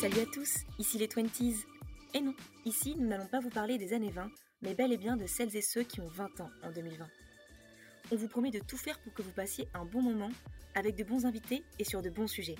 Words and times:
Salut 0.00 0.20
à 0.20 0.24
tous, 0.32 0.60
ici 0.78 0.96
les 0.96 1.08
20s. 1.08 1.66
Et 2.14 2.22
non, 2.22 2.34
ici 2.64 2.96
nous 2.96 3.06
n'allons 3.06 3.26
pas 3.26 3.38
vous 3.38 3.50
parler 3.50 3.76
des 3.76 3.92
années 3.92 4.10
20, 4.10 4.30
mais 4.62 4.74
bel 4.74 4.94
et 4.94 4.96
bien 4.96 5.14
de 5.14 5.26
celles 5.26 5.54
et 5.54 5.60
ceux 5.60 5.82
qui 5.82 6.00
ont 6.00 6.08
20 6.08 6.40
ans 6.40 6.48
en 6.62 6.70
2020. 6.72 7.06
On 8.10 8.16
vous 8.16 8.26
promet 8.26 8.50
de 8.50 8.60
tout 8.60 8.78
faire 8.78 8.98
pour 9.00 9.12
que 9.12 9.20
vous 9.20 9.32
passiez 9.32 9.68
un 9.74 9.84
bon 9.84 10.00
moment 10.00 10.30
avec 10.74 10.96
de 10.96 11.04
bons 11.04 11.26
invités 11.26 11.64
et 11.78 11.84
sur 11.84 12.00
de 12.00 12.08
bons 12.08 12.28
sujets. 12.28 12.54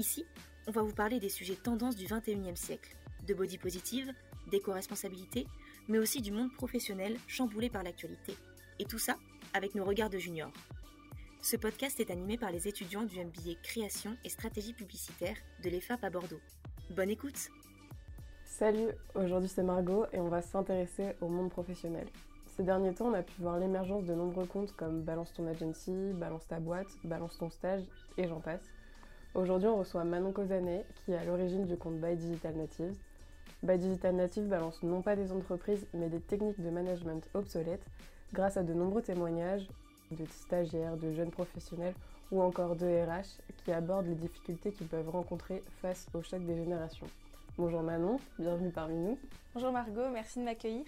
Ici, 0.00 0.24
on 0.66 0.72
va 0.72 0.82
vous 0.82 0.92
parler 0.92 1.20
des 1.20 1.28
sujets 1.28 1.54
tendances 1.54 1.94
du 1.94 2.06
21e 2.06 2.56
siècle, 2.56 2.96
de 3.28 3.32
body 3.32 3.58
positive, 3.58 4.12
d'éco-responsabilité, 4.50 5.46
mais 5.86 5.98
aussi 5.98 6.20
du 6.20 6.32
monde 6.32 6.52
professionnel 6.52 7.16
chamboulé 7.28 7.70
par 7.70 7.84
l'actualité. 7.84 8.34
Et 8.80 8.86
tout 8.86 8.98
ça 8.98 9.16
avec 9.54 9.76
nos 9.76 9.84
regards 9.84 10.10
de 10.10 10.18
juniors. 10.18 10.52
Ce 11.48 11.54
podcast 11.54 12.00
est 12.00 12.10
animé 12.10 12.36
par 12.36 12.50
les 12.50 12.66
étudiants 12.66 13.04
du 13.04 13.20
MBA 13.20 13.60
Création 13.62 14.16
et 14.24 14.28
Stratégie 14.28 14.72
publicitaire 14.72 15.36
de 15.62 15.70
l'EFAP 15.70 16.02
à 16.02 16.10
Bordeaux. 16.10 16.40
Bonne 16.90 17.08
écoute 17.08 17.50
Salut, 18.44 18.88
aujourd'hui 19.14 19.48
c'est 19.48 19.62
Margot 19.62 20.06
et 20.12 20.18
on 20.18 20.26
va 20.26 20.42
s'intéresser 20.42 21.14
au 21.20 21.28
monde 21.28 21.50
professionnel. 21.50 22.08
Ces 22.56 22.64
derniers 22.64 22.94
temps, 22.94 23.10
on 23.10 23.14
a 23.14 23.22
pu 23.22 23.40
voir 23.40 23.60
l'émergence 23.60 24.06
de 24.06 24.12
nombreux 24.12 24.46
comptes 24.46 24.72
comme 24.72 25.02
Balance 25.02 25.32
ton 25.34 25.46
agency, 25.46 25.94
Balance 26.14 26.48
ta 26.48 26.58
boîte, 26.58 26.88
Balance 27.04 27.38
ton 27.38 27.48
stage 27.48 27.84
et 28.18 28.26
j'en 28.26 28.40
passe. 28.40 28.64
Aujourd'hui, 29.36 29.68
on 29.68 29.78
reçoit 29.78 30.02
Manon 30.02 30.32
Cosanet 30.32 30.84
qui 31.04 31.12
est 31.12 31.16
à 31.16 31.24
l'origine 31.24 31.64
du 31.64 31.76
compte 31.76 32.00
By 32.00 32.16
Digital 32.16 32.56
Natives. 32.56 32.98
By 33.62 33.78
Digital 33.78 34.16
Natives 34.16 34.48
balance 34.48 34.82
non 34.82 35.00
pas 35.00 35.14
des 35.14 35.30
entreprises 35.30 35.86
mais 35.94 36.08
des 36.08 36.20
techniques 36.20 36.60
de 36.60 36.70
management 36.70 37.24
obsolètes 37.34 37.86
grâce 38.32 38.56
à 38.56 38.64
de 38.64 38.74
nombreux 38.74 39.02
témoignages 39.02 39.68
de 40.10 40.24
stagiaires, 40.26 40.96
de 40.96 41.12
jeunes 41.12 41.30
professionnels 41.30 41.94
ou 42.30 42.42
encore 42.42 42.76
de 42.76 42.86
RH 42.86 43.40
qui 43.64 43.72
abordent 43.72 44.06
les 44.06 44.14
difficultés 44.14 44.72
qu'ils 44.72 44.88
peuvent 44.88 45.08
rencontrer 45.08 45.62
face 45.80 46.06
au 46.14 46.22
choc 46.22 46.44
des 46.44 46.56
générations. 46.56 47.06
Bonjour 47.56 47.82
Manon, 47.82 48.20
bienvenue 48.38 48.70
parmi 48.70 48.96
nous. 48.96 49.18
Bonjour 49.54 49.72
Margot, 49.72 50.08
merci 50.12 50.40
de 50.40 50.44
m'accueillir. 50.44 50.84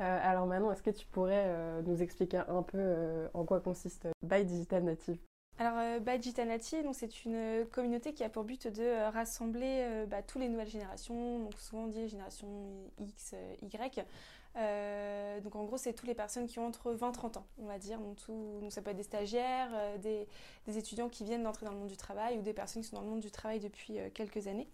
Euh, 0.00 0.18
alors 0.22 0.46
Manon, 0.46 0.72
est-ce 0.72 0.82
que 0.82 0.90
tu 0.90 1.06
pourrais 1.06 1.44
euh, 1.46 1.82
nous 1.82 2.02
expliquer 2.02 2.38
un 2.48 2.62
peu 2.62 2.78
euh, 2.78 3.28
en 3.34 3.44
quoi 3.44 3.60
consiste 3.60 4.08
By 4.22 4.44
Digital 4.44 4.84
Native? 4.84 5.18
Alors, 5.58 6.00
By 6.00 6.18
Digital 6.18 6.48
Native, 6.48 6.86
c'est 6.94 7.26
une 7.26 7.66
communauté 7.70 8.14
qui 8.14 8.24
a 8.24 8.30
pour 8.30 8.44
but 8.44 8.66
de 8.66 9.10
rassembler 9.12 10.06
bah, 10.08 10.22
toutes 10.22 10.40
les 10.40 10.48
nouvelles 10.48 10.70
générations, 10.70 11.38
donc 11.38 11.52
souvent 11.58 11.86
dit 11.86 12.08
génération 12.08 12.48
X, 12.98 13.34
Y, 13.60 14.06
euh, 14.56 15.40
donc 15.40 15.54
en 15.54 15.64
gros, 15.64 15.76
c'est 15.76 15.92
toutes 15.92 16.08
les 16.08 16.14
personnes 16.14 16.46
qui 16.46 16.58
ont 16.58 16.66
entre 16.66 16.92
20 16.92 17.08
et 17.08 17.12
30 17.12 17.36
ans, 17.36 17.46
on 17.58 17.66
va 17.66 17.78
dire. 17.78 17.98
Donc, 18.00 18.16
tout, 18.16 18.60
ça 18.70 18.82
peut 18.82 18.90
être 18.90 18.96
des 18.96 19.02
stagiaires, 19.02 19.70
euh, 19.74 19.98
des, 19.98 20.26
étudiants 20.78 21.08
qui 21.08 21.24
viennent 21.24 21.42
d'entrer 21.42 21.66
dans 21.66 21.72
le 21.72 21.78
monde 21.78 21.88
du 21.88 21.96
travail 21.96 22.38
ou 22.38 22.42
des 22.42 22.52
personnes 22.52 22.82
qui 22.82 22.88
sont 22.88 22.96
dans 22.96 23.02
le 23.02 23.08
monde 23.08 23.20
du 23.20 23.30
travail 23.30 23.60
depuis 23.60 23.98
euh, 23.98 24.08
quelques 24.12 24.46
années. 24.46 24.68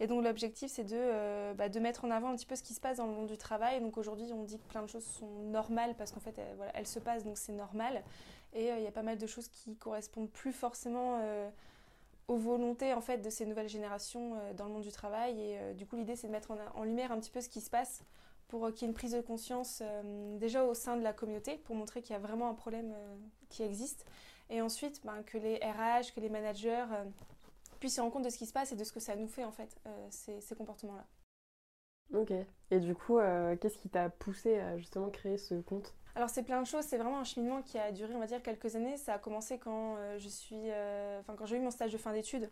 Et 0.00 0.06
donc 0.06 0.22
l'objectif, 0.22 0.70
c'est 0.70 0.84
de, 0.84 1.52
bah, 1.54 1.68
de 1.68 1.80
mettre 1.80 2.04
en 2.04 2.10
avant 2.10 2.28
un 2.28 2.36
petit 2.36 2.46
peu 2.46 2.54
ce 2.54 2.62
qui 2.62 2.72
se 2.72 2.80
passe 2.80 2.98
dans 2.98 3.06
le 3.06 3.12
monde 3.12 3.26
du 3.26 3.36
travail. 3.36 3.80
Donc 3.80 3.98
aujourd'hui, 3.98 4.32
on 4.32 4.44
dit 4.44 4.58
que 4.58 4.66
plein 4.68 4.82
de 4.82 4.86
choses 4.86 5.04
sont 5.04 5.42
normales 5.42 5.96
parce 5.96 6.12
qu'en 6.12 6.20
fait, 6.20 6.38
elles, 6.38 6.54
voilà, 6.56 6.70
elles 6.76 6.86
se 6.86 7.00
passent, 7.00 7.24
donc 7.24 7.36
c'est 7.36 7.52
normal. 7.52 8.04
Et 8.54 8.68
il 8.68 8.82
y 8.82 8.86
a 8.86 8.92
pas 8.92 9.02
mal 9.02 9.18
de 9.18 9.26
choses 9.26 9.48
qui 9.48 9.76
correspondent 9.76 10.30
plus 10.30 10.52
forcément 10.52 11.20
aux 12.28 12.36
volontés 12.36 12.94
en 12.94 13.00
fait 13.00 13.18
de 13.18 13.28
ces 13.28 13.44
nouvelles 13.44 13.68
générations 13.68 14.36
dans 14.56 14.66
le 14.66 14.72
monde 14.72 14.82
du 14.82 14.92
travail 14.92 15.38
et 15.40 15.74
du 15.74 15.84
coup 15.84 15.96
l'idée 15.96 16.16
c'est 16.16 16.28
de 16.28 16.32
mettre 16.32 16.52
en, 16.74 16.84
lumière 16.84 17.12
un 17.12 17.18
petit 17.18 17.30
peu 17.30 17.40
ce 17.40 17.48
qui 17.48 17.60
se 17.60 17.68
passe 17.68 18.04
pour 18.48 18.72
qu'il 18.72 18.82
y 18.82 18.84
ait 18.84 18.88
une 18.88 18.94
prise 18.94 19.12
de 19.12 19.20
conscience 19.20 19.82
euh, 19.82 20.38
déjà 20.38 20.64
au 20.64 20.74
sein 20.74 20.96
de 20.96 21.02
la 21.02 21.12
communauté, 21.12 21.56
pour 21.58 21.76
montrer 21.76 22.02
qu'il 22.02 22.14
y 22.14 22.16
a 22.16 22.18
vraiment 22.18 22.48
un 22.48 22.54
problème 22.54 22.92
euh, 22.96 23.16
qui 23.50 23.62
existe. 23.62 24.06
Et 24.50 24.62
ensuite, 24.62 25.02
ben, 25.04 25.22
que 25.22 25.36
les 25.36 25.56
RH, 25.56 26.14
que 26.14 26.20
les 26.20 26.30
managers 26.30 26.86
euh, 26.90 27.04
puissent 27.78 27.96
se 27.96 28.00
rendre 28.00 28.12
compte 28.12 28.24
de 28.24 28.30
ce 28.30 28.38
qui 28.38 28.46
se 28.46 28.52
passe 28.52 28.72
et 28.72 28.76
de 28.76 28.84
ce 28.84 28.92
que 28.92 29.00
ça 29.00 29.14
nous 29.14 29.28
fait, 29.28 29.44
en 29.44 29.52
fait, 29.52 29.78
ces, 30.08 30.40
ces 30.40 30.54
comportements-là. 30.56 31.06
Ok. 32.14 32.32
Et 32.70 32.80
du 32.80 32.94
coup, 32.94 33.18
qu'est-ce 33.60 33.76
qui 33.76 33.90
t'a 33.90 34.08
poussé 34.08 34.58
à 34.58 34.78
justement 34.78 35.10
créer 35.10 35.36
ce 35.36 35.54
compte? 35.60 35.94
Alors 36.14 36.30
c'est 36.30 36.42
plein 36.42 36.60
de 36.60 36.66
choses, 36.66 36.84
c'est 36.84 36.96
vraiment 36.96 37.20
un 37.20 37.24
cheminement 37.24 37.62
qui 37.62 37.78
a 37.78 37.92
duré 37.92 38.12
on 38.14 38.18
va 38.18 38.26
dire 38.26 38.42
quelques 38.42 38.74
années. 38.74 38.96
Ça 38.96 39.14
a 39.14 39.18
commencé 39.18 39.58
quand 39.58 39.96
je 40.16 40.28
suis, 40.28 40.70
enfin 41.20 41.34
quand 41.36 41.44
j'ai 41.44 41.56
eu 41.56 41.60
mon 41.60 41.70
stage 41.70 41.92
de 41.92 41.98
fin 41.98 42.12
d'études. 42.12 42.50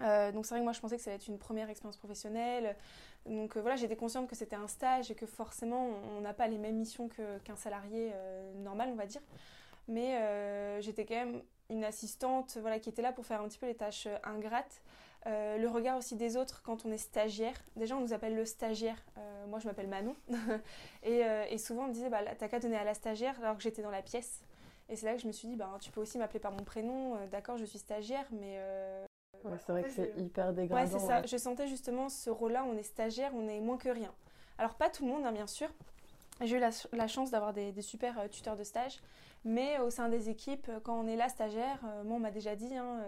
Euh, 0.00 0.32
donc 0.32 0.46
c'est 0.46 0.54
vrai 0.54 0.60
que 0.60 0.64
moi 0.64 0.72
je 0.72 0.80
pensais 0.80 0.96
que 0.96 1.02
ça 1.02 1.10
allait 1.10 1.20
être 1.20 1.28
une 1.28 1.38
première 1.38 1.68
expérience 1.70 1.96
professionnelle. 1.96 2.76
Donc 3.26 3.56
euh, 3.56 3.60
voilà, 3.60 3.76
j'étais 3.76 3.96
consciente 3.96 4.28
que 4.28 4.34
c'était 4.34 4.56
un 4.56 4.68
stage 4.68 5.10
et 5.10 5.14
que 5.14 5.26
forcément 5.26 5.88
on 6.16 6.20
n'a 6.20 6.34
pas 6.34 6.48
les 6.48 6.58
mêmes 6.58 6.76
missions 6.76 7.08
qu'un 7.08 7.56
salarié 7.56 8.10
euh, 8.14 8.52
normal, 8.54 8.90
on 8.92 8.96
va 8.96 9.06
dire. 9.06 9.22
Mais 9.88 10.80
j'étais 10.80 11.04
quand 11.04 11.16
même 11.16 11.42
une 11.68 11.84
assistante 11.84 12.56
voilà, 12.60 12.78
qui 12.78 12.88
était 12.88 13.02
là 13.02 13.12
pour 13.12 13.26
faire 13.26 13.40
un 13.40 13.48
petit 13.48 13.58
peu 13.58 13.66
les 13.66 13.74
tâches 13.74 14.06
ingrates. 14.22 14.80
le 15.26 15.66
regard 15.66 15.98
aussi 15.98 16.14
des 16.14 16.36
autres 16.36 16.62
quand 16.62 16.86
on 16.86 16.92
est 16.92 16.98
stagiaire. 16.98 17.54
Déjà 17.74 17.96
on 17.96 18.00
nous 18.00 18.12
appelle 18.12 18.36
le 18.36 18.44
stagiaire. 18.44 19.04
moi 19.48 19.58
je 19.58 19.66
m'appelle 19.66 19.88
Manon. 19.88 20.14
et, 21.02 21.58
souvent 21.58 21.84
on 21.84 21.88
me 21.88 21.92
disait 21.92 22.10
bah, 22.10 22.20
t'as 22.38 22.46
qu'à 22.46 22.60
donner 22.60 22.76
à 22.76 22.84
la 22.84 22.94
stagiaire 22.94 23.34
alors 23.42 23.56
que 23.56 23.62
j'étais 23.62 23.82
dans 23.82 23.90
la 23.90 24.02
pièce. 24.02 24.42
Et 24.88 24.94
c'est 24.94 25.06
là 25.06 25.14
que 25.14 25.20
je 25.20 25.26
me 25.26 25.32
suis 25.32 25.48
dit, 25.48 25.56
bah, 25.56 25.76
tu 25.80 25.90
peux 25.90 26.00
aussi 26.00 26.18
m'appeler 26.18 26.40
par 26.40 26.52
mon 26.52 26.64
prénom, 26.64 27.16
d'accord, 27.30 27.56
je 27.56 27.64
suis 27.64 27.78
stagiaire, 27.78 28.26
mais 28.30 28.60
c'est 29.58 29.72
vrai 29.72 29.82
que 29.82 29.90
c'est 29.90 30.12
hyper 30.16 30.52
dégradant. 30.52 30.82
Ouais, 30.82 30.90
c'est 30.90 31.04
ça. 31.04 31.24
Je 31.24 31.36
sentais 31.36 31.66
justement 31.66 32.08
ce 32.08 32.30
rôle-là, 32.30 32.64
on 32.64 32.76
est 32.76 32.82
stagiaire, 32.82 33.32
on 33.34 33.48
est 33.48 33.60
moins 33.60 33.76
que 33.76 33.88
rien. 33.88 34.12
Alors 34.58 34.74
pas 34.74 34.90
tout 34.90 35.04
le 35.04 35.10
monde, 35.10 35.24
hein, 35.24 35.32
bien 35.32 35.46
sûr. 35.46 35.68
J'ai 36.40 36.56
eu 36.56 36.60
la, 36.60 37.06
chance 37.08 37.30
d'avoir 37.30 37.52
des, 37.52 37.80
super 37.82 38.18
euh, 38.18 38.28
tuteurs 38.28 38.56
de 38.56 38.64
stage, 38.64 39.00
mais 39.44 39.78
au 39.78 39.90
sein 39.90 40.08
des 40.08 40.28
équipes, 40.28 40.66
euh, 40.68 40.80
quand 40.80 40.98
on 40.98 41.06
est 41.06 41.16
là 41.16 41.28
stagiaire, 41.28 41.78
euh, 41.84 42.04
moi 42.04 42.16
on 42.16 42.20
m'a 42.20 42.30
déjà 42.30 42.56
dit, 42.56 42.74
hein, 42.76 43.00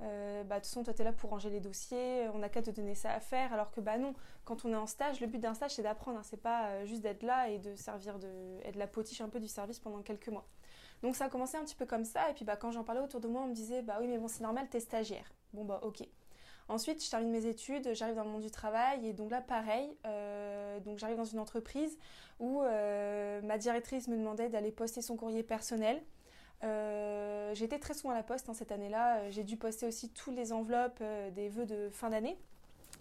bah, 0.00 0.04
de 0.04 0.44
toute 0.44 0.66
façon 0.66 0.84
toi 0.84 0.92
tu 0.92 1.02
es 1.02 1.04
là 1.04 1.12
pour 1.12 1.30
ranger 1.30 1.50
les 1.50 1.60
dossiers, 1.60 2.28
on 2.34 2.38
n'a 2.38 2.48
qu'à 2.48 2.62
te 2.62 2.70
donner 2.70 2.94
ça 2.94 3.12
à 3.12 3.20
faire, 3.20 3.52
alors 3.52 3.70
que 3.70 3.80
bah 3.80 3.96
non, 3.96 4.14
quand 4.44 4.64
on 4.64 4.72
est 4.72 4.76
en 4.76 4.86
stage, 4.86 5.20
le 5.20 5.26
but 5.26 5.38
d'un 5.38 5.54
stage 5.54 5.74
c'est 5.74 5.82
d'apprendre, 5.82 6.18
hein, 6.18 6.22
c'est 6.24 6.40
pas 6.40 6.84
juste 6.84 7.02
d'être 7.02 7.22
là 7.22 7.48
et 7.48 7.58
de 7.58 7.74
servir 7.74 8.18
de, 8.18 8.28
être 8.64 8.76
la 8.76 8.86
potiche 8.86 9.20
un 9.20 9.28
peu 9.28 9.40
du 9.40 9.48
service 9.48 9.78
pendant 9.78 10.02
quelques 10.02 10.28
mois. 10.28 10.46
Donc 11.02 11.16
ça 11.16 11.26
a 11.26 11.28
commencé 11.28 11.56
un 11.56 11.64
petit 11.64 11.76
peu 11.76 11.86
comme 11.86 12.04
ça, 12.04 12.30
et 12.30 12.34
puis 12.34 12.44
bah, 12.44 12.56
quand 12.56 12.70
j'en 12.70 12.84
parlais 12.84 13.00
autour 13.00 13.20
de 13.20 13.28
moi, 13.28 13.42
on 13.42 13.48
me 13.48 13.54
disait 13.54 13.82
bah 13.82 13.96
oui 14.00 14.08
mais 14.08 14.18
bon 14.18 14.28
c'est 14.28 14.42
normal, 14.42 14.68
t'es 14.68 14.80
stagiaire. 14.80 15.32
Bon 15.52 15.64
bah 15.64 15.80
ok. 15.82 16.02
Ensuite, 16.68 17.02
je 17.02 17.10
termine 17.10 17.30
mes 17.30 17.46
études, 17.46 17.94
j'arrive 17.94 18.14
dans 18.14 18.24
le 18.24 18.30
monde 18.30 18.42
du 18.42 18.50
travail 18.50 19.06
et 19.06 19.14
donc 19.14 19.30
là, 19.30 19.40
pareil, 19.40 19.90
euh, 20.06 20.78
donc 20.80 20.98
j'arrive 20.98 21.16
dans 21.16 21.24
une 21.24 21.38
entreprise 21.38 21.96
où 22.40 22.62
euh, 22.62 23.40
ma 23.40 23.56
directrice 23.56 24.06
me 24.06 24.16
demandait 24.16 24.50
d'aller 24.50 24.70
poster 24.70 25.00
son 25.00 25.16
courrier 25.16 25.42
personnel. 25.42 26.02
Euh, 26.64 27.54
J'étais 27.54 27.78
très 27.78 27.94
souvent 27.94 28.10
à 28.10 28.16
la 28.16 28.22
poste 28.22 28.50
hein, 28.50 28.54
cette 28.54 28.70
année-là. 28.70 29.30
J'ai 29.30 29.44
dû 29.44 29.56
poster 29.56 29.86
aussi 29.86 30.10
toutes 30.10 30.36
les 30.36 30.52
enveloppes 30.52 31.02
des 31.34 31.48
vœux 31.48 31.64
de 31.64 31.88
fin 31.88 32.10
d'année. 32.10 32.36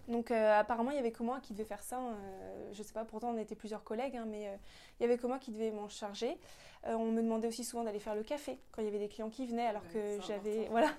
Donc 0.07 0.31
apparemment 0.31 0.91
il 0.91 0.96
y 0.96 1.00
avait 1.00 1.12
que 1.12 1.24
moi 1.24 1.41
qui 1.41 1.52
devait 1.52 1.66
faire 1.66 1.84
ça. 1.84 2.00
Euh, 2.00 2.69
je 2.72 2.81
sais 2.81 2.94
pas, 2.94 3.03
pourtant 3.03 3.31
on 3.31 3.38
était 3.38 3.56
plusieurs 3.56 3.84
collègues, 3.84 4.16
hein, 4.16 4.25
mais 4.25 4.50
il 4.97 5.03
y 5.03 5.06
avait 5.06 5.18
que 5.18 5.28
moi 5.28 5.40
qui 5.40 5.52
devait 5.52 5.72
m'en 5.72 5.90
charger. 5.90 6.38
on 6.86 7.12
me 7.12 7.22
demandait 7.22 7.50
aussi 7.50 7.66
souvent 7.66 7.84
d'aller 7.84 8.00
faire 8.00 8.16
le 8.16 8.24
café 8.24 8.57
quand 8.72 8.81
il 8.81 8.86
y 8.86 8.88
avait 8.88 9.00
des 9.00 9.09
clients 9.09 9.30
qui 9.30 9.46
venaient, 9.46 9.68
alors 9.68 9.84
que 9.91 10.22
j'avais 10.25 10.68
voilà, 10.72 10.91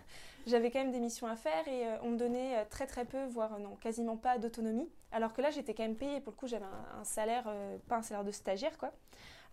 j'avais 0.48 0.70
quand 0.70 0.80
même 0.80 0.92
des 0.92 1.00
missions 1.00 1.26
à 1.26 1.36
faire 1.36 1.66
et 1.68 1.84
on 2.02 2.10
me 2.10 2.16
donnait 2.16 2.64
très 2.66 2.86
très 2.86 3.04
peu, 3.04 3.24
voire 3.26 3.58
non, 3.58 3.76
quasiment 3.76 4.16
pas 4.16 4.38
d'autonomie. 4.38 4.88
Alors 5.12 5.32
que 5.32 5.40
là 5.40 5.50
j'étais 5.50 5.74
quand 5.74 5.84
même 5.84 5.96
payée. 5.96 6.20
Pour 6.20 6.32
le 6.32 6.36
coup 6.36 6.46
j'avais 6.46 6.64
un, 6.64 7.04
salaire, 7.04 7.52
pas 7.88 7.96
un 7.96 8.02
salaire 8.02 8.24
de 8.24 8.30
stagiaire 8.30 8.76
quoi. 8.78 8.92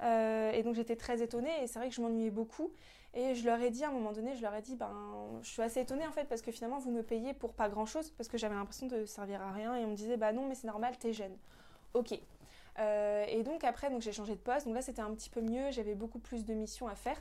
et 0.01 0.61
donc 0.63 0.75
j'étais 0.75 0.95
très 0.95 1.21
étonnée 1.21 1.51
et 1.61 1.67
c'est 1.67 1.79
vrai 1.79 1.89
que 1.89 1.95
je 1.95 2.01
m'ennuyais 2.01 2.31
beaucoup. 2.31 2.71
Et 3.15 3.33
je 3.33 3.45
leur 3.45 3.61
ai 3.61 3.69
dit 3.71 3.85
à 3.85 3.87
un 3.87 3.91
moment 3.91 4.11
donné, 4.11 4.35
je 4.35 4.41
leur 4.41 4.53
ai 4.53 4.61
dit, 4.61 4.75
ben, 4.75 5.39
je 5.41 5.49
suis 5.49 5.61
assez 5.61 5.79
étonnée 5.79 6.05
en 6.05 6.11
fait 6.11 6.25
parce 6.25 6.41
que 6.41 6.51
finalement 6.51 6.79
vous 6.79 6.91
me 6.91 7.01
payez 7.01 7.33
pour 7.33 7.53
pas 7.53 7.69
grand 7.69 7.85
chose 7.85 8.09
parce 8.11 8.27
que 8.27 8.37
j'avais 8.37 8.55
l'impression 8.55 8.87
de 8.87 9.05
servir 9.05 9.41
à 9.41 9.53
rien 9.53 9.73
et 9.75 9.85
on 9.85 9.91
me 9.91 9.95
disait, 9.95 10.17
bah 10.17 10.33
non, 10.33 10.47
mais 10.47 10.55
c'est 10.55 10.67
normal, 10.67 10.97
t'es 10.97 11.13
jeune. 11.13 11.35
Ok. 11.93 12.19
Euh, 12.77 13.25
et 13.29 13.41
donc 13.43 13.63
après, 13.63 13.89
donc 13.89 14.01
j'ai 14.01 14.11
changé 14.11 14.33
de 14.33 14.39
poste. 14.39 14.65
Donc 14.65 14.75
là, 14.75 14.81
c'était 14.81 15.01
un 15.01 15.13
petit 15.13 15.29
peu 15.29 15.41
mieux. 15.41 15.71
J'avais 15.71 15.95
beaucoup 15.95 16.19
plus 16.19 16.43
de 16.43 16.53
missions 16.53 16.87
à 16.87 16.95
faire. 16.95 17.17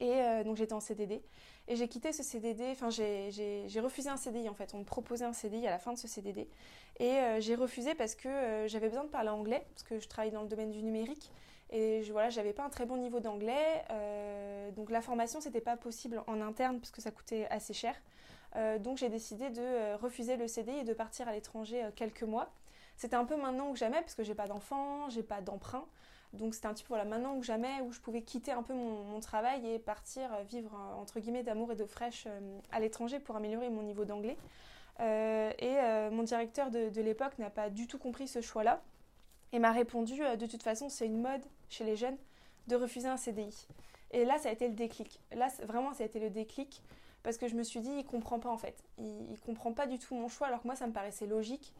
Et 0.00 0.10
euh, 0.10 0.44
donc 0.44 0.56
j'étais 0.56 0.72
en 0.72 0.80
CDD. 0.80 1.22
Et 1.68 1.76
j'ai 1.76 1.88
quitté 1.88 2.12
ce 2.12 2.22
CDD, 2.22 2.64
enfin 2.72 2.90
j'ai 2.90 3.80
refusé 3.80 4.08
un 4.08 4.16
CDI 4.16 4.48
en 4.48 4.54
fait. 4.54 4.74
On 4.74 4.78
me 4.78 4.84
proposait 4.84 5.24
un 5.24 5.32
CDI 5.32 5.66
à 5.66 5.70
la 5.70 5.78
fin 5.78 5.92
de 5.92 5.98
ce 5.98 6.08
CDD. 6.08 6.48
Et 6.98 7.10
euh, 7.10 7.40
j'ai 7.40 7.54
refusé 7.54 7.94
parce 7.94 8.14
que 8.14 8.66
j'avais 8.66 8.88
besoin 8.88 9.04
de 9.04 9.10
parler 9.10 9.30
anglais, 9.30 9.64
parce 9.70 9.82
que 9.84 9.98
je 9.98 10.08
travaille 10.08 10.32
dans 10.32 10.42
le 10.42 10.48
domaine 10.48 10.70
du 10.70 10.82
numérique. 10.82 11.30
Et 11.72 12.02
je, 12.02 12.12
voilà, 12.12 12.28
j'avais 12.28 12.52
pas 12.52 12.64
un 12.64 12.68
très 12.68 12.84
bon 12.84 12.98
niveau 12.98 13.18
d'anglais. 13.18 13.82
Euh, 13.90 14.70
donc 14.72 14.90
la 14.90 15.00
formation, 15.00 15.40
c'était 15.40 15.62
pas 15.62 15.76
possible 15.76 16.22
en 16.26 16.40
interne 16.42 16.78
parce 16.78 16.90
que 16.90 17.00
ça 17.00 17.10
coûtait 17.10 17.46
assez 17.48 17.72
cher. 17.72 17.94
Euh, 18.56 18.78
donc 18.78 18.98
j'ai 18.98 19.08
décidé 19.08 19.48
de 19.48 19.62
euh, 19.62 19.96
refuser 19.96 20.36
le 20.36 20.46
CDI 20.46 20.80
et 20.80 20.84
de 20.84 20.92
partir 20.92 21.26
à 21.28 21.32
l'étranger 21.32 21.82
quelques 21.96 22.24
mois. 22.24 22.52
C'était 22.98 23.16
un 23.16 23.24
peu 23.24 23.36
maintenant 23.36 23.70
ou 23.70 23.76
jamais 23.76 24.00
parce 24.02 24.14
que 24.14 24.22
j'ai 24.22 24.34
pas 24.34 24.46
d'enfant, 24.46 25.08
j'ai 25.08 25.22
pas 25.22 25.40
d'emprunt. 25.40 25.86
Donc 26.32 26.54
c'était 26.54 26.66
un 26.66 26.74
petit 26.74 26.84
peu 26.84 26.88
voilà, 26.88 27.04
maintenant 27.04 27.34
ou 27.36 27.42
jamais 27.42 27.80
où 27.82 27.92
je 27.92 28.00
pouvais 28.00 28.22
quitter 28.22 28.52
un 28.52 28.62
peu 28.62 28.72
mon, 28.72 29.20
travail 29.20 29.66
et 29.68 29.78
partir 29.78 30.30
vivre 30.48 30.74
entre 30.98 31.20
guillemets 31.20 31.42
d'amour 31.42 31.72
et 31.72 31.76
d'eau 31.76 31.86
fraîche 31.86 32.26
à 32.70 32.80
l'étranger 32.80 33.20
pour 33.20 33.36
améliorer 33.36 33.68
mon 33.68 33.82
niveau 33.82 34.04
d'anglais. 34.04 34.36
et 34.98 35.76
mon 36.10 36.22
directeur 36.22 36.70
de 36.70 37.00
l'époque 37.00 37.38
n'a 37.38 37.50
pas 37.50 37.68
du 37.68 37.86
tout 37.86 37.98
compris 37.98 38.26
ce 38.28 38.40
choix-là 38.40 38.82
et 39.52 39.58
m'a 39.58 39.72
répondu 39.72 40.22
euh, 40.22 40.36
de 40.36 40.46
toute 40.46 40.62
façon 40.62 40.88
c'est 40.88 41.06
une 41.06 41.20
mode 41.20 41.42
chez 41.68 41.84
les 41.84 41.96
jeunes 41.96 42.16
de 42.68 42.76
refuser 42.76 43.08
un 43.08 43.16
CDI. 43.16 43.68
Et 44.10 44.24
là 44.24 44.38
ça 44.38 44.48
a 44.48 44.52
été 44.52 44.68
le 44.68 44.74
déclic. 44.74 45.20
Là 45.32 45.48
vraiment 45.64 45.92
ça 45.92 46.02
a 46.02 46.06
été 46.06 46.18
le 46.18 46.30
déclic 46.30 46.82
parce 47.22 47.38
que 47.38 47.46
je 47.48 47.54
me 47.54 47.62
suis 47.62 47.80
dit, 47.80 47.90
il 47.98 48.04
comprend 48.04 48.38
pas 48.38 48.48
en 48.48 48.58
fait. 48.58 48.82
Il, 48.98 49.30
il 49.30 49.38
comprend 49.38 49.72
pas 49.72 49.86
du 49.86 49.98
tout 49.98 50.14
mon 50.14 50.28
choix, 50.28 50.48
alors 50.48 50.62
que 50.62 50.66
moi, 50.66 50.74
ça 50.74 50.88
me 50.88 50.92
paraissait 50.92 51.26
logique. 51.26 51.72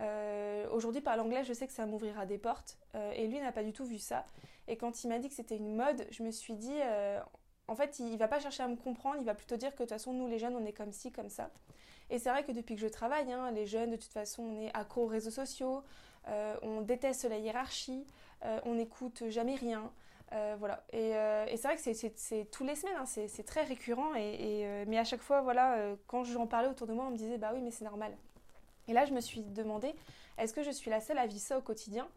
Euh, 0.00 0.66
aujourd'hui, 0.70 1.00
par 1.00 1.16
l'anglais, 1.16 1.44
je 1.44 1.52
sais 1.52 1.66
que 1.66 1.72
ça 1.72 1.86
m'ouvrira 1.86 2.26
des 2.26 2.38
portes. 2.38 2.78
Euh, 2.94 3.12
et 3.12 3.26
lui 3.26 3.40
n'a 3.40 3.52
pas 3.52 3.62
du 3.62 3.72
tout 3.72 3.84
vu 3.84 3.98
ça. 3.98 4.24
Et 4.68 4.76
quand 4.76 5.04
il 5.04 5.08
m'a 5.08 5.18
dit 5.18 5.28
que 5.28 5.34
c'était 5.34 5.56
une 5.56 5.74
mode, 5.74 6.06
je 6.10 6.22
me 6.22 6.30
suis 6.30 6.54
dit, 6.54 6.78
euh, 6.82 7.20
en 7.68 7.74
fait, 7.74 7.98
il, 7.98 8.16
va 8.16 8.28
pas 8.28 8.40
chercher 8.40 8.62
à 8.62 8.68
me 8.68 8.76
comprendre, 8.76 9.16
il 9.20 9.24
va 9.24 9.34
plutôt 9.34 9.56
dire 9.56 9.70
que 9.70 9.78
de 9.78 9.82
toute 9.84 9.90
façon, 9.90 10.12
nous 10.12 10.26
les 10.26 10.38
jeunes, 10.38 10.56
on 10.56 10.64
est 10.64 10.72
comme 10.72 10.92
ci, 10.92 11.12
comme 11.12 11.30
ça. 11.30 11.50
Et 12.10 12.18
c'est 12.18 12.30
vrai 12.30 12.44
que 12.44 12.52
depuis 12.52 12.74
que 12.76 12.80
je 12.80 12.86
travaille, 12.86 13.32
hein, 13.32 13.50
les 13.50 13.66
jeunes, 13.66 13.90
de 13.90 13.96
toute 13.96 14.12
façon, 14.12 14.42
on 14.42 14.60
est 14.60 14.70
accro 14.74 15.04
aux 15.04 15.08
réseaux 15.08 15.30
sociaux, 15.30 15.82
on 16.62 16.80
déteste 16.80 17.24
la 17.24 17.38
hiérarchie, 17.38 18.04
on 18.64 18.74
n'écoute 18.74 19.28
jamais 19.28 19.56
rien. 19.56 19.90
voilà. 20.58 20.84
Et, 20.92 21.12
c'est 21.56 21.62
vrai 21.62 21.76
que 21.76 21.82
c'est 22.16 22.44
tous 22.52 22.64
les 22.64 22.76
semaines, 22.76 22.96
hein, 22.96 23.06
c'est 23.06 23.44
très 23.44 23.62
récurrent. 23.62 24.14
Et, 24.14 24.84
mais 24.86 24.98
à 24.98 25.04
chaque 25.04 25.22
fois, 25.22 25.40
voilà, 25.40 25.96
quand 26.06 26.22
j'en 26.22 26.46
parlais 26.46 26.68
autour 26.68 26.86
de 26.86 26.92
moi, 26.92 27.06
on 27.06 27.10
me 27.10 27.16
disait, 27.16 27.38
bah 27.38 27.50
oui, 27.54 27.60
mais 27.60 27.72
c'est 27.72 27.84
normal. 27.84 28.12
Et 28.88 28.92
là, 28.92 29.04
je 29.04 29.12
me 29.12 29.20
suis 29.20 29.42
demandé, 29.42 29.94
est-ce 30.38 30.54
que 30.54 30.62
je 30.62 30.70
suis 30.70 30.90
la 30.90 31.00
seule 31.00 31.18
à 31.18 31.26
vivre 31.26 31.40
ça 31.40 31.58
au 31.58 31.62
quotidien? 31.62 32.08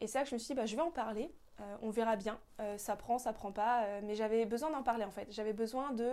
Et 0.00 0.06
c'est 0.06 0.22
que 0.22 0.28
je 0.28 0.34
me 0.34 0.38
suis 0.38 0.48
dit, 0.48 0.54
bah, 0.54 0.66
je 0.66 0.76
vais 0.76 0.82
en 0.82 0.90
parler. 0.90 1.32
Euh, 1.60 1.76
on 1.82 1.90
verra 1.90 2.14
bien. 2.16 2.38
Euh, 2.60 2.78
ça 2.78 2.94
prend, 2.94 3.18
ça 3.18 3.32
prend 3.32 3.50
pas. 3.50 3.82
Euh, 3.82 4.00
mais 4.04 4.14
j'avais 4.14 4.46
besoin 4.46 4.70
d'en 4.70 4.82
parler 4.82 5.04
en 5.04 5.10
fait. 5.10 5.26
J'avais 5.30 5.52
besoin 5.52 5.90
de, 5.92 6.08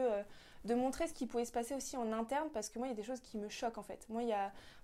de 0.64 0.74
montrer 0.74 1.08
ce 1.08 1.14
qui 1.14 1.28
pouvait 1.28 1.46
se 1.46 1.52
passer 1.52 1.76
aussi 1.76 1.96
en 1.98 2.12
interne 2.12 2.50
parce 2.52 2.70
que 2.70 2.80
moi, 2.80 2.88
il 2.88 2.92
y 2.92 2.94
a 2.94 2.96
des 2.96 3.04
choses 3.04 3.22
qui 3.22 3.38
me 3.38 3.48
choquent 3.48 3.78
en 3.78 3.84
fait. 3.84 4.08
Moi, 4.10 4.24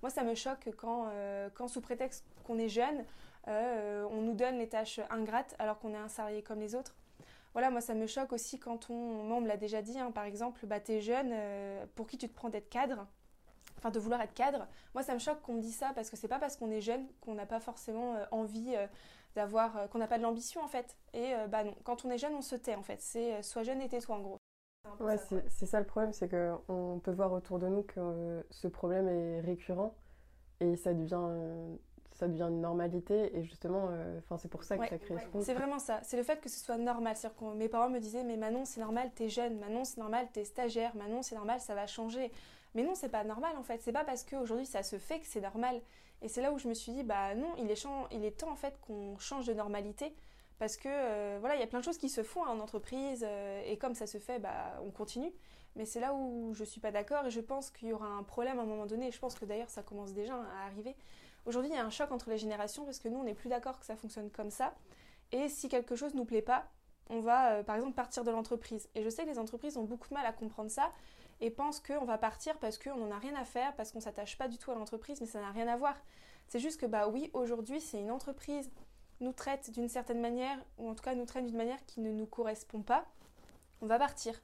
ça 0.09 0.23
me 0.23 0.35
choque 0.35 0.69
quand, 0.77 1.11
quand 1.55 1.67
sous 1.67 1.81
prétexte 1.81 2.25
qu'on 2.43 2.59
est 2.59 2.69
jeune, 2.69 3.03
on 3.47 4.21
nous 4.21 4.33
donne 4.33 4.59
les 4.59 4.69
tâches 4.69 4.99
ingrates 5.09 5.55
alors 5.57 5.79
qu'on 5.79 5.93
est 5.93 5.97
un 5.97 6.09
salarié 6.09 6.43
comme 6.43 6.59
les 6.59 6.75
autres. 6.75 6.95
Voilà, 7.53 7.69
moi 7.69 7.81
ça 7.81 7.95
me 7.95 8.07
choque 8.07 8.31
aussi 8.31 8.59
quand 8.59 8.89
on 8.89 9.41
me 9.41 9.47
l'a 9.47 9.57
déjà 9.57 9.81
dit, 9.81 9.99
hein, 9.99 10.11
par 10.11 10.25
exemple, 10.25 10.65
bah 10.67 10.79
t'es 10.79 11.01
jeune, 11.01 11.33
pour 11.95 12.05
qui 12.07 12.17
tu 12.17 12.29
te 12.29 12.33
prends 12.35 12.49
d'être 12.49 12.69
cadre? 12.69 13.07
Enfin 13.77 13.89
de 13.89 13.99
vouloir 13.99 14.21
être 14.21 14.33
cadre. 14.33 14.67
Moi, 14.93 15.03
ça 15.03 15.13
me 15.13 15.19
choque 15.19 15.41
qu'on 15.41 15.53
me 15.53 15.61
dise 15.61 15.75
ça 15.75 15.91
parce 15.95 16.09
que 16.09 16.17
c'est 16.17 16.27
pas 16.27 16.39
parce 16.39 16.57
qu'on 16.57 16.71
est 16.71 16.81
jeune 16.81 17.05
qu'on 17.21 17.35
n'a 17.35 17.45
pas 17.45 17.59
forcément 17.59 18.15
euh, 18.15 18.25
envie 18.31 18.75
euh, 18.75 18.87
d'avoir, 19.35 19.77
euh, 19.77 19.87
qu'on 19.87 19.99
n'a 19.99 20.07
pas 20.07 20.17
de 20.17 20.23
l'ambition 20.23 20.61
en 20.61 20.67
fait. 20.67 20.97
Et 21.13 21.33
bah 21.49 21.63
non, 21.63 21.75
quand 21.83 22.05
on 22.05 22.09
est 22.09 22.17
jeune, 22.17 22.33
on 22.33 22.41
se 22.41 22.55
tait 22.55 22.75
en 22.75 22.83
fait. 22.83 23.01
C'est 23.01 23.41
soit 23.43 23.63
jeune 23.63 23.81
et 23.81 23.89
tais-toi 23.89 24.15
en 24.15 24.21
gros. 24.21 24.37
Ouais, 24.99 25.17
c'est 25.47 25.65
ça 25.67 25.79
le 25.79 25.85
problème, 25.85 26.11
c'est 26.11 26.27
qu'on 26.27 26.99
peut 27.03 27.11
voir 27.11 27.31
autour 27.31 27.59
de 27.59 27.67
nous 27.67 27.83
que 27.83 28.43
ce 28.49 28.67
problème 28.67 29.07
est 29.07 29.39
récurrent 29.41 29.93
et 30.59 30.75
ça 30.75 30.93
devient 30.93 31.29
ça 32.13 32.27
devient 32.27 32.47
une 32.49 32.61
normalité 32.61 33.37
et 33.37 33.43
justement 33.43 33.89
enfin 34.17 34.37
c'est 34.37 34.47
pour 34.47 34.63
ça 34.63 34.77
que 34.77 34.87
ça 34.87 34.97
crée 34.97 35.17
ce 35.19 35.29
compte. 35.29 35.43
C'est 35.43 35.53
vraiment 35.53 35.77
ça, 35.77 35.99
c'est 36.01 36.17
le 36.17 36.23
fait 36.23 36.41
que 36.41 36.49
ce 36.49 36.59
soit 36.59 36.77
normal, 36.77 37.15
c'est-à-dire 37.15 37.37
que 37.37 37.53
mes 37.55 37.69
parents 37.69 37.89
me 37.89 37.99
disaient 37.99 38.23
mais 38.23 38.37
Manon 38.37 38.65
c'est 38.65 38.81
normal, 38.81 39.11
t'es 39.13 39.29
jeune, 39.29 39.59
Manon 39.59 39.85
c'est 39.85 39.99
normal, 39.99 40.27
t'es 40.33 40.45
stagiaire, 40.45 40.95
Manon 40.95 41.21
c'est 41.21 41.35
normal, 41.35 41.59
ça 41.59 41.75
va 41.75 41.85
changer. 41.85 42.31
Mais 42.75 42.83
non, 42.83 42.95
c'est 42.95 43.09
pas 43.09 43.23
normal 43.23 43.55
en 43.57 43.63
fait. 43.63 43.81
C'est 43.81 43.91
pas 43.91 44.03
parce 44.03 44.23
qu'aujourd'hui 44.23 44.65
ça 44.65 44.83
se 44.83 44.97
fait 44.97 45.19
que 45.19 45.27
c'est 45.27 45.41
normal. 45.41 45.81
Et 46.21 46.27
c'est 46.27 46.41
là 46.41 46.51
où 46.51 46.59
je 46.59 46.67
me 46.67 46.73
suis 46.73 46.91
dit, 46.91 47.03
bah 47.03 47.33
non, 47.35 47.53
il 47.57 47.69
est, 47.71 47.85
il 48.11 48.23
est 48.23 48.37
temps 48.37 48.51
en 48.51 48.55
fait 48.55 48.79
qu'on 48.81 49.17
change 49.17 49.47
de 49.47 49.53
normalité. 49.53 50.13
Parce 50.59 50.77
que 50.77 50.89
euh, 50.89 51.37
voilà, 51.39 51.55
il 51.55 51.59
y 51.59 51.63
a 51.63 51.67
plein 51.67 51.79
de 51.79 51.83
choses 51.83 51.97
qui 51.97 52.09
se 52.09 52.21
font 52.21 52.43
en 52.43 52.59
entreprise 52.59 53.25
euh, 53.27 53.63
et 53.65 53.77
comme 53.77 53.95
ça 53.95 54.05
se 54.05 54.19
fait, 54.19 54.37
bah 54.37 54.79
on 54.85 54.91
continue. 54.91 55.31
Mais 55.75 55.85
c'est 55.85 55.99
là 55.99 56.13
où 56.13 56.53
je 56.53 56.63
suis 56.63 56.79
pas 56.79 56.91
d'accord 56.91 57.25
et 57.25 57.31
je 57.31 57.39
pense 57.39 57.71
qu'il 57.71 57.87
y 57.87 57.93
aura 57.93 58.07
un 58.07 58.23
problème 58.23 58.59
à 58.59 58.61
un 58.61 58.65
moment 58.65 58.85
donné. 58.85 59.11
Je 59.11 59.19
pense 59.19 59.35
que 59.35 59.45
d'ailleurs 59.45 59.69
ça 59.69 59.81
commence 59.81 60.13
déjà 60.13 60.35
à 60.35 60.65
arriver. 60.65 60.95
Aujourd'hui, 61.45 61.71
il 61.71 61.75
y 61.75 61.79
a 61.79 61.85
un 61.85 61.89
choc 61.89 62.11
entre 62.11 62.29
les 62.29 62.37
générations 62.37 62.85
parce 62.85 62.99
que 62.99 63.07
nous, 63.07 63.17
on 63.17 63.23
n'est 63.23 63.33
plus 63.33 63.49
d'accord 63.49 63.79
que 63.79 63.85
ça 63.85 63.95
fonctionne 63.95 64.29
comme 64.29 64.51
ça. 64.51 64.75
Et 65.31 65.49
si 65.49 65.69
quelque 65.69 65.95
chose 65.95 66.13
nous 66.13 66.25
plaît 66.25 66.41
pas, 66.41 66.67
on 67.09 67.19
va 67.19 67.53
euh, 67.53 67.63
par 67.63 67.75
exemple 67.75 67.93
partir 67.93 68.23
de 68.23 68.31
l'entreprise. 68.31 68.87
Et 68.93 69.01
je 69.01 69.09
sais 69.09 69.23
que 69.23 69.29
les 69.29 69.39
entreprises 69.39 69.77
ont 69.77 69.83
beaucoup 69.83 70.09
de 70.09 70.13
mal 70.13 70.25
à 70.25 70.33
comprendre 70.33 70.69
ça 70.69 70.91
et 71.41 71.49
pensent 71.49 71.79
qu'on 71.79 72.05
va 72.05 72.17
partir 72.17 72.57
parce 72.59 72.77
qu'on 72.77 72.95
n'en 72.95 73.11
a 73.11 73.17
rien 73.17 73.35
à 73.35 73.43
faire, 73.43 73.75
parce 73.75 73.91
qu'on 73.91 73.99
s'attache 73.99 74.37
pas 74.37 74.47
du 74.47 74.57
tout 74.57 74.71
à 74.71 74.75
l'entreprise, 74.75 75.19
mais 75.19 75.27
ça 75.27 75.41
n'a 75.41 75.51
rien 75.51 75.67
à 75.67 75.75
voir. 75.75 75.95
C'est 76.47 76.59
juste 76.59 76.79
que 76.79 76.85
bah 76.85 77.07
oui, 77.07 77.29
aujourd'hui, 77.33 77.81
c'est 77.81 77.99
une 77.99 78.11
entreprise 78.11 78.69
nous 79.21 79.33
traite 79.33 79.71
d'une 79.71 79.87
certaine 79.87 80.19
manière, 80.19 80.57
ou 80.77 80.89
en 80.89 80.95
tout 80.95 81.03
cas 81.03 81.15
nous 81.15 81.25
traite 81.25 81.45
d'une 81.45 81.57
manière 81.57 81.83
qui 81.85 82.01
ne 82.01 82.11
nous 82.11 82.25
correspond 82.25 82.81
pas, 82.81 83.05
on 83.81 83.87
va 83.87 83.97
partir. 83.97 84.41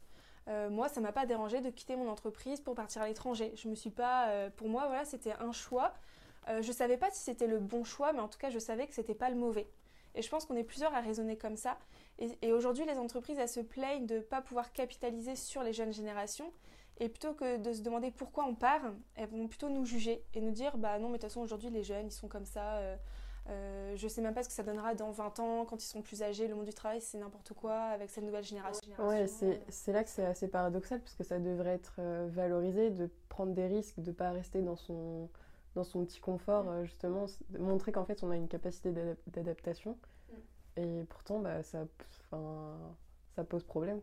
Euh, 0.48 0.70
moi, 0.70 0.88
ça 0.88 1.02
m'a 1.02 1.12
pas 1.12 1.26
dérangé 1.26 1.62
de 1.62 1.70
quitter 1.70 1.96
mon 1.96 2.08
entreprise 2.08 2.62
pour 2.62 2.76
partir 2.76 3.02
à 3.02 3.08
l'étranger. 3.08 3.52
Je 3.56 3.68
me 3.68 3.76
suis 3.76 3.90
pas, 3.90 4.30
euh, 4.30 4.50
pour 4.50 4.70
moi, 4.70 4.86
voilà, 4.88 5.04
c'était 5.04 5.34
un 5.40 5.52
choix. 5.52 5.94
Euh, 6.48 6.62
je 6.62 6.72
savais 6.72 6.98
pas 6.98 7.12
si 7.12 7.22
c'était 7.22 7.48
le 7.48 7.60
bon 7.60 7.84
choix, 7.84 8.14
mais 8.14 8.20
en 8.20 8.30
tout 8.30 8.40
cas, 8.40 8.50
je 8.50 8.60
savais 8.60 8.88
que 8.88 8.94
c'était 8.94 9.16
pas 9.16 9.30
le 9.30 9.36
mauvais. 9.36 9.68
Et 10.16 10.22
je 10.22 10.30
pense 10.30 10.46
qu'on 10.46 10.56
est 10.56 10.64
plusieurs 10.64 10.96
à 10.96 11.02
raisonner 11.02 11.38
comme 11.38 11.58
ça. 11.58 11.78
Et, 12.18 12.30
et 12.42 12.54
aujourd'hui, 12.54 12.86
les 12.86 12.98
entreprises, 12.98 13.38
elles 13.38 13.50
se 13.50 13.60
plaignent 13.60 14.06
de 14.06 14.16
ne 14.16 14.22
pas 14.22 14.42
pouvoir 14.42 14.72
capitaliser 14.72 15.36
sur 15.36 15.64
les 15.64 15.74
jeunes 15.74 15.94
générations. 15.94 16.52
Et 17.00 17.10
plutôt 17.10 17.34
que 17.34 17.58
de 17.58 17.74
se 17.74 17.82
demander 17.82 18.12
pourquoi 18.12 18.46
on 18.46 18.56
part, 18.56 18.82
elles 19.16 19.30
vont 19.30 19.48
plutôt 19.48 19.70
nous 19.70 19.86
juger 19.86 20.24
et 20.34 20.42
nous 20.42 20.52
dire 20.52 20.78
bah 20.78 20.98
non, 21.00 21.10
mais 21.10 21.18
de 21.18 21.22
toute 21.22 21.30
façon, 21.30 21.42
aujourd'hui, 21.42 21.70
les 21.70 21.84
jeunes, 21.84 22.08
ils 22.08 22.12
sont 22.12 22.28
comme 22.28 22.46
ça. 22.46 22.78
Euh, 22.78 22.96
euh, 23.50 23.94
je 23.96 24.08
sais 24.08 24.22
même 24.22 24.34
pas 24.34 24.44
ce 24.44 24.50
que 24.50 24.56
ça 24.56 24.64
donnera 24.64 24.94
dans 24.94 25.12
20 25.12 25.40
ans, 25.40 25.66
quand 25.66 25.82
ils 25.82 25.88
seront 25.88 26.02
plus 26.02 26.22
âgés. 26.22 26.48
Le 26.48 26.56
monde 26.56 26.66
du 26.66 26.74
travail, 26.74 27.00
c'est 27.00 27.18
n'importe 27.18 27.54
quoi 27.54 27.76
avec 27.76 28.10
cette 28.10 28.24
nouvelle 28.24 28.44
génération. 28.44 28.92
Ouais, 29.00 29.28
c'est 29.28 29.94
là 29.94 30.04
que 30.04 30.10
c'est 30.10 30.26
assez 30.26 30.48
paradoxal 30.48 31.00
parce 31.00 31.16
que 31.16 31.24
ça 31.24 31.40
devrait 31.40 31.76
être 31.76 31.96
euh, 32.00 32.28
valorisé 32.30 32.90
de 32.90 33.10
prendre 33.30 33.54
des 33.54 33.68
risques, 33.68 34.00
de 34.00 34.12
pas 34.12 34.32
rester 34.32 34.62
dans 34.62 34.76
son, 34.76 35.30
dans 35.76 35.86
son 35.86 36.04
petit 36.04 36.20
confort, 36.20 36.68
euh, 36.68 36.84
justement, 36.84 37.26
de 37.50 37.58
montrer 37.58 37.92
qu'en 37.92 38.06
fait, 38.06 38.22
on 38.24 38.32
a 38.32 38.36
une 38.36 38.50
capacité 38.50 38.92
d'adaptation. 39.28 39.98
Mm. 40.30 40.82
Et 40.82 41.04
pourtant, 41.06 41.40
bah, 41.40 41.64
ça, 41.64 41.86
ça 43.36 43.44
pose 43.46 43.64
problème. 43.64 44.02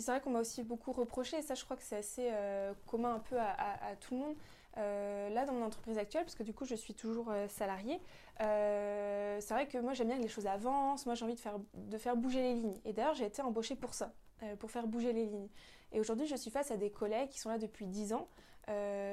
C'est 0.00 0.10
vrai 0.10 0.20
qu'on 0.20 0.30
m'a 0.30 0.40
aussi 0.40 0.62
beaucoup 0.62 0.92
reproché, 0.92 1.38
et 1.38 1.42
ça 1.42 1.54
je 1.54 1.64
crois 1.64 1.76
que 1.76 1.82
c'est 1.82 1.96
assez 1.96 2.28
euh, 2.32 2.72
commun 2.86 3.14
un 3.14 3.18
peu 3.18 3.36
à, 3.38 3.96
tout 4.00 4.14
le 4.14 4.20
monde. 4.20 4.34
Euh, 4.76 5.28
là 5.30 5.44
dans 5.44 5.52
mon 5.52 5.64
entreprise 5.64 5.98
actuelle, 5.98 6.22
parce 6.24 6.36
que 6.36 6.44
du 6.44 6.54
coup 6.54 6.64
je 6.64 6.76
suis 6.76 6.94
toujours 6.94 7.30
euh, 7.30 7.48
salariée, 7.48 8.00
c'est 8.38 9.50
vrai 9.54 9.66
que 9.66 9.78
moi 9.78 9.94
j'aime 9.94 10.08
bien 10.08 10.16
que 10.16 10.22
les 10.22 10.28
choses 10.28 10.46
avancent, 10.46 11.06
moi 11.06 11.14
j'ai 11.14 11.24
envie 11.24 11.34
de 11.34 11.98
faire, 11.98 12.16
bouger 12.16 12.40
les 12.40 12.54
lignes. 12.54 12.80
Et 12.84 12.92
d'ailleurs 12.92 13.14
j'ai 13.14 13.26
été 13.26 13.42
embauchée 13.42 13.76
pour 13.76 13.94
ça, 13.94 14.12
pour 14.58 14.70
faire 14.70 14.86
bouger 14.86 15.12
les 15.12 15.26
lignes. 15.26 15.48
Et 15.92 16.00
aujourd'hui 16.00 16.26
je 16.26 16.36
suis 16.36 16.50
face 16.50 16.70
à 16.70 16.76
des 16.76 16.90
collègues 16.90 17.28
qui 17.28 17.38
sont 17.40 17.50
là 17.50 17.58
depuis 17.58 17.86
10 17.86 18.14
ans, 18.14 18.28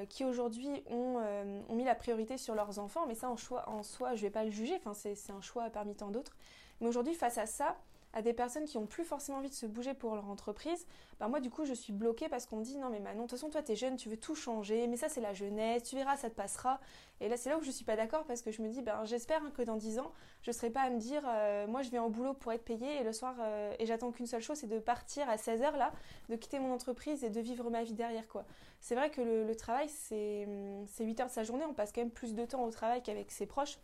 qui 0.09 0.23
aujourd'hui 0.23 0.69
ont, 0.89 1.19
mis 1.69 1.83
la 1.83 1.95
priorité 1.95 2.37
sur 2.37 2.55
leurs 2.55 2.79
enfants, 2.79 3.05
mais 3.07 3.15
ça 3.15 3.29
en 3.29 3.35
soi 3.83 4.15
je 4.15 4.21
ne 4.21 4.27
vais 4.27 4.29
pas 4.29 4.45
le 4.45 4.51
juger, 4.51 4.75
enfin, 4.75 4.93
c'est 4.93 5.31
un 5.31 5.41
choix 5.41 5.69
parmi 5.69 5.95
tant 5.95 6.11
d'autres. 6.11 6.37
Mais 6.79 6.87
aujourd'hui 6.87 7.15
face 7.15 7.39
à 7.39 7.47
ça, 7.47 7.75
à 8.17 8.23
des 8.23 8.33
personnes 8.33 8.65
qui 8.65 8.79
ont 8.79 8.87
plus 8.87 9.03
forcément 9.03 9.37
envie 9.37 9.49
de 9.49 9.53
se 9.53 9.67
bouger 9.67 9.93
pour 9.93 10.15
leur 10.15 10.27
entreprise, 10.27 10.87
bah 11.19 11.27
moi 11.27 11.39
du 11.39 11.51
coup 11.51 11.65
je 11.65 11.73
suis 11.73 11.93
bloquée 11.93 12.27
parce 12.29 12.47
qu'on 12.47 12.57
me 12.57 12.63
dit 12.63 12.75
non 12.79 12.89
mais 12.89 12.99
Manon, 12.99 13.25
de 13.25 13.27
toute 13.27 13.37
façon 13.37 13.51
toi 13.51 13.61
t'es 13.61 13.75
jeune, 13.75 13.95
tu 13.95 14.09
veux 14.09 14.17
tout 14.17 14.33
changer, 14.33 14.87
mais 14.87 14.97
ça 14.97 15.07
c'est 15.07 15.21
la 15.21 15.33
jeunesse, 15.33 15.83
tu 15.83 15.95
verras 15.95 16.17
ça 16.17 16.31
te 16.31 16.35
passera. 16.35 16.79
Et 17.21 17.29
là 17.29 17.37
c'est 17.37 17.51
là 17.51 17.59
où 17.59 17.61
je 17.61 17.69
suis 17.69 17.85
pas 17.85 17.95
d'accord 17.95 18.25
parce 18.25 18.41
que 18.41 18.51
je 18.51 18.63
me 18.63 18.69
dis 18.69 18.81
ben 18.81 19.05
j'espère 19.05 19.41
que 19.53 19.61
dans 19.61 19.75
10 19.75 19.99
ans 19.99 20.11
je 20.41 20.51
serai 20.51 20.71
pas 20.71 20.81
à 20.81 20.89
me 20.89 20.97
dire 20.97 21.21
euh, 21.27 21.67
moi 21.67 21.83
je 21.83 21.91
vais 21.91 21.99
en 21.99 22.09
boulot 22.09 22.33
pour 22.33 22.51
être 22.53 22.65
payée 22.65 23.01
et 23.01 23.03
le 23.03 23.13
soir 23.13 23.35
euh, 23.39 23.75
et 23.77 23.85
j'attends 23.85 24.11
qu'une 24.11 24.25
seule 24.25 24.41
chose 24.41 24.57
c'est 24.57 24.65
de 24.65 24.79
partir 24.79 25.29
à 25.29 25.35
16h 25.35 25.77
là, 25.77 25.91
de 26.29 26.35
quitter 26.35 26.57
mon 26.57 26.73
entreprise 26.73 27.23
et 27.23 27.29
de 27.29 27.39
vivre 27.39 27.69
ma 27.69 27.83
vie 27.83 27.93
derrière 27.93 28.27
quoi. 28.27 28.45
C'est 28.79 28.95
vrai 28.95 29.11
que 29.11 29.21
le, 29.21 29.55
travail 29.55 29.89
c'est 29.89 30.47
8 30.99 31.19
heures 31.19 31.27
de 31.27 31.31
sa 31.31 31.43
journée, 31.43 31.65
on 31.69 31.73
passe 31.75 31.91
quand 31.91 32.01
même 32.01 32.09
plus 32.09 32.33
de 32.33 32.45
temps 32.45 32.63
au 32.63 32.71
travail 32.71 33.03
qu'avec 33.03 33.29
ses 33.29 33.45
proches 33.45 33.77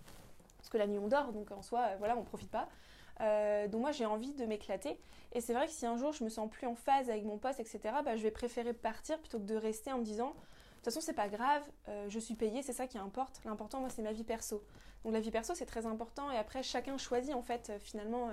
parce 0.58 0.70
que 0.72 0.80
la 0.80 0.88
nuit 0.88 0.98
on 0.98 1.08
dort 1.08 1.34
donc 1.34 1.52
en 1.52 1.62
soi 1.62 1.82
euh, 1.82 1.96
voilà 2.00 2.18
on 2.18 2.24
profite 2.24 2.50
pas. 2.50 2.68
Euh, 3.22 3.68
donc 3.68 3.82
moi 3.82 3.92
j'ai 3.92 4.06
envie 4.06 4.34
de 4.34 4.46
m'éclater. 4.46 5.00
Et 5.34 5.42
c'est 5.42 5.54
vrai 5.54 5.68
que 5.68 5.74
si 5.74 5.86
un 5.86 5.98
jour 5.98 6.14
je 6.14 6.24
me 6.24 6.30
sens 6.30 6.50
plus 6.50 6.68
en 6.68 6.76
phase 6.76 7.10
avec 7.10 7.24
mon 7.24 7.38
poste, 7.38 7.60
etc., 7.60 7.80
bah, 8.04 8.16
je 8.16 8.24
vais 8.24 8.32
préférer 8.32 8.74
partir 8.74 9.20
plutôt 9.20 9.40
que 9.40 9.46
de 9.46 9.56
rester 9.56 9.92
en 9.92 10.00
me 10.00 10.04
disant, 10.04 10.30
de 10.30 10.34
toute 10.76 10.86
façon 10.86 11.02
c'est 11.02 11.14
pas 11.14 11.28
grave, 11.28 11.64
euh, 11.88 12.06
je 12.10 12.20
suis 12.20 12.36
payée, 12.36 12.62
c'est 12.62 12.74
ça 12.74 12.88
qui 12.88 12.98
importe. 12.98 13.42
L'important 13.46 13.80
moi 13.80 13.90
c'est 13.90 14.02
ma 14.02 14.12
vie 14.12 14.24
perso. 14.24 14.64
Donc 15.04 15.14
la 15.14 15.20
vie 15.20 15.32
perso 15.32 15.54
c'est 15.56 15.66
très 15.66 15.86
important 15.86 16.32
et 16.32 16.38
après 16.38 16.64
chacun 16.64 16.98
choisit 16.98 17.34
en 17.34 17.44
fait 17.44 17.70
euh, 17.70 17.80
finalement 17.80 18.30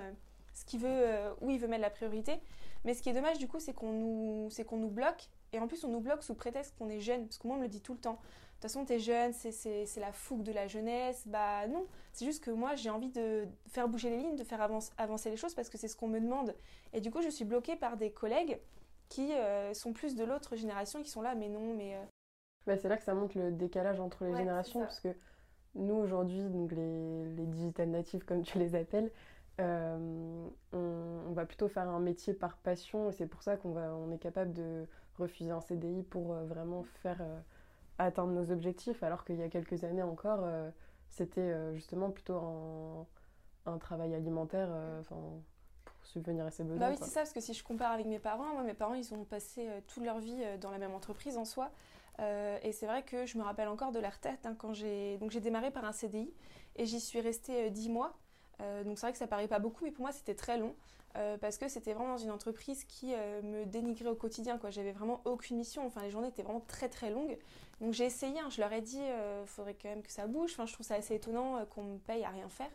ce 0.53 0.65
qu'il 0.65 0.81
veut, 0.81 1.05
où 1.39 1.49
il 1.49 1.59
veut 1.59 1.67
mettre 1.67 1.81
la 1.81 1.89
priorité. 1.89 2.39
Mais 2.83 2.93
ce 2.93 3.01
qui 3.01 3.09
est 3.09 3.13
dommage 3.13 3.37
du 3.37 3.47
coup 3.47 3.59
c'est 3.59 3.73
qu'on 3.73 3.91
nous, 3.93 4.49
nous 4.71 4.89
bloque 4.89 5.29
et 5.53 5.59
en 5.59 5.67
plus 5.67 5.83
on 5.83 5.89
nous 5.89 6.01
bloque 6.01 6.23
sous 6.23 6.35
prétexte 6.35 6.75
qu'on 6.77 6.89
est 6.89 6.99
jeune, 7.01 7.25
parce 7.25 7.37
que 7.37 7.47
moi 7.47 7.55
on 7.55 7.59
me 7.59 7.63
le 7.63 7.69
dit 7.69 7.81
tout 7.81 7.93
le 7.93 7.99
temps 7.99 8.19
toute 8.61 8.71
façon, 8.71 8.85
t'es 8.85 8.99
jeune, 8.99 9.33
c'est 9.33 9.99
la 9.99 10.11
fougue 10.11 10.43
de 10.43 10.51
la 10.51 10.67
jeunesse. 10.67 11.23
Bah 11.25 11.67
non, 11.67 11.87
c'est 12.13 12.25
juste 12.25 12.43
que 12.43 12.51
moi, 12.51 12.75
j'ai 12.75 12.91
envie 12.91 13.09
de 13.09 13.47
faire 13.67 13.87
bouger 13.87 14.11
les 14.11 14.17
lignes, 14.17 14.35
de 14.35 14.43
faire 14.43 14.61
avancer 14.97 15.31
les 15.31 15.35
choses 15.35 15.55
parce 15.55 15.67
que 15.67 15.79
c'est 15.79 15.87
ce 15.87 15.95
qu'on 15.95 16.07
me 16.07 16.19
demande. 16.19 16.53
Et 16.93 17.01
du 17.01 17.09
coup, 17.09 17.23
je 17.23 17.29
suis 17.29 17.43
bloquée 17.43 17.75
par 17.75 17.97
des 17.97 18.11
collègues 18.11 18.59
qui 19.09 19.33
euh, 19.33 19.73
sont 19.73 19.93
plus 19.93 20.15
de 20.15 20.23
l'autre 20.23 20.55
génération, 20.55 21.01
qui 21.01 21.09
sont 21.09 21.23
là, 21.23 21.33
mais 21.33 21.49
non, 21.49 21.73
mais... 21.75 21.95
Euh. 21.95 22.03
Bah, 22.67 22.77
c'est 22.77 22.87
là 22.87 22.97
que 22.97 23.03
ça 23.03 23.15
montre 23.15 23.35
le 23.37 23.51
décalage 23.51 23.99
entre 23.99 24.25
les 24.25 24.35
générations, 24.35 24.81
parce 24.81 24.99
que 24.99 25.09
nous, 25.73 25.95
aujourd'hui, 25.95 26.43
donc 26.43 26.71
les, 26.71 27.25
les 27.35 27.47
digital 27.47 27.89
natives, 27.89 28.23
comme 28.25 28.43
tu 28.43 28.59
les 28.59 28.75
appelles, 28.75 29.11
euh, 29.59 30.47
on, 30.71 30.77
on, 31.27 31.33
va 31.33 31.47
plutôt 31.47 31.67
faire 31.67 31.89
un 31.89 31.99
métier 31.99 32.35
par 32.35 32.57
passion, 32.57 33.09
et 33.09 33.11
c'est 33.11 33.25
pour 33.25 33.41
ça 33.41 33.57
qu'on 33.57 33.75
on 33.75 34.11
est 34.11 34.19
capable 34.19 34.53
de 34.53 34.85
refuser 35.17 35.49
un 35.49 35.61
CDI 35.61 36.03
pour 36.03 36.33
vraiment 36.33 36.83
faire 37.01 37.21
atteindre 38.03 38.31
nos 38.33 38.51
objectifs, 38.51 39.03
alors 39.03 39.25
qu'il 39.25 39.37
y 39.37 39.43
a 39.43 39.49
quelques 39.49 39.83
années 39.83 40.03
encore, 40.03 40.39
euh, 40.43 40.69
c'était 41.09 41.41
euh, 41.41 41.73
justement 41.73 42.09
plutôt 42.09 42.35
un, 42.35 43.07
un, 43.65 43.77
travail 43.77 44.13
alimentaire. 44.13 44.69
Euh, 44.71 45.01
subvenir 46.03 46.45
à 46.45 46.51
ses 46.51 46.63
besoins. 46.63 46.79
Bah 46.79 46.87
oui, 46.89 46.97
c'est 46.99 47.09
ça, 47.09 47.21
parce 47.21 47.31
que 47.31 47.39
si 47.39 47.53
je 47.53 47.63
compare 47.63 47.91
avec 47.91 48.05
mes 48.05 48.19
parents, 48.19 48.53
moi, 48.53 48.63
mes 48.63 48.73
parents, 48.73 48.95
ils 48.95 49.13
ont 49.13 49.23
passé 49.23 49.69
toute 49.87 50.03
leur 50.03 50.19
vie 50.19 50.43
dans 50.59 50.71
la 50.71 50.77
même 50.77 50.93
entreprise 50.93 51.37
en 51.37 51.45
soi. 51.45 51.71
et 52.19 52.71
c'est 52.73 52.85
vrai 52.85 53.03
que 53.03 53.25
je 53.25 53.37
me 53.37 53.43
rappelle 53.43 53.69
encore 53.69 53.93
de 53.93 53.99
leur 53.99 54.17
tête 54.19 54.45
hein, 54.45 54.55
quand 54.57 54.73
j'ai 54.73 55.17
donc 55.19 55.31
j'ai 55.31 55.39
démarré 55.39 55.71
par 55.71 55.85
un 55.85 55.93
CDI 55.93 56.33
et 56.75 56.85
j'y 56.85 56.99
suis 56.99 57.21
restée 57.21 57.69
10 57.69 57.89
mois. 57.89 58.17
donc 58.83 58.97
c'est 58.97 59.05
vrai 59.05 59.11
que 59.13 59.19
ça 59.19 59.27
paraît 59.27 59.47
pas 59.47 59.59
beaucoup, 59.59 59.85
mais 59.85 59.91
pour 59.91 60.01
moi 60.01 60.11
c'était 60.11 60.35
très 60.35 60.57
long. 60.57 60.75
Euh, 61.17 61.37
parce 61.37 61.57
que 61.57 61.67
c'était 61.67 61.93
vraiment 61.93 62.13
dans 62.13 62.23
une 62.23 62.31
entreprise 62.31 62.85
qui 62.85 63.13
euh, 63.13 63.41
me 63.41 63.65
dénigrait 63.65 64.09
au 64.09 64.15
quotidien. 64.15 64.59
J'avais 64.69 64.91
vraiment 64.91 65.21
aucune 65.25 65.57
mission. 65.57 65.85
Enfin, 65.85 66.01
les 66.01 66.09
journées 66.09 66.29
étaient 66.29 66.43
vraiment 66.43 66.63
très 66.67 66.87
très 66.87 67.09
longues. 67.09 67.37
Donc 67.81 67.93
j'ai 67.93 68.05
essayé. 68.05 68.39
Hein. 68.39 68.49
je 68.49 68.61
leur 68.61 68.71
ai 68.71 68.81
dit, 68.81 68.97
il 68.97 69.01
euh, 69.01 69.45
faudrait 69.45 69.75
quand 69.81 69.89
même 69.89 70.03
que 70.03 70.11
ça 70.11 70.27
bouge. 70.27 70.51
Enfin, 70.53 70.65
je 70.65 70.73
trouve 70.73 70.85
ça 70.85 70.95
assez 70.95 71.15
étonnant 71.15 71.65
qu'on 71.65 71.83
me 71.83 71.97
paye 71.97 72.23
à 72.23 72.29
rien 72.29 72.47
faire. 72.49 72.69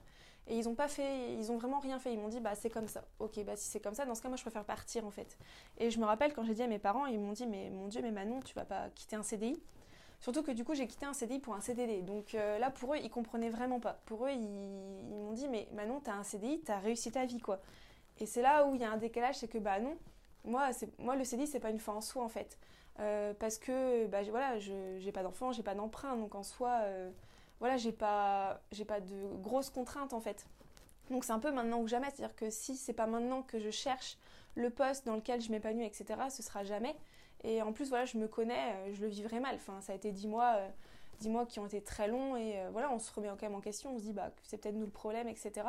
Et 0.49 0.57
ils 0.57 0.69
ont 0.69 0.75
pas 0.75 0.87
fait, 0.87 1.35
ils 1.35 1.50
ont 1.50 1.57
vraiment 1.57 1.81
rien 1.81 1.99
fait. 1.99 2.12
Ils 2.12 2.21
m'ont 2.21 2.28
dit, 2.28 2.40
bah 2.40 2.55
c'est 2.55 2.71
comme 2.71 2.88
ça. 2.88 3.05
Ok, 3.19 3.43
bah 3.45 3.57
si 3.57 3.69
c'est 3.69 3.81
comme 3.81 3.95
ça, 3.95 4.05
dans 4.05 4.14
ce 4.14 4.23
cas, 4.23 4.28
moi 4.28 4.37
je 4.37 4.43
préfère 4.43 4.64
partir 4.64 5.05
en 5.05 5.11
fait. 5.11 5.37
Et 5.78 5.90
je 5.90 5.99
me 5.99 6.05
rappelle 6.05 6.35
quand 6.35 6.45
j'ai 6.45 6.55
dit 6.55 6.62
à 6.62 6.69
mes 6.69 6.78
parents, 6.78 7.07
ils 7.07 7.19
m'ont 7.19 7.33
dit, 7.33 7.47
mais 7.47 7.71
mon 7.71 7.88
Dieu, 7.88 8.00
mais 8.02 8.12
Manon, 8.12 8.40
tu 8.40 8.55
vas 8.55 8.64
pas 8.64 8.90
quitter 8.90 9.16
un 9.16 9.23
CDI. 9.23 9.61
Surtout 10.21 10.43
que 10.43 10.52
du 10.52 10.64
coup, 10.64 10.75
j'ai 10.75 10.87
quitté 10.87 11.05
un 11.05 11.12
CDI 11.12 11.40
pour 11.40 11.55
un 11.55 11.61
CDD. 11.61 12.02
Donc 12.02 12.33
là, 12.33 12.71
pour 12.71 12.95
eux, 12.95 12.99
ils 13.02 13.11
comprenaient 13.11 13.50
vraiment 13.50 13.81
pas. 13.81 14.00
Pour 14.07 14.26
eux, 14.26 14.31
ils, 14.31 14.40
ils 14.40 15.16
m'ont 15.16 15.33
dit, 15.33 15.49
mais 15.49 15.69
Manon, 15.75 16.00
t'as 16.00 16.14
un 16.14 16.23
CDI, 16.23 16.61
t'as 16.61 16.78
réussi 16.78 17.11
ta 17.11 17.26
vie, 17.26 17.40
quoi. 17.40 17.61
Et 18.18 18.26
c'est 18.26 18.42
là 18.42 18.66
où 18.66 18.75
il 18.75 18.80
y 18.80 18.85
a 18.85 18.90
un 18.90 18.96
décalage, 18.96 19.37
c'est 19.37 19.49
que 19.49 19.58
bah 19.58 19.78
non, 19.80 19.96
moi, 20.44 20.70
moi 20.99 21.16
le 21.16 21.25
CDI, 21.25 21.46
c'est 21.46 21.61
pas 21.61 21.70
une 21.70 21.80
fin 21.80 21.92
en 21.92 22.00
soi 22.00 22.23
en 22.23 22.28
fait. 22.28 22.58
Euh, 22.99 23.35
parce 23.38 23.58
que 23.58 24.06
bah, 24.06 24.23
voilà, 24.30 24.58
je 24.58 24.96
j'ai 24.99 25.12
pas 25.12 25.23
d'enfant, 25.23 25.52
j'ai 25.52 25.62
pas 25.62 25.75
d'emprunt, 25.75 26.16
donc 26.16 26.35
en 26.35 26.42
soi, 26.42 26.80
euh, 26.85 27.11
voilà, 27.61 27.76
j'ai 27.76 27.92
pas, 27.92 28.61
pas 28.88 29.00
de 29.00 29.26
grosses 29.42 29.70
contraintes 29.70 30.14
en 30.14 30.20
fait. 30.20 30.46
Donc 31.11 31.25
c'est 31.25 31.32
un 31.32 31.38
peu 31.38 31.52
maintenant 31.52 31.80
ou 31.80 31.88
jamais, 31.88 32.06
c'est-à-dire 32.11 32.35
que 32.35 32.50
si 32.50 32.76
c'est 32.76 32.92
pas 32.94 33.06
maintenant 33.06 33.42
que 33.42 33.58
je 33.58 33.70
cherche 33.70 34.16
le 34.54 34.70
poste 34.70 35.06
dans 35.06 35.14
lequel 35.16 35.40
je 35.40 35.50
m'épanouis, 35.50 35.85
etc., 35.85 36.06
ce 36.30 36.42
sera 36.42 36.64
jamais. 36.64 36.96
Et 37.44 37.61
en 37.62 37.73
plus, 37.73 37.90
voilà, 37.90 38.06
je 38.06 38.16
me 38.16 38.26
connais, 38.28 38.73
euh, 38.75 38.94
je 38.94 39.02
le 39.02 39.08
vivrai 39.08 39.40
mal. 39.40 39.56
Enfin, 39.56 39.80
ça 39.82 39.92
a 39.92 39.94
été 39.94 40.11
dix 40.11 40.26
mois, 40.26 40.58
dix 41.20 41.28
mois 41.28 41.44
qui 41.44 41.61
ont 41.61 41.66
été 41.66 41.82
très 41.82 42.08
longs 42.08 42.37
et 42.37 42.58
voilà, 42.73 42.90
on 42.92 42.99
se 42.99 43.12
remet 43.12 43.28
quand 43.28 43.42
même 43.42 43.54
en 43.54 43.61
question, 43.61 43.94
on 43.94 43.99
se 43.99 44.04
dit 44.04 44.12
bah 44.12 44.30
c'est 44.42 44.58
peut-être 44.58 44.75
nous 44.75 44.87
le 44.87 44.90
problème, 44.90 45.28
etc. 45.28 45.68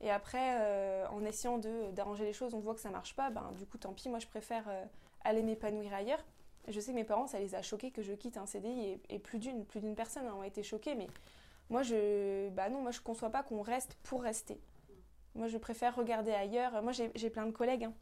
Et 0.00 0.10
après, 0.10 0.56
euh, 0.60 1.06
en 1.08 1.24
essayant 1.24 1.58
d'arranger 1.92 2.24
les 2.24 2.32
choses, 2.32 2.54
on 2.54 2.60
voit 2.60 2.74
que 2.74 2.80
ça 2.80 2.90
marche 2.90 3.14
pas. 3.14 3.30
Ben, 3.30 3.52
du 3.58 3.66
coup, 3.66 3.78
tant 3.78 3.92
pis, 3.92 4.08
moi 4.08 4.18
je 4.18 4.26
préfère 4.26 4.64
euh, 4.68 4.84
aller 5.24 5.42
m'épanouir 5.42 5.92
ailleurs. 5.92 6.24
je 6.68 6.80
sais 6.80 6.92
que 6.92 6.96
mes 6.96 7.04
parents, 7.04 7.26
ça 7.26 7.38
les 7.38 7.54
a 7.54 7.62
choqués 7.62 7.90
que 7.90 8.02
je 8.02 8.14
quitte 8.14 8.36
un 8.38 8.46
CDI 8.46 8.98
et, 9.08 9.18
plus 9.18 9.38
d'une 9.38 9.64
plus 9.64 9.80
d'une 9.80 9.94
personne 9.94 10.26
ont 10.28 10.42
été 10.42 10.62
choqués. 10.62 10.94
Mais 10.94 11.06
moi, 11.68 11.82
je 11.82 12.48
bah 12.50 12.70
non, 12.70 12.80
moi 12.80 12.92
je 12.92 13.00
conçois 13.00 13.30
pas 13.30 13.42
qu'on 13.42 13.60
reste 13.60 13.94
pour 14.02 14.22
rester. 14.22 14.58
Moi, 15.34 15.48
je 15.48 15.58
préfère 15.58 15.94
regarder 15.94 16.32
ailleurs. 16.32 16.82
Moi, 16.82 16.92
j'ai 16.92 17.30
plein 17.30 17.46
de 17.46 17.52
collègues 17.52 17.84
hein, 17.84 17.92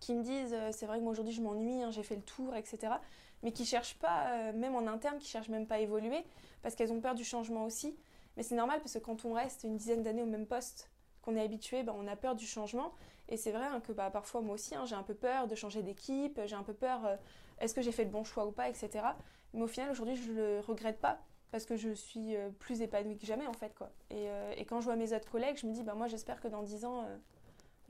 qui 0.00 0.14
me 0.14 0.22
disent 0.22 0.54
euh, 0.54 0.70
c'est 0.72 0.86
vrai 0.86 0.98
que 0.98 1.04
moi 1.04 1.12
aujourd'hui 1.12 1.34
je 1.34 1.42
m'ennuie, 1.42 1.82
hein, 1.82 1.90
j'ai 1.90 2.02
fait 2.02 2.16
le 2.16 2.22
tour, 2.22 2.56
etc. 2.56 2.94
Mais 3.42 3.52
qui 3.52 3.66
cherchent 3.66 3.98
pas, 3.98 4.52
même 4.52 4.74
en 4.74 4.86
interne, 4.88 5.18
qui 5.18 5.28
cherchent 5.28 5.50
même 5.50 5.66
pas 5.66 5.76
à 5.76 5.78
évoluer 5.78 6.24
parce 6.62 6.74
qu'elles 6.74 6.90
ont 6.90 7.00
peur 7.00 7.14
du 7.14 7.24
changement 7.24 7.64
aussi. 7.64 7.96
Mais 8.36 8.42
c'est 8.42 8.56
normal 8.56 8.80
parce 8.80 8.94
que 8.94 8.98
quand 8.98 9.24
on 9.24 9.34
reste 9.34 9.62
une 9.62 9.76
dizaine 9.76 10.02
d'années 10.02 10.22
au 10.22 10.26
même 10.26 10.46
poste, 10.46 10.87
qu'on 11.28 11.36
est 11.36 11.42
habitué, 11.42 11.82
ben, 11.82 11.94
on 11.96 12.06
a 12.06 12.16
peur 12.16 12.34
du 12.34 12.46
changement. 12.46 12.92
Et 13.28 13.36
c'est 13.36 13.52
vrai 13.52 13.66
hein, 13.66 13.80
que 13.80 13.92
bah, 13.92 14.10
parfois 14.10 14.40
moi 14.40 14.54
aussi, 14.54 14.74
hein, 14.74 14.84
j'ai 14.86 14.94
un 14.94 15.02
peu 15.02 15.14
peur 15.14 15.46
de 15.46 15.54
changer 15.54 15.82
d'équipe, 15.82 16.40
j'ai 16.46 16.56
un 16.56 16.62
peu 16.62 16.72
peur, 16.72 17.04
euh, 17.04 17.16
est-ce 17.60 17.74
que 17.74 17.82
j'ai 17.82 17.92
fait 17.92 18.04
le 18.04 18.10
bon 18.10 18.24
choix 18.24 18.46
ou 18.46 18.52
pas, 18.52 18.68
etc. 18.68 19.04
Mais 19.52 19.62
au 19.62 19.66
final, 19.66 19.90
aujourd'hui, 19.90 20.16
je 20.16 20.32
le 20.32 20.60
regrette 20.60 20.98
pas 20.98 21.20
parce 21.50 21.64
que 21.64 21.76
je 21.76 21.90
suis 21.90 22.36
euh, 22.36 22.50
plus 22.58 22.80
épanouie 22.80 23.18
que 23.18 23.26
jamais 23.26 23.46
en 23.46 23.52
fait. 23.52 23.74
Quoi. 23.74 23.90
Et, 24.10 24.30
euh, 24.30 24.52
et, 24.56 24.64
quand 24.64 24.80
je 24.80 24.86
vois 24.86 24.96
mes 24.96 25.12
autres 25.14 25.30
collègues, 25.30 25.58
je 25.58 25.66
me 25.66 25.72
dis, 25.72 25.82
bah, 25.82 25.94
moi 25.94 26.06
j'espère 26.06 26.40
que 26.40 26.48
dans 26.48 26.62
10 26.62 26.84
ans, 26.86 27.06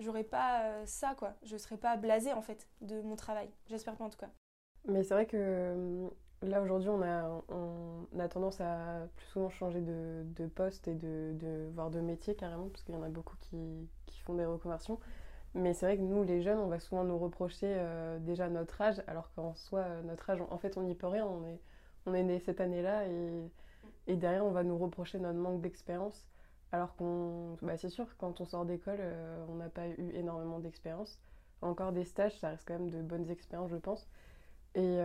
j'aurai 0.01 0.25
pas 0.25 0.85
ça, 0.87 1.15
quoi. 1.17 1.35
Je 1.43 1.57
serai 1.57 1.77
pas 1.77 1.97
blasée 1.97 2.33
en 2.33 2.43
fait 2.43 2.67
de 2.81 3.01
mon 3.03 3.15
travail. 3.15 3.49
J'espère 3.69 3.95
pas 3.95 4.05
en 4.05 4.11
tout 4.11 4.19
cas. 4.19 4.31
Mais 4.87 5.05
c'est 5.05 5.15
vrai 5.15 5.27
que 5.27 6.11
Là, 6.43 6.63
aujourd'hui, 6.63 6.89
on 6.89 7.03
a, 7.03 7.43
on 7.49 8.07
a 8.19 8.29
tendance 8.29 8.61
à 8.61 9.09
plus 9.17 9.27
souvent 9.27 9.51
changer 9.51 9.81
de, 9.81 10.47
poste 10.55 10.87
et 10.87 10.95
de, 10.95 11.35
de, 11.35 11.69
voire 11.75 11.91
de 11.91 12.01
métier 12.01 12.37
carrément, 12.37 12.69
parce 12.69 12.85
qu'il 12.85 12.95
y 12.95 12.99
en 12.99 13.03
a 13.03 13.09
beaucoup 13.09 13.37
qui, 13.41 13.89
qui 14.07 14.21
font 14.21 14.35
des 14.35 14.45
reconversions. 14.45 15.01
Mais 15.55 15.75
c'est 15.75 15.87
vrai 15.87 15.97
que 15.97 16.03
nous, 16.03 16.23
les 16.23 16.43
jeunes, 16.43 16.59
on 16.59 16.69
va 16.69 16.79
souvent 16.79 17.05
nous 17.05 17.19
reprocher 17.19 17.67
euh, 17.67 18.19
déjà 18.21 18.49
notre 18.49 18.81
âge, 18.81 19.03
alors 19.07 19.33
qu'en 19.35 19.55
soi, 19.55 19.81
euh, 19.81 20.03
notre 20.03 20.31
âge, 20.31 20.41
en 20.51 20.59
fait, 20.59 20.77
on 20.77 20.83
n'y 20.83 20.95
peut 20.95 21.07
rien. 21.07 21.27
On 21.27 21.45
est, 21.47 21.59
on 22.07 22.15
est 22.15 22.23
né 22.23 22.39
cette 22.39 22.61
année-là 22.61 23.09
et, 23.09 23.51
et, 24.07 24.17
derrière, 24.17 24.45
on 24.45 24.51
va 24.53 24.63
nous 24.63 24.79
reprocher 24.79 25.19
notre 25.19 25.39
manque 25.39 25.61
d'expérience. 25.61 26.27
Alors 26.71 26.95
qu'on, 26.97 27.57
bah, 27.63 27.77
c'est 27.79 27.89
sûr, 27.89 28.07
quand 28.19 28.41
on 28.41 28.45
sort 28.45 28.65
d'école, 28.67 28.99
euh, 29.01 29.45
on 29.49 29.57
n'a 29.57 29.71
pas 29.71 29.89
eu 29.89 30.11
énormément 30.15 30.61
d'expérience. 30.61 31.19
Encore 31.63 31.93
des 31.93 32.05
stages, 32.05 32.39
ça 32.39 32.51
reste 32.51 32.65
quand 32.69 32.75
même 32.75 32.91
de 32.91 33.03
bonnes 33.03 33.31
expériences, 33.31 33.71
je 33.71 33.77
pense. 33.77 34.07
Et, 34.75 34.99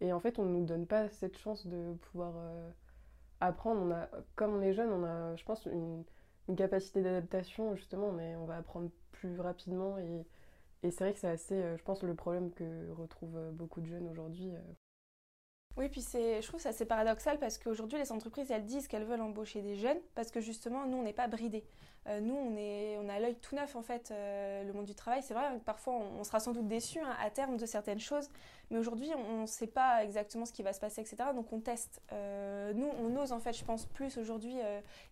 et 0.00 0.12
en 0.12 0.20
fait, 0.20 0.38
on 0.38 0.44
ne 0.44 0.58
nous 0.58 0.64
donne 0.64 0.86
pas 0.86 1.08
cette 1.10 1.38
chance 1.38 1.66
de 1.66 1.94
pouvoir 1.94 2.34
euh, 2.36 2.70
apprendre. 3.40 3.80
On 3.82 3.90
a, 3.90 4.08
comme 4.36 4.54
on 4.54 4.62
est 4.62 4.72
jeune, 4.74 4.90
on 4.92 5.04
a, 5.04 5.36
je 5.36 5.44
pense, 5.44 5.66
une, 5.66 6.04
capacité 6.56 7.02
d'adaptation, 7.02 7.76
justement, 7.76 8.10
mais 8.12 8.34
on 8.36 8.46
va 8.46 8.56
apprendre 8.56 8.90
plus 9.12 9.38
rapidement. 9.40 9.98
Et, 9.98 10.26
et 10.82 10.90
c'est 10.90 11.04
vrai 11.04 11.12
que 11.12 11.18
c'est 11.18 11.28
assez, 11.28 11.54
euh, 11.54 11.76
je 11.76 11.82
pense, 11.82 12.02
le 12.02 12.14
problème 12.14 12.52
que 12.52 12.90
retrouvent 12.92 13.36
euh, 13.36 13.50
beaucoup 13.52 13.80
de 13.80 13.86
jeunes 13.86 14.08
aujourd'hui. 14.08 14.52
Oui, 15.78 15.88
puis 15.88 16.02
c'est, 16.02 16.42
je 16.42 16.48
trouve 16.48 16.60
ça 16.60 16.70
assez 16.70 16.84
paradoxal 16.86 17.38
parce 17.38 17.56
qu'aujourd'hui, 17.56 18.00
les 18.00 18.10
entreprises, 18.10 18.50
elles 18.50 18.64
disent 18.64 18.88
qu'elles 18.88 19.04
veulent 19.04 19.20
embaucher 19.20 19.62
des 19.62 19.76
jeunes 19.76 20.00
parce 20.16 20.32
que 20.32 20.40
justement, 20.40 20.86
nous, 20.86 20.96
on 20.96 21.02
n'est 21.02 21.12
pas 21.12 21.28
bridés. 21.28 21.64
Euh, 22.08 22.20
nous, 22.20 22.34
on, 22.34 23.08
a 23.08 23.20
l'œil 23.20 23.36
tout 23.36 23.54
neuf, 23.54 23.76
en 23.76 23.82
fait, 23.82 24.10
euh, 24.10 24.64
le 24.64 24.72
monde 24.72 24.86
du 24.86 24.96
travail. 24.96 25.22
C'est 25.22 25.34
vrai, 25.34 25.44
parfois, 25.64 25.94
on, 25.94 26.24
sera 26.24 26.40
sans 26.40 26.50
doute 26.50 26.66
déçu 26.66 26.98
hein, 26.98 27.14
à 27.22 27.30
terme 27.30 27.56
de 27.56 27.64
certaines 27.64 28.00
choses, 28.00 28.28
mais 28.70 28.78
aujourd'hui, 28.78 29.08
on 29.14 29.42
ne 29.42 29.46
sait 29.46 29.68
pas 29.68 30.02
exactement 30.02 30.46
ce 30.46 30.52
qui 30.52 30.64
va 30.64 30.72
se 30.72 30.80
passer, 30.80 31.00
etc. 31.00 31.16
Donc, 31.32 31.52
on 31.52 31.60
teste. 31.60 32.02
Euh, 32.12 32.72
nous, 32.72 32.88
on 33.00 33.14
ose, 33.16 33.30
en 33.30 33.38
fait, 33.38 33.52
je 33.52 33.64
pense, 33.64 33.86
plus 33.86 34.18
aujourd'hui 34.18 34.56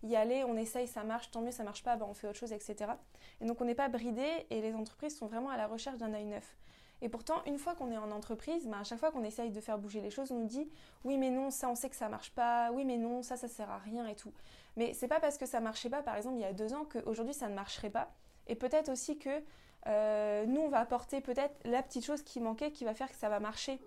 y 0.03 0.15
aller, 0.17 0.43
on 0.43 0.57
essaye, 0.57 0.87
ça 0.87 1.05
marche, 1.05 1.31
tant 1.31 1.41
mieux, 1.41 1.51
ça 1.51 1.63
marche 1.63 1.83
pas, 1.83 1.95
ben, 1.95 2.07
on 2.09 2.13
fait 2.13 2.27
autre 2.27 2.39
chose, 2.39 2.51
etc. 2.51 2.91
Et 3.39 3.45
donc, 3.45 3.61
on 3.61 3.65
n'est 3.65 3.75
pas 3.75 3.87
bridé 3.87 4.45
et 4.49 4.59
les 4.59 4.73
entreprises 4.73 5.17
sont 5.17 5.27
vraiment 5.27 5.49
à 5.49 5.55
la 5.55 5.67
recherche 5.67 5.97
d'un 5.97 6.13
œil 6.13 6.25
neuf. 6.25 6.57
Et 7.01 7.09
pourtant, 7.09 7.43
une 7.45 7.57
fois 7.57 7.75
qu'on 7.75 7.91
est 7.91 7.97
en 7.97 8.11
entreprise, 8.11 8.67
ben, 8.67 8.79
à 8.79 8.83
chaque 8.83 8.99
fois 8.99 9.11
qu'on 9.11 9.23
essaye 9.23 9.51
de 9.51 9.61
faire 9.61 9.77
bouger 9.77 10.01
les 10.01 10.09
choses, 10.09 10.31
on 10.31 10.39
nous 10.39 10.47
dit 10.47 10.67
oui 11.03 11.17
mais 11.17 11.29
non, 11.29 11.51
ça 11.51 11.69
on 11.69 11.75
sait 11.75 11.89
que 11.89 11.95
ça 11.95 12.09
marche 12.09 12.31
pas, 12.31 12.71
oui 12.71 12.85
mais 12.85 12.97
non, 12.97 13.21
ça 13.21 13.37
ça 13.37 13.47
sert 13.47 13.69
à 13.69 13.77
rien 13.77 14.07
et 14.07 14.15
tout. 14.15 14.33
Mais 14.75 14.93
c'est 14.93 15.07
pas 15.07 15.19
parce 15.19 15.37
que 15.37 15.45
ça 15.45 15.59
marchait 15.59 15.89
pas, 15.89 16.01
par 16.01 16.15
exemple, 16.15 16.37
il 16.37 16.41
y 16.41 16.45
a 16.45 16.53
deux 16.53 16.73
ans, 16.73 16.85
qu'aujourd'hui 16.85 17.33
ça 17.33 17.47
ne 17.49 17.53
marcherait 17.53 17.89
pas. 17.89 18.11
Et 18.47 18.55
peut-être 18.55 18.89
aussi 18.89 19.17
que 19.17 19.43
euh, 19.87 20.45
nous, 20.45 20.61
on 20.61 20.69
va 20.69 20.79
apporter 20.79 21.21
peut-être 21.21 21.55
la 21.65 21.81
petite 21.83 22.05
chose 22.05 22.21
qui 22.23 22.39
manquait 22.39 22.71
qui 22.71 22.83
va 22.83 22.93
faire 22.93 23.09
que 23.09 23.15
ça 23.15 23.29
va 23.29 23.39
marcher. 23.39 23.79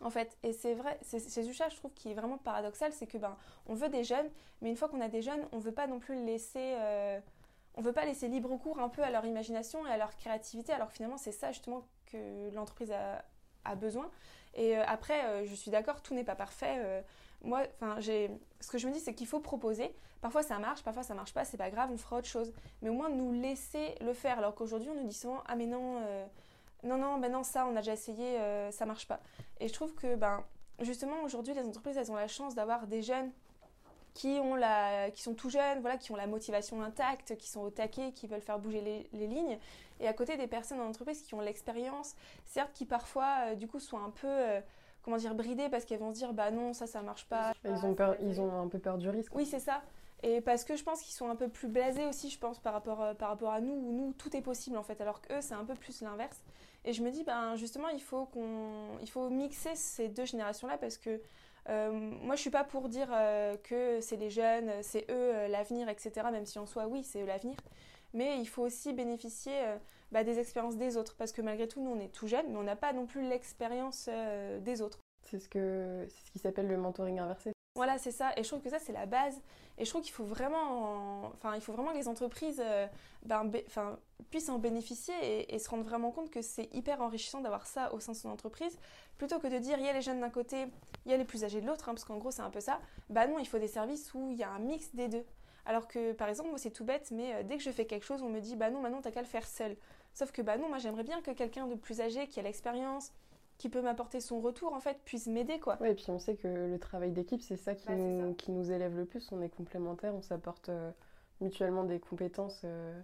En 0.00 0.10
fait, 0.10 0.36
et 0.42 0.52
c'est 0.52 0.74
vrai, 0.74 0.98
c'est 1.00 1.18
ça, 1.18 1.40
je 1.42 1.76
trouve, 1.76 1.92
qui 1.94 2.10
est 2.10 2.14
vraiment 2.14 2.36
paradoxal, 2.36 2.92
c'est 2.92 3.06
que 3.06 3.16
ben, 3.16 3.36
on 3.66 3.74
veut 3.74 3.88
des 3.88 4.04
jeunes, 4.04 4.28
mais 4.60 4.68
une 4.68 4.76
fois 4.76 4.88
qu'on 4.88 5.00
a 5.00 5.08
des 5.08 5.22
jeunes, 5.22 5.48
on 5.52 5.58
veut 5.58 5.72
pas 5.72 5.86
non 5.86 5.98
plus 5.98 6.22
laisser, 6.26 6.74
euh, 6.76 7.20
on 7.74 7.82
veut 7.82 7.92
pas 7.92 8.04
laisser 8.04 8.28
libre 8.28 8.56
cours 8.56 8.78
un 8.78 8.88
peu 8.88 9.02
à 9.02 9.10
leur 9.10 9.24
imagination 9.24 9.86
et 9.86 9.90
à 9.90 9.96
leur 9.96 10.16
créativité, 10.16 10.72
alors 10.72 10.90
finalement 10.90 11.16
c'est 11.16 11.32
ça 11.32 11.52
justement 11.52 11.86
que 12.06 12.50
l'entreprise 12.54 12.92
a, 12.92 13.74
besoin. 13.76 14.10
Et 14.54 14.76
euh, 14.76 14.84
après, 14.86 15.46
je 15.46 15.54
suis 15.54 15.70
d'accord, 15.70 16.02
tout 16.02 16.14
n'est 16.14 16.24
pas 16.24 16.36
parfait 16.36 17.02
moi, 17.44 17.62
enfin, 17.80 18.00
ce 18.00 18.70
que 18.70 18.78
je 18.78 18.88
me 18.88 18.92
dis, 18.92 19.00
c'est 19.00 19.14
qu'il 19.14 19.26
faut 19.26 19.40
proposer. 19.40 19.94
Parfois 20.20 20.42
ça 20.42 20.58
marche, 20.58 20.82
parfois 20.82 21.02
ça 21.02 21.14
marche 21.14 21.34
pas, 21.34 21.44
c'est 21.44 21.58
pas 21.58 21.70
grave, 21.70 21.90
on 21.92 21.98
fera 21.98 22.16
autre 22.16 22.26
chose. 22.26 22.52
Mais 22.82 22.88
au 22.88 22.94
moins 22.94 23.10
nous 23.10 23.32
laisser 23.32 23.94
le 24.00 24.14
faire. 24.14 24.38
Alors 24.38 24.54
qu'aujourd'hui, 24.54 24.90
on 24.90 24.94
nous 24.94 25.06
dit 25.06 25.14
souvent, 25.14 25.42
ah 25.46 25.54
mais 25.54 25.66
non, 25.66 26.00
euh, 26.02 26.24
non, 26.82 26.96
non, 26.96 27.18
ben 27.18 27.30
non, 27.30 27.42
ça, 27.42 27.66
on 27.66 27.76
a 27.76 27.80
déjà 27.80 27.92
essayé, 27.92 28.40
euh, 28.40 28.70
ça 28.70 28.86
marche 28.86 29.06
pas. 29.06 29.20
Et 29.60 29.68
je 29.68 29.72
trouve 29.72 29.94
que, 29.94 30.16
ben, 30.16 30.42
justement, 30.80 31.22
aujourd'hui, 31.22 31.54
les 31.54 31.66
entreprises, 31.66 31.96
elles 31.96 32.10
ont 32.10 32.16
la 32.16 32.28
chance 32.28 32.54
d'avoir 32.54 32.86
des 32.86 33.02
jeunes 33.02 33.30
qui, 34.14 34.38
ont 34.42 34.54
la, 34.54 35.10
qui 35.10 35.22
sont 35.22 35.34
tout 35.34 35.50
jeunes, 35.50 35.80
voilà, 35.80 35.96
qui 35.96 36.12
ont 36.12 36.16
la 36.16 36.26
motivation 36.26 36.82
intacte, 36.82 37.36
qui 37.36 37.48
sont 37.48 37.60
au 37.60 37.70
taquet, 37.70 38.12
qui 38.12 38.26
veulent 38.26 38.40
faire 38.40 38.58
bouger 38.58 38.80
les, 38.80 39.08
les 39.12 39.26
lignes. 39.26 39.58
Et 40.00 40.08
à 40.08 40.12
côté 40.12 40.36
des 40.36 40.46
personnes 40.46 40.80
en 40.80 40.88
entreprise 40.88 41.22
qui 41.22 41.34
ont 41.34 41.40
l'expérience, 41.40 42.14
certes, 42.46 42.70
qui 42.74 42.84
parfois, 42.84 43.50
euh, 43.50 43.54
du 43.54 43.68
coup, 43.68 43.80
sont 43.80 43.98
un 43.98 44.10
peu 44.10 44.28
comment 45.04 45.16
dire, 45.18 45.34
bridées 45.34 45.68
parce 45.68 45.84
qu'elles 45.84 45.98
vont 45.98 46.12
se 46.12 46.18
dire 46.18 46.32
bah 46.32 46.50
non, 46.50 46.72
ça, 46.72 46.86
ça 46.86 47.02
marche 47.02 47.26
pas. 47.26 47.52
Ils 47.64 47.84
ont, 47.84 47.94
peur, 47.94 48.16
ils 48.20 48.40
ont 48.40 48.62
un 48.62 48.68
peu 48.68 48.78
peur 48.78 48.98
du 48.98 49.08
risque. 49.08 49.34
Oui, 49.34 49.46
c'est 49.46 49.60
ça. 49.60 49.82
Et 50.22 50.40
parce 50.40 50.64
que 50.64 50.74
je 50.74 50.82
pense 50.82 51.02
qu'ils 51.02 51.14
sont 51.14 51.28
un 51.28 51.36
peu 51.36 51.48
plus 51.48 51.68
blasés 51.68 52.06
aussi, 52.06 52.30
je 52.30 52.38
pense, 52.38 52.58
par 52.58 52.72
rapport, 52.72 53.02
euh, 53.02 53.14
par 53.14 53.28
rapport 53.28 53.52
à 53.52 53.60
nous, 53.60 53.74
où 53.74 53.92
nous, 53.92 54.12
tout 54.14 54.34
est 54.34 54.40
possible 54.40 54.78
en 54.78 54.82
fait, 54.82 55.00
alors 55.02 55.20
qu'eux, 55.20 55.42
c'est 55.42 55.54
un 55.54 55.64
peu 55.64 55.74
plus 55.74 56.00
l'inverse. 56.00 56.42
Et 56.86 56.94
je 56.94 57.02
me 57.02 57.10
dis, 57.10 57.24
ben, 57.24 57.56
justement, 57.56 57.88
il 57.88 58.00
faut, 58.00 58.24
qu'on, 58.26 58.98
il 59.02 59.10
faut 59.10 59.28
mixer 59.28 59.74
ces 59.74 60.08
deux 60.08 60.24
générations-là 60.24 60.78
parce 60.78 60.96
que 60.96 61.20
euh, 61.68 61.90
moi, 61.92 62.36
je 62.36 62.40
suis 62.40 62.50
pas 62.50 62.64
pour 62.64 62.88
dire 62.88 63.08
euh, 63.12 63.56
que 63.56 64.00
c'est 64.00 64.16
les 64.16 64.30
jeunes, 64.30 64.70
c'est 64.82 65.10
eux 65.10 65.46
l'avenir, 65.48 65.88
etc., 65.88 66.12
même 66.30 66.46
si 66.46 66.58
en 66.58 66.66
soi, 66.66 66.86
oui, 66.86 67.02
c'est 67.04 67.22
eux 67.22 67.26
l'avenir. 67.26 67.56
Mais 68.12 68.38
il 68.38 68.46
faut 68.46 68.62
aussi 68.62 68.92
bénéficier 68.92 69.54
bah, 70.14 70.22
des 70.22 70.38
expériences 70.38 70.76
des 70.76 70.96
autres. 70.96 71.16
Parce 71.16 71.32
que 71.32 71.42
malgré 71.42 71.66
tout, 71.66 71.82
nous, 71.82 71.90
on 71.90 71.98
est 71.98 72.12
tout 72.12 72.28
jeunes, 72.28 72.46
mais 72.48 72.56
on 72.56 72.62
n'a 72.62 72.76
pas 72.76 72.92
non 72.92 73.06
plus 73.06 73.28
l'expérience 73.28 74.08
euh, 74.08 74.60
des 74.60 74.80
autres. 74.80 75.00
C'est 75.22 75.40
ce, 75.40 75.48
que, 75.48 76.06
c'est 76.08 76.26
ce 76.26 76.30
qui 76.30 76.38
s'appelle 76.38 76.68
le 76.68 76.76
mentoring 76.76 77.18
inversé. 77.18 77.53
Voilà, 77.76 77.98
c'est 77.98 78.12
ça. 78.12 78.32
Et 78.36 78.44
je 78.44 78.48
trouve 78.48 78.60
que 78.60 78.70
ça, 78.70 78.78
c'est 78.78 78.92
la 78.92 79.06
base. 79.06 79.40
Et 79.78 79.84
je 79.84 79.90
trouve 79.90 80.02
qu'il 80.02 80.12
faut 80.12 80.24
vraiment, 80.24 81.32
enfin, 81.34 81.58
faut 81.58 81.72
vraiment 81.72 81.90
que 81.90 81.96
les 81.96 82.06
entreprises 82.06 82.62
euh, 82.64 82.86
ben, 83.24 83.50
puissent 84.30 84.48
en 84.48 84.60
bénéficier 84.60 85.52
et, 85.52 85.58
se 85.58 85.68
rendre 85.68 85.82
vraiment 85.82 86.12
compte 86.12 86.30
que 86.30 86.42
c'est 86.42 86.72
hyper 86.72 87.00
enrichissant 87.00 87.40
d'avoir 87.40 87.66
ça 87.66 87.92
au 87.92 87.98
sein 87.98 88.12
de 88.12 88.16
son 88.16 88.28
entreprise, 88.28 88.78
plutôt 89.18 89.40
que 89.40 89.48
de 89.48 89.58
dire 89.58 89.76
il 89.78 89.84
y 89.84 89.88
a 89.88 89.92
les 89.92 90.02
jeunes 90.02 90.20
d'un 90.20 90.30
côté, 90.30 90.66
il 91.04 91.10
y 91.10 91.14
a 91.14 91.16
les 91.16 91.24
plus 91.24 91.42
âgés 91.42 91.60
de 91.60 91.66
l'autre, 91.66 91.88
hein, 91.88 91.94
parce 91.94 92.04
qu'en 92.04 92.18
gros, 92.18 92.30
c'est 92.30 92.42
un 92.42 92.50
peu 92.50 92.60
ça. 92.60 92.80
Bah 93.10 93.26
non, 93.26 93.40
il 93.40 93.46
faut 93.48 93.58
des 93.58 93.66
services 93.66 94.14
où 94.14 94.30
il 94.30 94.36
y 94.36 94.44
a 94.44 94.50
un 94.50 94.60
mix 94.60 94.94
des 94.94 95.08
deux. 95.08 95.24
Alors 95.66 95.88
que, 95.88 96.12
par 96.12 96.28
exemple, 96.28 96.50
moi, 96.50 96.58
c'est 96.58 96.70
tout 96.70 96.84
bête, 96.84 97.10
mais 97.10 97.34
euh, 97.34 97.42
dès 97.42 97.56
que 97.56 97.62
je 97.62 97.70
fais 97.70 97.86
quelque 97.86 98.04
chose, 98.04 98.22
on 98.22 98.28
me 98.28 98.40
dit 98.40 98.54
bah 98.54 98.70
non, 98.70 98.80
maintenant, 98.80 99.00
t'as 99.00 99.10
qu'à 99.10 99.22
le 99.22 99.26
faire 99.26 99.46
seul. 99.46 99.76
Sauf 100.12 100.30
que, 100.30 100.42
bah 100.42 100.56
non, 100.56 100.68
moi, 100.68 100.78
j'aimerais 100.78 101.02
bien 101.02 101.20
que 101.20 101.32
quelqu'un 101.32 101.66
de 101.66 101.74
plus 101.74 102.00
âgé, 102.00 102.28
qui 102.28 102.38
a 102.38 102.42
l'expérience, 102.44 103.10
qui 103.58 103.68
peut 103.68 103.82
m'apporter 103.82 104.20
son 104.20 104.40
retour 104.40 104.72
en 104.72 104.80
fait 104.80 104.98
puisse 105.04 105.26
m'aider 105.26 105.60
quoi. 105.60 105.78
Oui, 105.80 105.90
et 105.90 105.94
puis 105.94 106.06
on 106.08 106.18
sait 106.18 106.36
que 106.36 106.48
le 106.48 106.78
travail 106.78 107.12
d'équipe 107.12 107.40
c'est 107.40 107.56
ça 107.56 107.74
qui, 107.74 107.86
bah, 107.86 107.94
nous, 107.94 108.34
qui 108.34 108.52
nous 108.52 108.70
élève 108.70 108.96
le 108.96 109.04
plus, 109.04 109.30
on 109.32 109.40
est 109.42 109.48
complémentaires, 109.48 110.14
on 110.14 110.22
s'apporte 110.22 110.68
euh, 110.68 110.90
mutuellement 111.40 111.84
des 111.84 112.00
compétences 112.00 112.62
euh, 112.64 113.00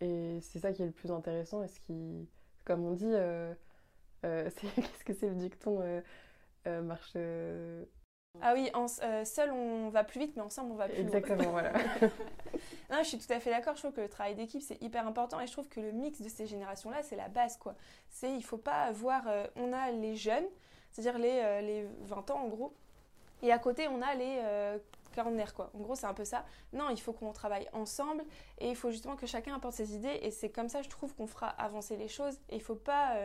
et 0.00 0.40
c'est 0.40 0.58
ça 0.58 0.72
qui 0.72 0.82
est 0.82 0.86
le 0.86 0.92
plus 0.92 1.10
intéressant 1.10 1.62
et 1.62 1.68
ce 1.68 1.80
qui, 1.80 2.28
comme 2.64 2.84
on 2.84 2.92
dit, 2.92 3.04
euh, 3.06 3.54
qu'est-ce 4.22 5.04
que 5.04 5.12
c'est 5.12 5.28
le 5.28 5.36
dicton 5.36 5.80
marche 6.82 7.16
ah 8.42 8.52
oui, 8.54 8.70
euh, 8.74 9.24
seul 9.24 9.50
on 9.50 9.88
va 9.88 10.04
plus 10.04 10.20
vite, 10.20 10.32
mais 10.36 10.42
ensemble 10.42 10.72
on 10.72 10.76
va 10.76 10.88
plus 10.88 11.00
Exactement, 11.00 11.50
voilà. 11.50 11.72
non, 12.90 12.98
je 12.98 13.04
suis 13.04 13.18
tout 13.18 13.32
à 13.32 13.40
fait 13.40 13.50
d'accord. 13.50 13.74
Je 13.74 13.80
trouve 13.80 13.92
que 13.92 14.00
le 14.00 14.08
travail 14.08 14.34
d'équipe 14.34 14.62
c'est 14.62 14.80
hyper 14.82 15.06
important 15.06 15.40
et 15.40 15.46
je 15.46 15.52
trouve 15.52 15.68
que 15.68 15.80
le 15.80 15.92
mix 15.92 16.20
de 16.20 16.28
ces 16.28 16.46
générations-là 16.46 17.02
c'est 17.02 17.16
la 17.16 17.28
base 17.28 17.56
quoi. 17.56 17.74
C'est 18.10 18.32
il 18.32 18.42
faut 18.42 18.58
pas 18.58 18.90
voir, 18.92 19.24
euh, 19.28 19.46
on 19.56 19.72
a 19.72 19.90
les 19.90 20.16
jeunes, 20.16 20.46
c'est-à-dire 20.92 21.18
les, 21.18 21.40
euh, 21.42 21.60
les 21.60 21.86
20 22.02 22.30
ans 22.30 22.40
en 22.40 22.48
gros, 22.48 22.74
et 23.42 23.52
à 23.52 23.58
côté 23.58 23.88
on 23.88 24.02
a 24.02 24.14
les 24.14 24.40
quarantenaires 25.12 25.54
quoi. 25.54 25.70
En 25.74 25.78
gros 25.78 25.94
c'est 25.94 26.06
un 26.06 26.14
peu 26.14 26.24
ça. 26.24 26.44
Non, 26.72 26.90
il 26.90 27.00
faut 27.00 27.12
qu'on 27.12 27.32
travaille 27.32 27.68
ensemble 27.72 28.24
et 28.58 28.68
il 28.68 28.76
faut 28.76 28.90
justement 28.90 29.16
que 29.16 29.26
chacun 29.26 29.54
apporte 29.54 29.74
ses 29.74 29.94
idées 29.94 30.18
et 30.22 30.30
c'est 30.30 30.50
comme 30.50 30.68
ça 30.68 30.82
je 30.82 30.88
trouve 30.88 31.14
qu'on 31.14 31.26
fera 31.26 31.48
avancer 31.48 31.96
les 31.96 32.08
choses 32.08 32.38
et 32.50 32.56
il 32.56 32.62
faut 32.62 32.74
pas 32.74 33.16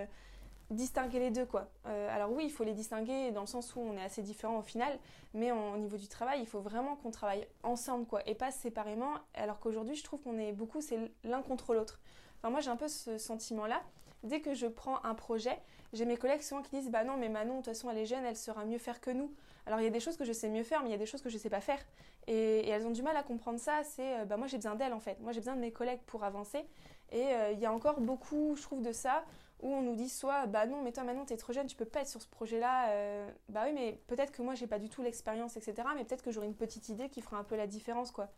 distinguer 0.71 1.19
les 1.19 1.31
deux 1.31 1.45
quoi. 1.45 1.69
Euh, 1.85 2.15
alors 2.15 2.31
oui, 2.31 2.43
il 2.45 2.51
faut 2.51 2.63
les 2.63 2.73
distinguer 2.73 3.31
dans 3.31 3.41
le 3.41 3.47
sens 3.47 3.75
où 3.75 3.79
on 3.79 3.97
est 3.97 4.03
assez 4.03 4.21
différents 4.21 4.59
au 4.59 4.63
final, 4.63 4.97
mais 5.33 5.51
au 5.51 5.77
niveau 5.77 5.97
du 5.97 6.07
travail, 6.07 6.39
il 6.41 6.47
faut 6.47 6.61
vraiment 6.61 6.95
qu'on 6.95 7.11
travaille 7.11 7.47
ensemble 7.63 8.05
quoi 8.05 8.21
et 8.27 8.35
pas 8.35 8.51
séparément. 8.51 9.13
Alors 9.33 9.59
qu'aujourd'hui, 9.59 9.95
je 9.95 10.03
trouve 10.03 10.21
qu'on 10.21 10.37
est 10.37 10.51
beaucoup 10.51 10.81
c'est 10.81 10.99
l'un 11.23 11.41
contre 11.41 11.73
l'autre. 11.73 11.99
Enfin 12.39 12.49
moi 12.49 12.59
j'ai 12.59 12.69
un 12.69 12.75
peu 12.77 12.87
ce 12.87 13.17
sentiment 13.17 13.65
là. 13.65 13.81
Dès 14.23 14.39
que 14.39 14.53
je 14.53 14.67
prends 14.67 15.03
un 15.03 15.15
projet, 15.15 15.57
j'ai 15.93 16.05
mes 16.05 16.17
collègues 16.17 16.41
souvent 16.41 16.61
qui 16.61 16.71
disent 16.71 16.89
bah 16.89 17.03
non 17.03 17.17
mais 17.17 17.29
Manon 17.29 17.53
de 17.53 17.57
toute 17.57 17.65
façon 17.67 17.89
elle 17.89 17.97
est 17.97 18.05
jeune, 18.05 18.23
elle 18.25 18.37
saura 18.37 18.65
mieux 18.65 18.77
faire 18.77 19.01
que 19.01 19.11
nous. 19.11 19.33
Alors 19.65 19.79
il 19.79 19.83
y 19.83 19.87
a 19.87 19.91
des 19.91 19.99
choses 19.99 20.17
que 20.17 20.25
je 20.25 20.33
sais 20.33 20.49
mieux 20.49 20.63
faire, 20.63 20.81
mais 20.81 20.89
il 20.89 20.91
y 20.91 20.95
a 20.95 20.97
des 20.99 21.05
choses 21.05 21.21
que 21.21 21.29
je 21.29 21.37
sais 21.37 21.49
pas 21.49 21.61
faire. 21.61 21.79
Et, 22.27 22.67
elles 22.67 22.85
ont 22.85 22.91
du 22.91 23.01
mal 23.01 23.17
à 23.17 23.23
comprendre 23.23 23.59
ça. 23.59 23.83
C'est 23.83 24.19
euh, 24.19 24.25
bah 24.25 24.37
moi 24.37 24.47
j'ai 24.47 24.57
besoin 24.57 24.75
d'elles 24.75 24.93
en 24.93 24.99
fait. 24.99 25.19
Moi 25.21 25.31
j'ai 25.31 25.39
besoin 25.39 25.55
de 25.55 25.61
mes 25.61 25.71
collègues 25.71 26.01
pour 26.05 26.23
avancer. 26.23 26.65
Et 27.11 27.33
euh, 27.33 27.51
il 27.51 27.59
y 27.59 27.65
a 27.65 27.73
encore 27.73 27.99
beaucoup, 27.99 28.55
je 28.55 28.61
trouve, 28.61 28.81
de 28.81 28.93
ça 28.93 29.25
où 29.61 29.73
on 29.73 29.81
nous 29.81 29.95
dit 29.95 30.09
soit 30.09 30.47
bah 30.47 30.65
non 30.65 30.81
mais 30.81 30.91
toi 30.91 31.03
maintenant 31.03 31.25
t'es 31.25 31.37
trop 31.37 31.53
jeune 31.53 31.67
tu 31.67 31.75
peux 31.75 31.85
pas 31.85 32.01
être 32.01 32.07
sur 32.07 32.21
ce 32.21 32.27
projet 32.27 32.59
là 32.59 32.89
euh, 32.89 33.29
bah 33.49 33.61
oui 33.65 33.73
mais 33.73 33.99
peut-être 34.07 34.31
que 34.31 34.41
moi 34.41 34.55
j'ai 34.55 34.67
pas 34.67 34.79
du 34.79 34.89
tout 34.89 35.01
l'expérience 35.01 35.57
etc 35.57 35.87
mais 35.95 36.03
peut-être 36.03 36.23
que 36.23 36.31
j'aurai 36.31 36.47
une 36.47 36.55
petite 36.55 36.89
idée 36.89 37.09
qui 37.09 37.21
fera 37.21 37.37
un 37.37 37.43
peu 37.43 37.55
la 37.55 37.67
différence 37.67 38.11
quoi. 38.11 38.29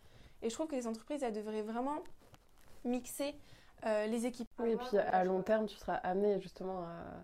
Et 0.41 0.49
je 0.49 0.53
trouve 0.53 0.67
que 0.67 0.75
les 0.75 0.87
entreprises 0.87 1.23
elles 1.23 1.33
devraient 1.33 1.61
vraiment 1.61 1.99
mixer 2.83 3.35
euh, 3.85 4.07
les 4.07 4.25
équipes. 4.25 4.49
Oui 4.59 4.71
et 4.71 4.77
puis 4.77 4.97
à 4.97 5.23
long 5.23 5.41
terme 5.41 5.65
tu 5.65 5.77
seras 5.77 5.95
amené 5.95 6.39
justement 6.41 6.81
à 6.81 7.23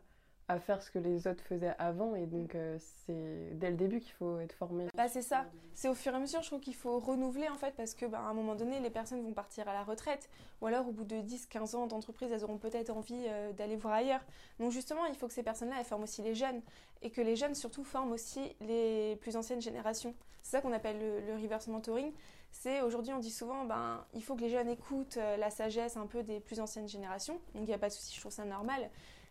à 0.50 0.60
faire 0.60 0.82
ce 0.82 0.90
que 0.90 0.98
les 0.98 1.28
autres 1.28 1.44
faisaient 1.44 1.76
avant 1.78 2.16
et 2.16 2.26
donc 2.26 2.56
euh, 2.56 2.76
c'est 2.80 3.52
dès 3.54 3.70
le 3.70 3.78
début 3.78 4.00
qu'il 4.00 4.14
faut 4.14 4.40
être 4.40 4.54
formé. 4.54 4.88
Bah 4.96 5.08
c'est 5.08 5.22
ça, 5.22 5.46
c'est 5.76 5.88
au 5.88 5.94
fur 5.94 6.12
et 6.12 6.16
à 6.16 6.20
mesure 6.20 6.42
je 6.42 6.48
trouve 6.48 6.60
qu'il 6.60 6.74
faut 6.74 7.00
renouveler 7.00 7.48
en 7.50 7.56
fait 7.56 7.76
parce 7.78 7.94
que 7.94 8.08
bah, 8.08 8.18
à 8.20 8.30
un 8.30 8.34
moment 8.34 8.56
donné 8.56 8.80
les 8.80 8.90
personnes 8.90 9.22
vont 9.22 9.32
partir 9.32 9.70
à 9.70 9.74
la 9.74 9.84
retraite 9.84 10.28
ou 10.60 10.66
alors 10.66 10.88
au 10.88 10.92
bout 10.92 11.04
de 11.04 11.18
10-15 11.18 11.76
ans 11.76 11.86
d'entreprise 11.86 12.32
elles 12.32 12.44
auront 12.44 12.58
peut-être 12.58 12.90
envie 12.90 13.26
euh, 13.28 13.54
d'aller 13.54 13.76
voir 13.76 13.94
ailleurs. 13.94 14.22
Donc 14.60 14.72
justement 14.72 15.06
il 15.06 15.16
faut 15.16 15.28
que 15.28 15.34
ces 15.34 15.44
personnes-là 15.44 15.76
elles 15.78 15.86
forment 15.86 16.04
aussi 16.04 16.24
les 16.24 16.34
jeunes 16.34 16.62
et 17.04 17.12
que 17.12 17.22
les 17.22 17.36
jeunes 17.36 17.54
surtout 17.54 17.84
forment 17.84 18.12
aussi 18.12 18.42
les 18.60 19.18
plus 19.18 19.38
anciennes 19.38 19.62
générations. 19.62 20.16
C'est 20.42 20.58
ça 20.58 20.62
qu'on 20.62 20.74
appelle 20.74 20.98
le, 21.28 21.36
reverse 21.36 21.68
mentoring. 21.68 22.12
C'est 22.52 22.82
aujourd'hui 22.82 23.14
on 23.14 23.20
dit 23.20 23.30
souvent 23.30 23.66
ben 23.66 24.04
il 24.16 24.24
faut 24.24 24.36
que 24.36 24.42
les 24.42 24.50
jeunes 24.50 24.70
écoutent 24.70 25.18
euh, 25.18 25.38
la 25.38 25.52
sagesse 25.52 25.96
un 25.96 26.08
peu 26.08 26.24
des 26.24 26.40
plus 26.40 26.60
anciennes 26.60 26.90
générations. 26.90 27.36
Donc 27.54 27.66
il 27.66 27.68
n'y 27.68 27.74
a 27.76 27.78
pas 27.78 27.90
de 27.90 27.94
souci, 27.94 28.16
je 28.16 28.20
trouve 28.20 28.32
ça 28.32 28.46
normal 28.46 28.90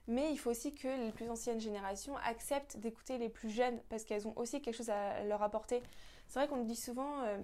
mais 0.09 0.33
il 0.33 0.39
faut 0.39 0.51
aussi 0.51 0.75
que 0.75 0.89
les 0.89 1.13
plus 1.13 1.29
anciennes 1.29 1.61
générations 1.61 2.17
acceptent 2.25 2.79
d'écouter 2.79 3.19
les 3.19 3.29
plus 3.29 3.51
jeunes 3.51 3.79
parce 3.91 4.05
qu'elles 4.05 4.27
ont 4.27 4.33
aussi 4.37 4.61
quelque 4.61 4.75
chose 4.75 4.91
à 4.91 5.23
leur 5.25 5.43
apporter. 5.43 5.83
C'est 6.27 6.41
vrai 6.41 6.49
qu'on 6.49 6.57
nous 6.57 6.65
dit 6.65 6.77
souvent 6.77 7.23
euh, 7.25 7.37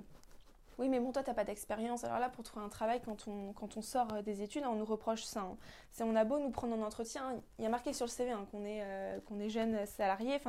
oui 0.78 0.88
mais 0.88 0.98
bon 0.98 1.12
toi 1.12 1.22
t'as 1.22 1.34
pas 1.34 1.44
d'expérience 1.44 2.04
alors 2.04 2.18
là 2.18 2.28
pour 2.30 2.42
trouver 2.42 2.64
un 2.64 2.68
travail 2.70 3.00
quand 3.04 3.28
on, 3.28 3.52
quand 3.52 3.76
on 3.76 3.82
sort 3.82 4.12
euh, 4.14 4.22
des 4.22 4.42
études 4.42 4.64
on 4.66 4.74
nous 4.74 4.84
reproche 4.84 5.22
ça 5.22 5.40
hein. 5.40 5.56
on 6.00 6.16
a 6.16 6.24
beau 6.24 6.38
nous 6.38 6.50
prendre 6.50 6.74
en 6.74 6.82
entretien 6.82 7.40
il 7.58 7.62
y 7.62 7.66
a 7.66 7.70
marqué 7.70 7.92
sur 7.92 8.06
le 8.06 8.10
CV 8.10 8.32
hein, 8.32 8.46
qu'on 8.50 8.64
est 8.64 8.82
euh, 8.82 9.20
qu'on 9.28 9.38
est 9.38 9.50
jeune 9.50 9.86
salarié 9.86 10.40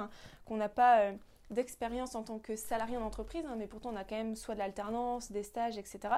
qu'on 0.46 0.58
n'a 0.58 0.70
pas 0.70 1.12
d'expérience 1.52 2.16
en 2.16 2.24
tant 2.24 2.40
que 2.40 2.56
salarié 2.56 2.98
en 2.98 3.04
entreprise 3.04 3.46
hein, 3.46 3.56
mais 3.58 3.68
pourtant 3.68 3.92
on 3.94 3.96
a 3.96 4.04
quand 4.04 4.16
même 4.16 4.36
soit 4.36 4.56
de 4.56 4.60
l'alternance 4.60 5.32
des 5.32 5.44
stages 5.44 5.78
etc 5.78 6.16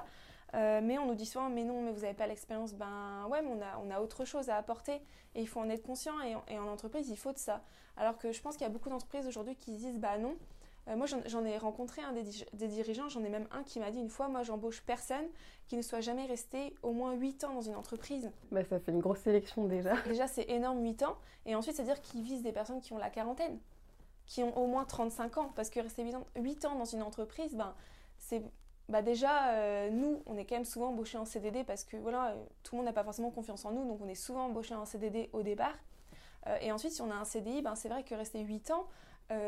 euh, 0.54 0.80
mais 0.82 0.98
on 0.98 1.06
nous 1.06 1.16
dit 1.16 1.26
souvent, 1.26 1.50
mais 1.50 1.64
non, 1.64 1.82
mais 1.82 1.92
vous 1.92 2.02
n'avez 2.02 2.14
pas 2.14 2.28
l'expérience. 2.28 2.74
Ben 2.74 3.28
ouais, 3.30 3.42
mais 3.42 3.50
on 3.50 3.62
a, 3.62 3.78
on 3.86 3.92
a 3.92 4.00
autre 4.00 4.26
chose 4.26 4.50
à 4.50 4.56
apporter 4.56 5.02
et 5.36 5.42
il 5.42 5.48
faut 5.48 5.60
en 5.60 5.70
être 5.70 5.84
conscient. 5.84 6.14
Et, 6.22 6.58
en 6.58 6.68
entreprise, 6.68 7.10
il 7.10 7.18
faut 7.18 7.34
de 7.34 7.38
ça. 7.38 7.62
Alors 7.98 8.18
que 8.18 8.32
je 8.32 8.42
pense 8.42 8.56
qu'il 8.56 8.66
y 8.66 8.70
a 8.70 8.72
beaucoup 8.72 8.90
d'entreprises 8.90 9.28
aujourd'hui 9.28 9.56
qui 9.56 9.76
se 9.76 9.80
disent, 9.80 10.00
bah 10.00 10.18
non. 10.18 10.36
Euh, 10.88 10.96
moi, 10.96 11.06
j'en 11.06 11.44
ai 11.44 11.58
rencontré 11.58 12.02
un 12.02 12.14
des, 12.14 12.24
des 12.54 12.68
dirigeants, 12.68 13.10
j'en 13.10 13.22
ai 13.24 13.30
même 13.30 13.48
un 13.52 13.64
qui 13.64 13.80
m'a 13.80 13.92
dit 13.92 14.00
une 14.00 14.10
fois, 14.10 14.30
moi, 14.30 14.44
j'embauche 14.44 14.82
personne 14.82 15.26
qui 15.68 15.76
ne 15.76 15.82
soit 15.82 16.00
jamais 16.00 16.26
resté 16.26 16.74
au 16.82 16.94
moins 16.94 17.14
8 17.14 17.44
ans 17.44 17.54
dans 17.54 17.62
une 17.62 17.76
entreprise. 17.76 18.32
Bah, 18.52 18.64
ça 18.64 18.80
fait 18.80 18.94
une 18.94 19.02
grosse 19.02 19.20
sélection 19.20 19.66
déjà. 19.66 19.96
Déjà, 20.04 20.28
c'est 20.28 20.50
énorme 20.50 20.82
8 20.82 21.04
ans. 21.04 21.18
Et 21.46 21.56
ensuite, 21.56 21.76
c'est-à-dire 21.76 22.00
qu'ils 22.02 22.22
visent 22.22 22.44
des 22.44 22.54
personnes 22.54 22.80
qui 22.80 22.94
ont 22.94 22.98
la 22.98 23.10
quarantaine, 23.10 23.60
qui 24.26 24.44
ont 24.44 24.58
au 24.58 24.66
moins 24.66 24.86
35 24.86 25.38
ans. 25.40 25.52
Parce 25.56 25.70
que 25.70 25.82
rester 25.82 26.06
8 26.38 26.66
ans 26.66 26.76
dans 26.76 26.86
une 26.86 27.02
entreprise, 27.02 27.54
ben, 27.54 27.76
c'est 28.18 28.42
bah 28.90 29.02
déjà, 29.02 29.50
euh, 29.50 29.90
nous, 29.90 30.22
on 30.26 30.38
est 30.38 30.46
quand 30.46 30.56
même 30.56 30.66
souvent 30.66 30.88
embauchés 30.88 31.18
en 31.18 31.26
CDD 31.26 31.64
parce 31.66 31.84
que 31.84 31.98
voilà, 31.98 32.30
euh, 32.30 32.36
tout 32.64 32.76
le 32.76 32.78
monde 32.78 32.86
n'a 32.86 32.94
pas 32.94 33.04
forcément 33.04 33.32
confiance 33.32 33.66
en 33.66 33.72
nous, 33.72 33.86
donc 33.86 34.00
on 34.02 34.08
est 34.08 34.16
souvent 34.16 34.46
embauchés 34.46 34.76
en 34.76 34.86
CDD 34.86 35.30
au 35.34 35.42
départ. 35.42 35.76
Euh, 36.48 36.58
et 36.62 36.72
ensuite, 36.72 36.94
si 36.94 37.02
on 37.02 37.12
a 37.12 37.16
un 37.16 37.26
CDI, 37.26 37.62
ben, 37.62 37.76
c'est 37.76 37.90
vrai 37.90 38.04
que 38.04 38.16
rester 38.16 38.40
8 38.40 38.72
ans 38.72 38.88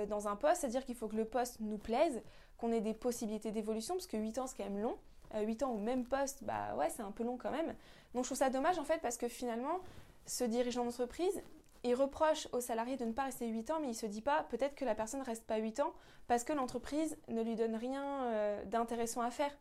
dans 0.10 0.28
un 0.28 0.36
poste, 0.36 0.60
c'est-à-dire 0.60 0.84
qu'il 0.84 0.96
faut 0.96 1.08
que 1.08 1.16
le 1.16 1.24
poste 1.24 1.62
nous 1.62 1.78
plaise, 1.78 2.22
qu'on 2.58 2.74
ait 2.74 2.82
des 2.82 2.94
possibilités 2.94 3.54
d'évolution, 3.54 3.94
parce 3.94 4.08
que 4.08 4.18
8 4.18 4.40
ans, 4.40 4.46
c'est 4.46 4.58
quand 4.58 4.70
même 4.70 4.82
long. 4.82 4.98
8 5.34 5.64
ans 5.64 5.72
au 5.72 5.78
même 5.78 6.04
poste, 6.04 6.44
bah 6.44 6.76
ouais, 6.76 6.90
c'est 6.90 7.02
un 7.02 7.12
peu 7.12 7.24
long 7.24 7.38
quand 7.38 7.50
même. 7.50 7.74
Donc 8.14 8.26
je 8.26 8.28
trouve 8.28 8.38
ça 8.38 8.50
dommage 8.50 8.78
en 8.78 8.84
fait 8.84 9.00
parce 9.02 9.16
que 9.16 9.30
finalement, 9.30 9.80
ce 10.26 10.44
dirigeant 10.44 10.84
d'entreprise, 10.84 11.42
il 11.84 11.96
reproche 11.96 12.48
aux 12.52 12.62
salariés 12.62 12.98
de 12.98 13.06
ne 13.06 13.14
pas 13.14 13.24
rester 13.24 13.48
8 13.48 13.72
ans, 13.72 13.80
mais 13.82 13.90
il 13.90 13.96
se 13.96 14.06
dit 14.06 14.22
pas 14.22 14.44
peut-être 14.44 14.76
que 14.76 14.86
la 14.86 14.96
personne 14.96 15.22
ne 15.22 15.26
reste 15.26 15.46
pas 15.46 15.58
8 15.58 15.80
ans 15.80 15.94
parce 16.28 16.44
que 16.44 16.54
l'entreprise 16.54 17.18
ne 17.28 17.42
lui 17.42 17.56
donne 17.56 17.76
rien 17.76 18.24
euh, 18.24 18.66
d'intéressant 18.66 19.22
à 19.22 19.32
faire. 19.32 19.52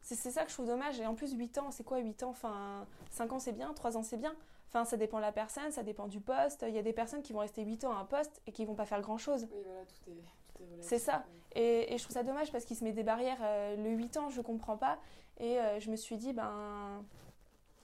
C'est 0.00 0.16
ça 0.16 0.42
que 0.42 0.48
je 0.48 0.54
trouve 0.54 0.66
dommage. 0.66 0.98
Et 0.98 1.06
en 1.06 1.14
plus, 1.14 1.32
8 1.32 1.58
ans, 1.58 1.70
c'est 1.70 1.84
quoi 1.84 1.98
8 1.98 2.24
ans? 2.24 2.30
Enfin, 2.30 2.86
5 3.10 3.32
ans 3.32 3.38
c'est 3.38 3.52
bien, 3.52 3.72
3 3.72 3.96
ans 3.96 4.02
c'est 4.02 4.16
bien. 4.16 4.34
Enfin, 4.68 4.84
ça 4.84 4.96
dépend 4.96 5.18
de 5.18 5.22
la 5.22 5.32
personne, 5.32 5.70
ça 5.70 5.82
dépend 5.82 6.08
du 6.08 6.20
poste. 6.20 6.64
Il 6.66 6.74
y 6.74 6.78
a 6.78 6.82
des 6.82 6.92
personnes 6.92 7.22
qui 7.22 7.32
vont 7.32 7.40
rester 7.40 7.62
8 7.62 7.84
ans 7.84 7.92
à 7.92 8.00
un 8.00 8.04
poste 8.04 8.40
et 8.46 8.52
qui 8.52 8.64
vont 8.64 8.74
pas 8.74 8.86
faire 8.86 9.00
grand 9.00 9.18
chose. 9.18 9.46
Oui, 9.52 9.62
voilà, 9.64 9.82
tout 9.84 10.10
est, 10.10 10.14
tout 10.56 10.62
est 10.62 10.82
C'est 10.82 10.98
ça. 10.98 11.24
Et, 11.54 11.86
je 11.96 12.02
trouve 12.02 12.14
ça 12.14 12.22
dommage 12.22 12.50
parce 12.50 12.64
qu'il 12.64 12.76
se 12.76 12.82
met 12.82 12.92
des 12.92 13.02
barrières. 13.02 13.38
Euh, 13.42 13.76
le 13.76 13.90
8 13.90 14.16
ans, 14.16 14.30
je 14.30 14.40
comprends 14.40 14.78
pas. 14.78 14.98
Et 15.38 15.60
euh, 15.60 15.78
je 15.78 15.90
me 15.90 15.96
suis 15.96 16.16
dit, 16.16 16.32
ben 16.32 17.04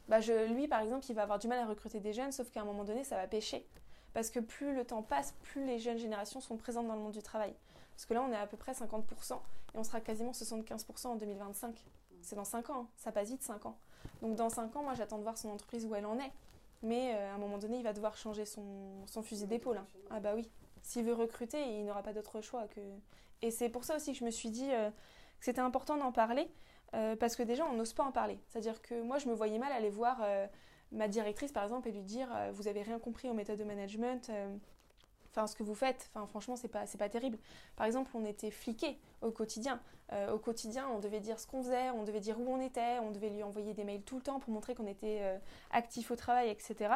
bah 0.08 0.20
je, 0.20 0.52
lui, 0.52 0.68
par 0.68 0.80
exemple, 0.80 1.04
il 1.08 1.14
va 1.14 1.22
avoir 1.22 1.38
du 1.38 1.48
mal 1.48 1.58
à 1.58 1.66
recruter 1.66 2.00
des 2.00 2.12
jeunes, 2.12 2.32
sauf 2.32 2.50
qu'à 2.50 2.62
un 2.62 2.64
moment 2.64 2.84
donné, 2.84 3.04
ça 3.04 3.16
va 3.16 3.26
pêcher. 3.26 3.66
Parce 4.14 4.30
que 4.30 4.40
plus 4.40 4.74
le 4.74 4.84
temps 4.84 5.02
passe, 5.02 5.34
plus 5.42 5.64
les 5.64 5.78
jeunes 5.78 5.98
générations 5.98 6.40
sont 6.40 6.56
présentes 6.56 6.88
dans 6.88 6.94
le 6.94 7.00
monde 7.00 7.12
du 7.12 7.22
travail. 7.22 7.54
Parce 7.90 8.06
que 8.06 8.14
là, 8.14 8.22
on 8.22 8.32
est 8.32 8.36
à 8.36 8.46
peu 8.46 8.56
près 8.56 8.72
50% 8.72 9.34
et 9.34 9.38
on 9.74 9.84
sera 9.84 10.00
quasiment 10.00 10.32
75% 10.32 11.08
en 11.08 11.16
2025. 11.16 11.84
C'est 12.22 12.36
dans 12.36 12.44
5 12.44 12.70
ans, 12.70 12.80
hein. 12.82 12.88
ça 12.96 13.12
passe 13.12 13.28
vite 13.28 13.42
5 13.42 13.66
ans. 13.66 13.76
Donc 14.22 14.34
dans 14.34 14.48
5 14.48 14.74
ans, 14.76 14.82
moi, 14.82 14.94
j'attends 14.94 15.18
de 15.18 15.22
voir 15.22 15.36
son 15.36 15.50
entreprise 15.50 15.84
où 15.84 15.94
elle 15.94 16.06
en 16.06 16.18
est. 16.18 16.32
Mais 16.82 17.14
euh, 17.14 17.32
à 17.32 17.34
un 17.34 17.38
moment 17.38 17.58
donné, 17.58 17.78
il 17.78 17.82
va 17.82 17.92
devoir 17.92 18.16
changer 18.16 18.44
son, 18.44 19.06
son 19.06 19.22
fusil 19.22 19.46
d'épaule. 19.46 19.78
Hein. 19.78 19.86
Ah 20.10 20.20
bah 20.20 20.32
oui. 20.34 20.48
S'il 20.82 21.04
veut 21.04 21.12
recruter, 21.12 21.60
il 21.60 21.84
n'aura 21.84 22.02
pas 22.02 22.12
d'autre 22.12 22.40
choix 22.40 22.66
que... 22.68 22.80
Et 23.42 23.50
c'est 23.50 23.68
pour 23.68 23.84
ça 23.84 23.96
aussi 23.96 24.12
que 24.12 24.18
je 24.18 24.24
me 24.24 24.30
suis 24.30 24.50
dit 24.50 24.70
euh, 24.70 24.90
que 24.90 25.44
c'était 25.44 25.60
important 25.60 25.96
d'en 25.96 26.12
parler. 26.12 26.48
Euh, 26.94 27.16
parce 27.16 27.36
que 27.36 27.42
déjà, 27.42 27.66
on 27.66 27.74
n'ose 27.74 27.92
pas 27.92 28.04
en 28.04 28.12
parler. 28.12 28.38
C'est-à-dire 28.48 28.80
que 28.80 29.00
moi, 29.02 29.18
je 29.18 29.28
me 29.28 29.34
voyais 29.34 29.58
mal 29.58 29.72
aller 29.72 29.90
voir 29.90 30.18
euh, 30.22 30.46
ma 30.92 31.08
directrice, 31.08 31.52
par 31.52 31.64
exemple, 31.64 31.88
et 31.88 31.92
lui 31.92 32.02
dire 32.02 32.28
euh, 32.34 32.50
Vous 32.52 32.68
avez 32.68 32.82
rien 32.82 32.98
compris 32.98 33.28
aux 33.28 33.34
méthodes 33.34 33.58
de 33.58 33.64
management 33.64 34.30
Enfin, 35.30 35.46
ce 35.46 35.54
que 35.54 35.62
vous 35.62 35.74
faites, 35.74 36.10
franchement, 36.26 36.56
c'est 36.56 36.68
pas, 36.68 36.84
pas 36.98 37.08
terrible. 37.10 37.38
Par 37.76 37.86
exemple, 37.86 38.10
on 38.14 38.24
était 38.24 38.50
fliqués 38.50 38.98
au 39.20 39.30
quotidien. 39.30 39.78
au 40.32 40.38
quotidien, 40.38 40.88
on 40.88 40.98
devait 41.00 41.20
dire 41.20 41.38
ce 41.38 41.46
qu'on 41.46 41.62
faisait, 41.62 41.90
on 41.90 42.02
devait 42.02 42.18
dire 42.18 42.40
où 42.40 42.48
on 42.50 42.60
était, 42.60 42.98
on 43.00 43.10
devait 43.10 43.28
lui 43.28 43.42
envoyer 43.42 43.74
des 43.74 43.84
mails 43.84 44.02
tout 44.02 44.16
le 44.16 44.22
temps 44.22 44.40
pour 44.40 44.52
montrer 44.52 44.74
qu'on 44.74 44.86
était 44.86 45.38
actif 45.70 46.10
au 46.10 46.16
travail, 46.16 46.48
etc. 46.48 46.94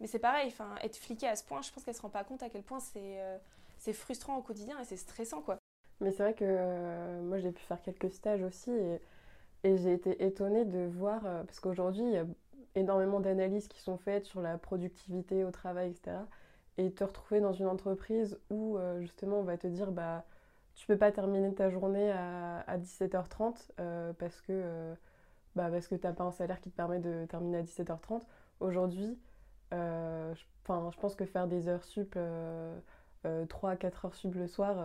Mais 0.00 0.08
c'est 0.08 0.18
pareil, 0.18 0.52
être 0.82 0.96
fliqué 0.96 1.28
à 1.28 1.36
ce 1.36 1.44
point, 1.44 1.62
je 1.62 1.70
pense 1.70 1.84
qu'elle 1.84 1.94
se 1.94 2.02
rend 2.02 2.10
pas 2.10 2.24
compte 2.24 2.42
à 2.42 2.50
quel 2.50 2.64
point 2.64 2.80
c'est 2.80 3.92
frustrant 3.92 4.36
au 4.36 4.42
quotidien 4.42 4.78
et 4.80 4.84
c'est 4.84 4.96
stressant, 4.96 5.40
quoi. 5.40 5.56
Mais 6.00 6.10
c'est 6.10 6.24
vrai 6.24 6.34
que 6.34 7.20
moi 7.22 7.38
j'ai 7.38 7.52
pu 7.52 7.62
faire 7.62 7.80
quelques 7.80 8.12
stages 8.12 8.42
aussi 8.42 8.72
et, 8.72 9.00
et 9.64 9.76
j'ai 9.76 9.92
été 9.92 10.24
étonnée 10.24 10.64
de 10.64 10.86
voir, 10.86 11.22
parce 11.46 11.60
qu'aujourd'hui 11.60 12.02
il 12.02 12.12
y 12.12 12.16
a 12.18 12.26
énormément 12.74 13.20
d'analyses 13.20 13.68
qui 13.68 13.80
sont 13.80 13.98
faites 13.98 14.24
sur 14.24 14.40
la 14.40 14.58
productivité 14.58 15.44
au 15.44 15.50
travail, 15.50 15.90
etc. 15.90 16.18
Et 16.76 16.92
te 16.92 17.02
retrouver 17.04 17.40
dans 17.40 17.52
une 17.52 17.66
entreprise 17.66 18.38
où 18.50 18.78
justement 19.00 19.40
on 19.40 19.42
va 19.42 19.58
te 19.58 19.66
dire 19.66 19.90
bah 19.90 20.24
tu 20.76 20.86
peux 20.86 20.96
pas 20.96 21.10
terminer 21.10 21.52
ta 21.54 21.70
journée 21.70 22.12
à, 22.12 22.60
à 22.60 22.78
17h30 22.78 24.14
parce 24.18 24.40
que 24.42 24.94
bah, 25.58 25.70
parce 25.72 25.88
que 25.88 25.96
tu 25.96 26.06
n'as 26.06 26.12
pas 26.12 26.22
un 26.24 26.30
salaire 26.30 26.60
qui 26.60 26.70
te 26.70 26.76
permet 26.76 27.00
de 27.00 27.26
terminer 27.26 27.58
à 27.58 27.62
17h30. 27.62 28.22
Aujourd'hui, 28.60 29.18
euh, 29.74 30.32
je, 30.34 30.42
pense 31.00 31.16
que 31.16 31.24
faire 31.24 31.48
des 31.48 31.68
heures 31.68 31.82
sup, 31.82 32.12
3 32.12 32.20
euh, 32.22 32.78
euh, 33.26 33.46
à 33.64 33.76
4 33.76 34.04
heures 34.04 34.14
sup 34.14 34.34
le 34.34 34.46
soir, 34.46 34.76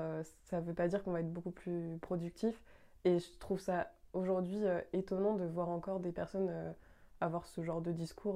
ça 0.46 0.62
veut 0.62 0.74
pas 0.74 0.88
dire 0.88 1.04
qu'on 1.04 1.12
va 1.12 1.20
être 1.20 1.32
beaucoup 1.32 1.52
plus 1.52 2.00
productif. 2.02 2.60
Et 3.06 3.20
je 3.20 3.38
trouve 3.40 3.60
ça 3.60 3.92
aujourd'hui 4.14 4.62
étonnant 4.94 5.34
de 5.34 5.46
voir 5.46 5.70
encore 5.70 6.00
des 6.00 6.12
personnes 6.12 6.76
avoir 7.22 7.46
ce 7.48 7.62
genre 7.64 7.82
de 7.82 7.92
discours. 7.92 8.36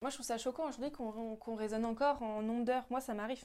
Moi, 0.00 0.10
je 0.10 0.14
trouve 0.14 0.26
ça 0.26 0.38
choquant 0.38 0.68
aujourd'hui 0.68 0.90
qu'on 0.90 1.54
raisonne 1.54 1.84
encore 1.84 2.22
en 2.22 2.42
nombre 2.42 2.64
d'heures. 2.64 2.84
Moi, 2.90 3.00
ça 3.00 3.14
m'arrive. 3.14 3.44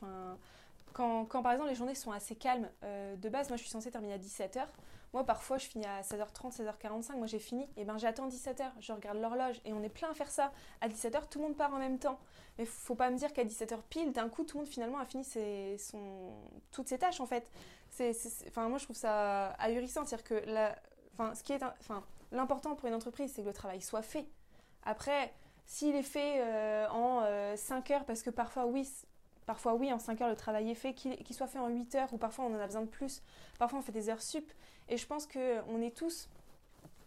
Quand, 0.94 1.26
par 1.26 1.52
exemple 1.52 1.70
les 1.70 1.76
journées 1.76 1.96
sont 1.96 2.12
assez 2.12 2.36
calmes, 2.36 2.70
de 2.84 3.30
base, 3.30 3.50
moi 3.50 3.58
je 3.58 3.64
suis 3.64 3.72
censée 3.72 3.90
terminer 3.90 4.14
à 4.14 4.18
17h. 4.20 4.66
Moi, 5.14 5.24
parfois, 5.24 5.60
je 5.60 5.68
finis 5.68 5.86
à 5.86 6.02
16h30, 6.02 6.58
16h45. 6.58 7.18
Moi, 7.18 7.28
j'ai 7.28 7.38
fini. 7.38 7.70
Et 7.78 7.86
ben, 7.86 7.98
j'attends 8.00 8.28
17h. 8.28 8.64
Je 8.80 8.94
regarde 8.94 9.20
l'horloge. 9.20 9.62
Et 9.64 9.72
on 9.72 9.84
est 9.84 9.90
plein 9.90 10.10
à 10.10 10.14
faire 10.16 10.30
ça. 10.30 10.52
À 10.82 10.90
17h, 10.90 11.30
tout 11.30 11.38
le 11.38 11.46
monde 11.46 11.56
part 11.56 11.72
en 11.72 11.78
même 11.78 12.00
temps. 12.00 12.18
Mais 12.58 12.66
faut 12.66 12.96
pas 12.96 13.12
me 13.12 13.18
dire 13.18 13.32
qu'à 13.32 13.46
17h 13.46 13.78
pile, 13.90 14.12
d'un 14.12 14.28
coup, 14.28 14.44
tout 14.44 14.58
le 14.58 14.64
monde 14.64 14.72
finalement 14.72 14.98
a 14.98 15.06
fini 15.06 15.24
toutes 16.72 16.88
ses 16.88 16.98
tâches, 16.98 17.20
en 17.20 17.28
fait. 17.28 17.48
Moi, 18.00 18.78
je 18.80 18.84
trouve 18.86 18.96
ça 18.96 19.50
ahurissant. 19.60 20.04
C'est-à-dire 20.04 20.26
que 20.26 20.50
la, 20.50 20.76
enfin, 21.14 21.34
ce 21.36 21.44
qui 21.44 21.54
est, 21.54 21.64
enfin, 21.64 22.04
l'important 22.32 22.76
pour 22.76 22.88
une 22.88 22.96
entreprise, 22.96 23.32
c'est 23.34 23.42
que 23.42 23.48
le 23.48 23.54
travail 23.54 23.82
soit 23.82 24.02
fait. 24.02 24.26
Après, 24.84 25.34
s'il 25.66 25.96
est 25.96 26.04
fait 26.04 26.42
euh, 26.42 26.88
en 26.90 27.22
5 27.56 27.92
euh, 27.92 27.94
heures, 27.94 28.06
parce 28.06 28.22
que 28.22 28.30
parfois, 28.30 28.66
oui, 28.66 28.88
Parfois, 29.46 29.74
oui, 29.74 29.92
en 29.92 30.00
5 30.00 30.22
heures, 30.22 30.30
le 30.30 30.36
travail 30.36 30.72
est 30.72 30.76
fait, 30.76 30.94
qu'il 30.94 31.36
soit 31.36 31.48
fait 31.48 31.60
en 31.60 31.68
8 31.68 31.96
heures, 31.96 32.14
ou 32.14 32.18
parfois 32.18 32.46
on 32.46 32.56
en 32.56 32.60
a 32.60 32.66
besoin 32.66 32.84
de 32.84 32.88
plus. 32.88 33.22
Parfois, 33.60 33.80
on 33.80 33.82
fait 33.82 33.92
des 33.92 34.10
heures 34.10 34.22
sup. 34.22 34.50
Et 34.90 34.98
je 34.98 35.06
pense 35.06 35.28
qu'on 35.28 35.82
est 35.82 35.96
tous 35.96 36.30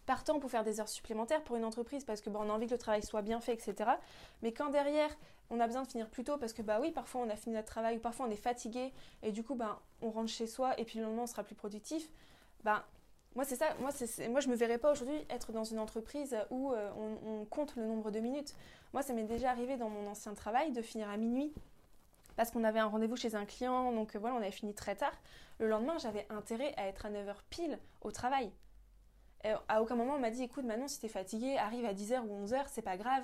partants 0.05 0.39
pour 0.39 0.49
faire 0.49 0.63
des 0.63 0.79
heures 0.79 0.87
supplémentaires 0.87 1.43
pour 1.43 1.57
une 1.57 1.65
entreprise 1.65 2.05
parce 2.05 2.21
que 2.21 2.29
bah, 2.29 2.39
on 2.41 2.49
a 2.49 2.53
envie 2.53 2.65
que 2.65 2.71
le 2.71 2.77
travail 2.77 3.03
soit 3.03 3.21
bien 3.21 3.41
fait, 3.41 3.53
etc. 3.53 3.91
Mais 4.41 4.53
quand 4.53 4.69
derrière, 4.69 5.09
on 5.49 5.59
a 5.59 5.67
besoin 5.67 5.83
de 5.83 5.87
finir 5.87 6.09
plus 6.09 6.23
tôt 6.23 6.37
parce 6.37 6.53
que 6.53 6.61
bah 6.61 6.79
oui, 6.81 6.91
parfois 6.91 7.21
on 7.21 7.29
a 7.29 7.35
fini 7.35 7.55
notre 7.55 7.67
travail 7.67 7.97
ou 7.97 7.99
parfois 7.99 8.25
on 8.25 8.31
est 8.31 8.37
fatigué 8.37 8.93
et 9.21 9.31
du 9.33 9.43
coup 9.43 9.55
bah, 9.55 9.81
on 10.01 10.09
rentre 10.09 10.31
chez 10.31 10.47
soi 10.47 10.79
et 10.79 10.85
puis 10.85 10.99
le 10.99 11.05
lendemain 11.05 11.23
on 11.23 11.27
sera 11.27 11.43
plus 11.43 11.55
productif. 11.55 12.09
Bah, 12.63 12.87
moi 13.37 13.91
c'est 13.91 14.27
moi, 14.29 14.39
je 14.39 14.49
me 14.49 14.55
verrais 14.55 14.79
pas 14.79 14.91
aujourd'hui 14.91 15.15
être 15.29 15.51
dans 15.51 15.63
une 15.63 15.77
entreprise 15.77 16.35
où 16.49 16.73
euh, 16.73 16.89
on, 17.23 17.45
compte 17.45 17.75
le 17.75 17.85
nombre 17.85 18.09
de 18.09 18.19
minutes. 18.19 18.55
Moi 18.93 19.03
ça 19.03 19.13
m'est 19.13 19.25
déjà 19.25 19.51
arrivé 19.51 19.77
dans 19.77 19.89
mon 19.89 20.07
ancien 20.07 20.33
travail 20.33 20.71
de 20.71 20.81
finir 20.81 21.07
à 21.07 21.17
minuit 21.17 21.53
parce 22.35 22.49
qu'on 22.49 22.63
avait 22.63 22.79
un 22.79 22.87
rendez-vous 22.87 23.15
chez 23.15 23.35
un 23.35 23.45
client, 23.45 23.91
donc 23.91 24.15
euh, 24.15 24.19
voilà, 24.19 24.35
on 24.35 24.39
avait 24.39 24.49
fini 24.49 24.73
très 24.73 24.95
tard. 24.95 25.13
Le 25.59 25.67
lendemain, 25.67 25.99
j'avais 25.99 26.25
intérêt 26.31 26.73
à 26.77 26.87
être 26.87 27.05
à 27.05 27.11
9h 27.11 27.35
pile 27.51 27.79
au 28.01 28.11
travail. 28.11 28.51
Et 29.43 29.49
à 29.67 29.81
aucun 29.83 29.95
moment, 29.95 30.15
on 30.15 30.19
m'a 30.19 30.31
dit 30.31 30.41
écoute, 30.41 30.65
Manon, 30.65 30.87
si 30.87 30.99
t'es 30.99 31.07
fatiguée, 31.07 31.57
arrive 31.57 31.85
à 31.85 31.93
10h 31.93 32.21
ou 32.21 32.45
11h, 32.45 32.65
c'est 32.67 32.81
pas 32.81 32.97
grave. 32.97 33.23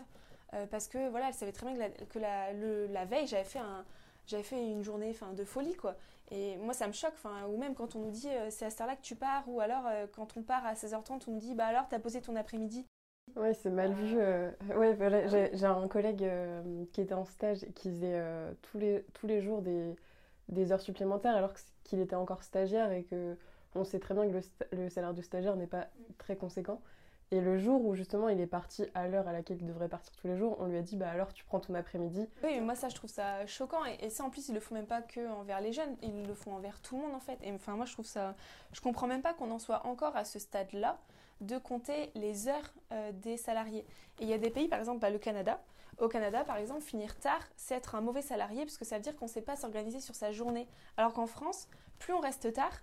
Euh, 0.54 0.68
parce 0.68 0.88
que 0.88 1.10
voilà, 1.10 1.30
elle 1.30 1.34
savait 1.34 1.52
très 1.52 1.74
bien 1.74 1.90
que 2.10 2.20
la, 2.20 3.06
veille, 3.06 3.26
j'avais 3.26 3.44
fait, 3.44 3.60
un, 3.60 3.84
j'avais 4.28 4.44
fait 4.44 4.62
une 4.62 4.84
journée 4.84 5.16
de 5.34 5.44
folie, 5.44 5.76
quoi. 5.76 5.96
Et 6.32 6.58
moi, 6.58 6.74
ça 6.74 6.88
me 6.88 6.94
choque, 6.94 7.14
ou 7.50 7.58
même 7.58 7.76
quand 7.76 7.96
on 7.96 8.00
nous 8.00 8.12
dit 8.12 8.30
euh, 8.30 8.50
c'est 8.50 8.66
à 8.66 8.70
cette 8.70 8.82
heure-là 8.82 8.96
que 8.96 9.02
tu 9.02 9.16
pars, 9.16 9.44
ou 9.48 9.62
alors 9.62 9.86
quand 10.14 10.36
on 10.38 10.44
part 10.44 10.66
à 10.66 10.74
16h30, 10.74 11.24
on 11.28 11.32
nous 11.32 11.40
dit 11.40 11.56
bah 11.56 11.66
alors, 11.68 11.88
t'as 11.90 12.00
posé 12.00 12.22
ton 12.22 12.36
après-midi. 12.36 12.88
Oui, 13.36 13.54
c'est 13.56 13.70
mal 13.70 13.94
vu. 13.94 14.18
Euh, 14.20 14.52
ouais, 14.76 14.94
voilà, 14.94 15.28
j'ai 15.28 15.66
un 15.66 15.88
collègue 15.88 16.24
euh, 16.24 16.86
qui 16.92 17.02
était 17.02 17.14
en 17.14 17.26
stage 17.26 17.64
et 17.64 17.72
qui 17.72 17.90
faisait 17.90 18.20
euh, 18.20 18.54
tous, 18.62 18.78
les, 18.78 19.04
tous 19.14 19.28
les 19.28 19.42
jours 19.42 19.62
des, 19.62 19.96
des 20.50 20.72
heures 20.72 20.82
supplémentaires 20.82 21.36
alors 21.36 21.54
qu'il 21.84 22.00
était 22.00 22.16
encore 22.16 22.44
stagiaire 22.44 22.92
et 22.92 23.04
que 23.04 23.36
on 23.76 23.84
sait 23.84 24.00
très 24.00 24.14
bien 24.14 24.28
que 24.30 24.34
le, 24.34 24.84
le 24.84 24.90
salaire 24.90 25.14
de 25.16 25.22
stagiaire 25.24 25.56
n'est 25.56 25.68
pas 25.68 25.88
très 26.20 26.36
conséquent. 26.36 26.82
Et 27.34 27.42
le 27.42 27.58
jour 27.58 27.84
où 27.84 27.96
justement 27.96 28.30
il 28.30 28.40
est 28.40 28.46
parti 28.46 28.86
à 28.94 29.08
l'heure 29.08 29.28
à 29.28 29.34
laquelle 29.34 29.58
il 29.60 29.66
devrait 29.66 29.90
partir 29.90 30.16
tous 30.16 30.28
les 30.28 30.38
jours, 30.38 30.56
on 30.60 30.68
lui 30.68 30.78
a 30.78 30.84
dit 30.84 30.96
bah 30.96 31.10
alors 31.10 31.34
tu 31.34 31.44
prends 31.44 31.60
ton 31.60 31.74
après-midi. 31.74 32.30
Oui, 32.44 32.60
moi 32.60 32.76
ça 32.76 32.90
je 32.90 32.94
trouve 32.94 33.10
ça 33.10 33.44
choquant 33.48 33.84
et, 33.86 34.12
ça 34.12 34.24
en 34.24 34.30
plus 34.30 34.50
ils 34.50 34.54
le 34.54 34.60
font 34.60 34.76
même 34.76 34.86
pas 34.86 35.02
que 35.02 35.28
envers 35.32 35.60
les 35.60 35.74
jeunes, 35.74 35.98
ils 36.04 36.28
le 36.28 36.36
font 36.36 36.54
envers 36.54 36.80
tout 36.80 36.96
le 36.96 37.02
monde 37.02 37.16
en 37.16 37.20
fait. 37.20 37.40
Et 37.42 37.52
enfin 37.52 37.76
moi 37.76 37.88
je 37.88 37.94
trouve 37.94 38.06
ça, 38.06 38.36
je 38.72 38.82
comprends 38.82 39.08
même 39.08 39.24
pas 39.24 39.34
qu'on 39.34 39.50
en 39.50 39.58
soit 39.58 39.84
encore 39.88 40.16
à 40.16 40.26
ce 40.26 40.38
stade-là 40.38 41.00
de 41.42 41.58
compter 41.58 42.12
les 42.14 42.48
heures 42.50 42.72
euh, 42.92 43.12
des 43.12 43.38
salariés. 43.38 43.88
Et 44.20 44.26
il 44.26 44.30
y 44.30 44.34
a 44.34 44.38
des 44.38 44.52
pays, 44.52 44.68
par 44.68 44.78
exemple 44.78 45.00
bah, 45.00 45.10
le 45.10 45.18
Canada. 45.18 45.60
Au 45.98 46.10
Canada, 46.10 46.44
par 46.44 46.58
exemple, 46.58 46.82
finir 46.82 47.18
tard, 47.18 47.42
c'est 47.56 47.74
être 47.74 47.96
un 47.96 48.02
mauvais 48.02 48.22
salarié 48.22 48.64
parce 48.64 48.78
que 48.78 48.86
ça 48.86 48.98
veut 48.98 49.02
dire 49.02 49.16
qu'on 49.16 49.28
sait 49.28 49.42
pas 49.42 49.56
s'organiser 49.56 50.02
sur 50.02 50.14
sa 50.14 50.32
journée. 50.32 50.68
Alors 50.98 51.14
qu'en 51.14 51.28
France, 51.28 51.68
plus 51.98 52.14
on 52.14 52.20
reste 52.20 52.54
tard, 52.54 52.74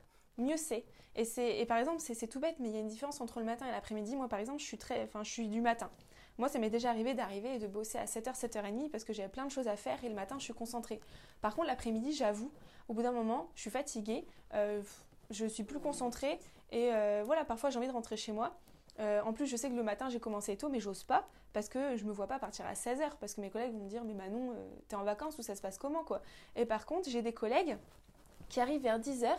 mieux 0.41 0.57
c'est. 0.57 0.85
Et, 1.17 1.25
et 1.61 1.67
par 1.67 1.79
exemple, 1.79 2.01
c'est 2.01 2.27
tout 2.27 2.41
bête, 2.41 2.57
mais 2.61 2.69
il 2.69 2.75
y 2.75 2.77
a 2.77 2.81
une 2.81 2.89
différence 2.89 3.21
entre 3.21 3.41
le 3.41 3.47
matin 3.47 3.67
et 3.67 3.71
l'après-midi. 3.71 4.17
Moi, 4.17 4.29
par 4.29 4.39
exemple, 4.39 4.61
je 4.61 4.65
suis, 4.65 4.79
très, 4.79 5.03
enfin, 5.03 5.23
je 5.23 5.31
suis 5.31 5.49
du 5.49 5.61
matin. 5.61 5.91
Moi, 6.39 6.49
ça 6.49 6.59
m'est 6.59 6.71
déjà 6.71 6.91
arrivé 6.91 7.15
d'arriver 7.15 7.57
et 7.57 7.59
de 7.59 7.67
bosser 7.67 7.99
à 7.99 8.05
7h, 8.05 8.39
7h30 8.39 8.91
parce 8.91 9.05
que 9.05 9.13
j'avais 9.13 9.29
plein 9.29 9.45
de 9.45 9.51
choses 9.51 9.69
à 9.69 9.77
faire 9.77 10.03
et 10.05 10.09
le 10.09 10.15
matin, 10.15 10.37
je 10.39 10.45
suis 10.45 10.55
concentrée. 10.55 11.01
Par 11.43 11.55
contre, 11.55 11.67
l'après-midi, 11.67 12.13
j'avoue, 12.13 12.51
au 12.89 12.95
bout 12.95 13.03
d'un 13.03 13.13
moment, 13.13 13.49
je 13.55 13.63
suis 13.63 13.71
fatiguée, 13.71 14.25
euh, 14.55 14.81
je 15.31 15.47
suis 15.47 15.65
plus 15.65 15.81
concentrée 15.81 16.39
et 16.73 16.93
euh, 16.93 17.23
voilà, 17.25 17.45
parfois 17.45 17.71
j'ai 17.71 17.79
envie 17.79 17.89
de 17.89 17.93
rentrer 17.93 18.17
chez 18.17 18.33
moi. 18.33 18.57
Euh, 18.99 19.21
en 19.23 19.33
plus, 19.33 19.47
je 19.47 19.57
sais 19.57 19.71
que 19.71 19.75
le 19.75 19.83
matin 19.83 20.09
j'ai 20.09 20.21
commencé 20.21 20.57
tôt, 20.57 20.69
mais 20.69 20.81
j'ose 20.81 21.05
pas 21.05 21.27
parce 21.53 21.69
que 21.69 21.97
je 21.97 22.05
me 22.05 22.13
vois 22.13 22.27
pas 22.27 22.39
partir 22.39 22.67
à 22.67 22.75
16h 22.75 23.13
parce 23.19 23.35
que 23.35 23.41
mes 23.41 23.51
collègues 23.51 23.73
vont 23.73 23.85
me 23.85 23.89
dire 23.89 24.05
Mais 24.05 24.15
Manon, 24.15 24.53
euh, 24.53 24.69
t'es 24.89 24.97
en 24.97 25.05
vacances 25.05 25.39
ou 25.39 25.43
ça 25.43 25.55
se 25.55 25.63
passe 25.63 25.79
comment 25.79 26.05
quoi? 26.05 26.21
Et 26.57 26.67
par 26.67 26.87
contre, 26.87 27.09
j'ai 27.09 27.23
des 27.23 27.33
collègues 27.33 27.77
qui 28.49 28.61
arrivent 28.61 28.83
vers 28.83 28.99
10h 28.99 29.31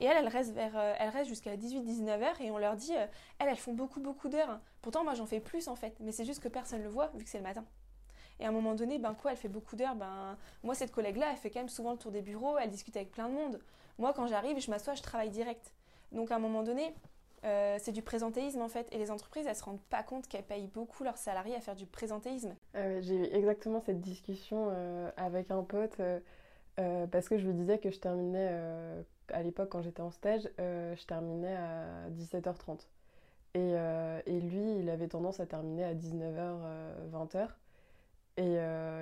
et 0.00 0.06
elles, 0.06 0.16
elles 0.18 0.28
restent, 0.28 0.56
elles 0.56 1.08
restent 1.08 1.28
jusqu'à 1.28 1.56
18-19h 1.56 2.42
et 2.42 2.50
on 2.50 2.58
leur 2.58 2.76
dit 2.76 2.92
Elles, 2.92 3.48
elles 3.48 3.56
font 3.56 3.74
beaucoup, 3.74 4.00
beaucoup 4.00 4.28
d'heures. 4.28 4.60
Pourtant, 4.82 5.04
moi 5.04 5.14
j'en 5.14 5.26
fais 5.26 5.40
plus 5.40 5.68
en 5.68 5.76
fait, 5.76 5.94
mais 6.00 6.12
c'est 6.12 6.24
juste 6.24 6.42
que 6.42 6.48
personne 6.48 6.82
le 6.82 6.88
voit 6.88 7.10
vu 7.14 7.24
que 7.24 7.30
c'est 7.30 7.38
le 7.38 7.44
matin. 7.44 7.64
Et 8.40 8.44
à 8.44 8.48
un 8.48 8.52
moment 8.52 8.74
donné, 8.74 8.98
ben 8.98 9.14
quoi, 9.14 9.30
elle 9.30 9.36
fait 9.36 9.48
beaucoup 9.48 9.76
d'heures. 9.76 9.94
Ben, 9.94 10.36
moi, 10.62 10.74
cette 10.74 10.90
collègue-là, 10.90 11.28
elle 11.30 11.36
fait 11.36 11.50
quand 11.50 11.60
même 11.60 11.68
souvent 11.68 11.92
le 11.92 11.98
tour 11.98 12.10
des 12.10 12.22
bureaux, 12.22 12.58
elle 12.58 12.70
discute 12.70 12.96
avec 12.96 13.12
plein 13.12 13.28
de 13.28 13.34
monde. 13.34 13.60
Moi, 13.98 14.12
quand 14.12 14.26
j'arrive, 14.26 14.58
je 14.60 14.70
m'assois, 14.70 14.94
je 14.94 15.02
travaille 15.02 15.30
direct. 15.30 15.72
Donc 16.12 16.30
à 16.30 16.36
un 16.36 16.38
moment 16.38 16.62
donné, 16.62 16.94
euh, 17.44 17.76
c'est 17.78 17.92
du 17.92 18.02
présentéisme 18.02 18.62
en 18.62 18.68
fait. 18.68 18.88
Et 18.92 18.98
les 18.98 19.10
entreprises, 19.10 19.46
elles 19.46 19.56
se 19.56 19.64
rendent 19.64 19.82
pas 19.82 20.02
compte 20.02 20.26
qu'elles 20.26 20.44
payent 20.44 20.68
beaucoup 20.68 21.04
leurs 21.04 21.18
salariés 21.18 21.54
à 21.54 21.60
faire 21.60 21.76
du 21.76 21.86
présentéisme. 21.86 22.54
Ah 22.74 23.00
j'ai 23.00 23.14
eu 23.14 23.24
exactement 23.34 23.80
cette 23.80 24.00
discussion 24.00 24.68
euh, 24.70 25.10
avec 25.16 25.50
un 25.50 25.62
pote 25.62 26.00
euh, 26.00 27.06
parce 27.06 27.28
que 27.28 27.38
je 27.38 27.46
lui 27.46 27.54
disais 27.54 27.78
que 27.78 27.90
je 27.90 27.98
terminais 27.98 28.50
à 29.32 29.42
l'époque 29.42 29.70
quand 29.70 29.82
j'étais 29.82 30.00
en 30.00 30.10
stage, 30.10 30.48
je 30.58 31.06
terminais 31.06 31.56
à 31.56 32.10
17h30. 32.10 32.86
Et, 33.54 33.74
et, 34.26 34.40
lui, 34.40 34.78
il 34.80 34.90
avait 34.90 35.08
tendance 35.08 35.40
à 35.40 35.46
terminer 35.46 35.84
à 35.84 35.94
19h, 35.94 36.58
20h. 37.12 37.48
Et 38.36 38.56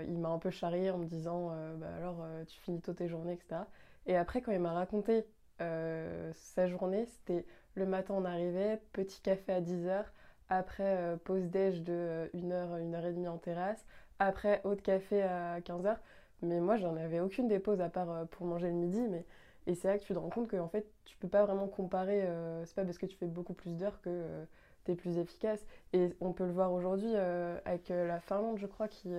il 0.09 0.19
m'a 0.19 0.29
un 0.29 0.39
peu 0.39 0.51
charrié 0.51 0.91
en 0.91 0.99
me 0.99 1.07
disant 1.07 1.49
bah 1.79 1.95
alors 1.97 2.25
tu 2.47 2.61
finis 2.61 2.81
tôt 2.81 2.93
tes 2.93 3.09
journées, 3.09 3.33
etc. 3.33 3.63
Et 4.07 4.17
après, 4.17 4.43
quand 4.43 4.53
il 4.53 4.61
m'a 4.61 4.73
raconté 4.73 5.25
euh, 5.61 6.33
sa 6.35 6.67
journée, 6.67 7.07
c'était 7.07 7.47
le 7.75 7.87
matin 7.87 8.15
on 8.17 8.25
arrivait, 8.25 8.81
petit 8.93 9.21
café 9.21 9.53
à 9.53 9.61
10h, 9.61 10.05
après 10.49 10.97
euh, 10.99 11.17
pause 11.17 11.49
déj 11.49 11.83
de 11.83 12.31
1h, 12.35 12.53
euh, 12.53 13.13
1h30 13.13 13.29
en 13.29 13.39
terrasse, 13.39 13.85
après 14.19 14.61
autre 14.65 14.83
café 14.83 15.23
à 15.23 15.61
15h. 15.61 15.97
Mais 16.43 16.61
moi 16.61 16.77
j'en 16.77 16.97
avais 16.97 17.21
aucune 17.21 17.49
des 17.49 17.61
pauses 17.61 17.81
à 17.81 17.89
part 17.89 18.27
pour 18.29 18.47
manger 18.47 18.69
le 18.69 18.75
midi. 18.75 19.01
Mais... 19.09 19.25
Et 19.67 19.75
c'est 19.75 19.89
là 19.89 19.99
que 19.99 20.05
tu 20.05 20.15
te 20.15 20.19
rends 20.19 20.31
compte 20.31 20.49
que 20.49 20.57
en 20.57 20.69
fait 20.69 20.87
tu 21.05 21.17
peux 21.19 21.29
pas 21.29 21.45
vraiment 21.45 21.69
comparer, 21.69 22.27
c'est 22.65 22.75
pas 22.75 22.85
parce 22.85 22.99
que 22.99 23.07
tu 23.07 23.17
fais 23.17 23.27
beaucoup 23.27 23.55
plus 23.55 23.77
d'heures 23.77 24.01
que 24.03 24.45
tu 24.85 24.93
es 24.93 24.95
plus 24.97 25.19
efficace. 25.19 25.65
Et 25.93 26.11
on 26.21 26.33
peut 26.33 26.47
le 26.47 26.53
voir 26.53 26.73
aujourd'hui 26.73 27.15
avec 27.17 27.89
la 27.89 28.21
Finlande 28.21 28.59
je 28.59 28.67
crois 28.67 28.89
qui 28.89 29.11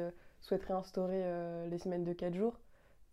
souhaiterait 0.41 0.73
instaurer 0.73 1.23
les 1.69 1.77
semaines 1.77 2.03
de 2.03 2.13
4 2.13 2.34
jours 2.36 2.60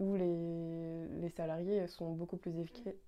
où 0.01 0.17
les, 0.17 1.07
les 1.21 1.29
salariés 1.29 1.87
sont 1.87 2.13
beaucoup 2.13 2.39
plus 2.39 2.53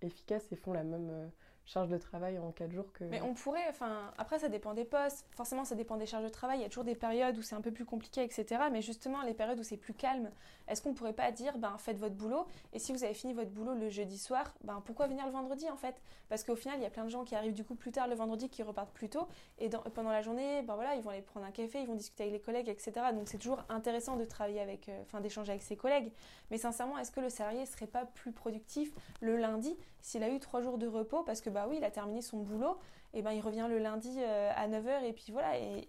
efficaces 0.03 0.53
et 0.53 0.57
font 0.57 0.73
la 0.73 0.85
même, 0.85 1.09
euh, 1.11 1.27
charge 1.65 1.89
de 1.89 1.99
travail 1.99 2.39
en 2.39 2.51
4 2.53 2.71
jours 2.71 2.93
que. 2.93 3.05
Mais 3.05 3.21
on 3.23 3.35
pourrait, 3.35 3.67
enfin, 3.69 4.13
après 4.19 4.39
ça 4.39 4.49
dépend 4.49 4.75
des 4.75 4.85
postes, 4.85 5.27
forcément 5.31 5.65
ça 5.65 5.75
dépend 5.75 5.97
des 5.97 6.07
charges 6.07 6.25
de 6.25 6.29
travail, 6.29 6.59
il 6.59 6.63
y 6.63 6.65
a 6.65 6.69
toujours 6.69 6.85
des 6.85 6.95
périodes 6.95 7.37
où 7.39 7.43
c'est 7.43 7.55
un 7.55 7.61
peu 7.61 7.71
plus 7.71 7.85
compliqué, 7.85 8.23
etc. 8.23 8.63
Mais 8.71 8.83
justement, 8.83 9.23
les 9.23 9.35
périodes 9.35 9.59
où 9.59 9.63
c'est 9.63 9.77
plus 9.77 9.95
calme, 9.95 10.31
est-ce 10.69 10.83
qu'on 10.83 10.95
pourrait 10.95 11.13
pas 11.13 11.31
dire, 11.31 11.59
ben 11.59 11.77
faites 11.79 11.99
votre 11.99 12.15
boulot, 12.15 12.47
et 12.73 12.79
si 12.79 12.93
vous 12.93 13.05
avez 13.05 13.15
fini 13.15 13.33
votre 13.33 13.51
boulot 13.51 13.75
le 13.75 13.89
jeudi 13.89 14.19
soir, 14.19 14.55
ben 14.65 14.83
pourquoi 14.85 15.07
venir 15.07 15.25
le 15.27 15.33
vendredi 15.33 15.69
en 15.71 15.77
fait? 15.77 16.01
Parce 16.29 16.45
qu'au 16.45 16.57
final, 16.57 16.79
il 16.79 16.83
y 16.83 16.87
a 16.87 16.91
plein 16.91 17.05
de 17.05 17.11
gens 17.11 17.25
qui 17.25 17.35
arrivent 17.35 17.55
du 17.55 17.65
coup 17.65 17.75
plus 17.75 17.93
tard 17.93 18.09
le 18.09 18.15
vendredi, 18.15 18.49
qui 18.49 18.63
repartent 18.63 18.93
plus 18.93 19.09
tôt, 19.09 19.29
et 19.59 19.69
pendant 19.95 20.11
la 20.11 20.23
journée, 20.23 20.63
ben 20.63 20.75
voilà, 20.75 20.97
ils 20.97 21.03
vont 21.03 21.11
aller 21.11 21.23
prendre 21.23 21.47
un 21.47 21.51
café, 21.51 21.81
ils 21.81 21.87
vont 21.87 21.95
discuter 21.95 22.25
avec 22.25 22.35
les 22.35 22.41
collègues, 22.41 22.69
etc. 22.69 22.93
Donc 23.15 23.29
c'est 23.29 23.39
toujours 23.39 23.65
intéressant 23.69 24.17
de 24.17 24.25
travailler 24.25 24.61
avec, 24.61 24.89
euh, 24.89 25.03
enfin 25.03 25.21
d'échanger 25.21 25.51
avec 25.53 25.63
ses 25.63 25.77
collègues. 25.77 26.13
Mais 26.51 26.59
sincèrement, 26.59 26.99
est-ce 26.99 27.11
que 27.11 27.21
le 27.21 27.31
salarié 27.31 27.67
serait 27.67 27.87
pas 27.87 28.05
plus 28.05 28.33
productif 28.33 28.93
le 29.21 29.37
lundi 29.37 29.77
s'il 30.01 30.23
a 30.23 30.29
eu 30.29 30.41
trois 30.41 30.61
jours 30.61 30.79
de 30.79 30.87
repos? 30.87 31.23
Parce 31.23 31.41
que 31.41 31.51
bah 31.53 31.67
oui, 31.69 31.77
il 31.79 31.85
a 31.85 31.91
terminé 31.91 32.23
son 32.23 32.39
boulot, 32.39 32.79
et 33.15 33.23
ben 33.23 33.33
il 33.33 33.41
revient 33.41 33.67
le 33.69 33.79
lundi 33.79 34.15
euh, 34.19 34.51
à 34.55 34.69
9h 34.69 35.05
et 35.05 35.13
puis 35.13 35.33
voilà. 35.33 35.59
Et 35.59 35.89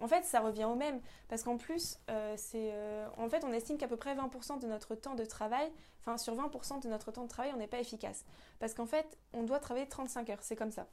en 0.00 0.08
fait, 0.08 0.24
ça 0.24 0.40
revient 0.40 0.64
au 0.64 0.74
même 0.74 1.00
parce 1.28 1.42
qu'en 1.42 1.56
plus, 1.56 1.98
euh, 2.10 2.34
c'est 2.36 2.70
euh, 2.72 3.06
en 3.16 3.28
fait, 3.28 3.44
on 3.44 3.52
estime 3.52 3.78
qu'à 3.78 3.88
peu 3.88 3.96
près 3.96 4.14
20% 4.14 4.60
de 4.60 4.66
notre 4.66 4.94
temps 4.94 5.14
de 5.14 5.24
travail, 5.24 5.70
enfin 6.00 6.16
sur 6.16 6.34
20% 6.34 6.82
de 6.82 6.88
notre 6.88 7.12
temps 7.12 7.24
de 7.24 7.28
travail, 7.28 7.52
on 7.54 7.58
n'est 7.58 7.66
pas 7.66 7.80
efficace 7.80 8.24
parce 8.58 8.74
qu'en 8.74 8.86
fait, 8.86 9.18
on 9.32 9.42
doit 9.42 9.58
travailler 9.58 9.88
35 9.88 10.30
heures, 10.30 10.42
c'est 10.42 10.56
comme 10.56 10.72
ça. 10.72 10.86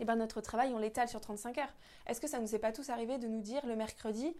Et 0.00 0.04
ben 0.04 0.16
notre 0.16 0.40
travail, 0.40 0.72
on 0.74 0.78
l'étale 0.78 1.08
sur 1.08 1.20
35 1.20 1.58
heures. 1.58 1.74
Est-ce 2.06 2.20
que 2.20 2.26
ça 2.26 2.40
nous 2.40 2.54
est 2.54 2.58
pas 2.58 2.72
tous 2.72 2.90
arrivé 2.90 3.18
de 3.18 3.28
nous 3.28 3.40
dire 3.40 3.64
le 3.66 3.76
mercredi, 3.76 4.36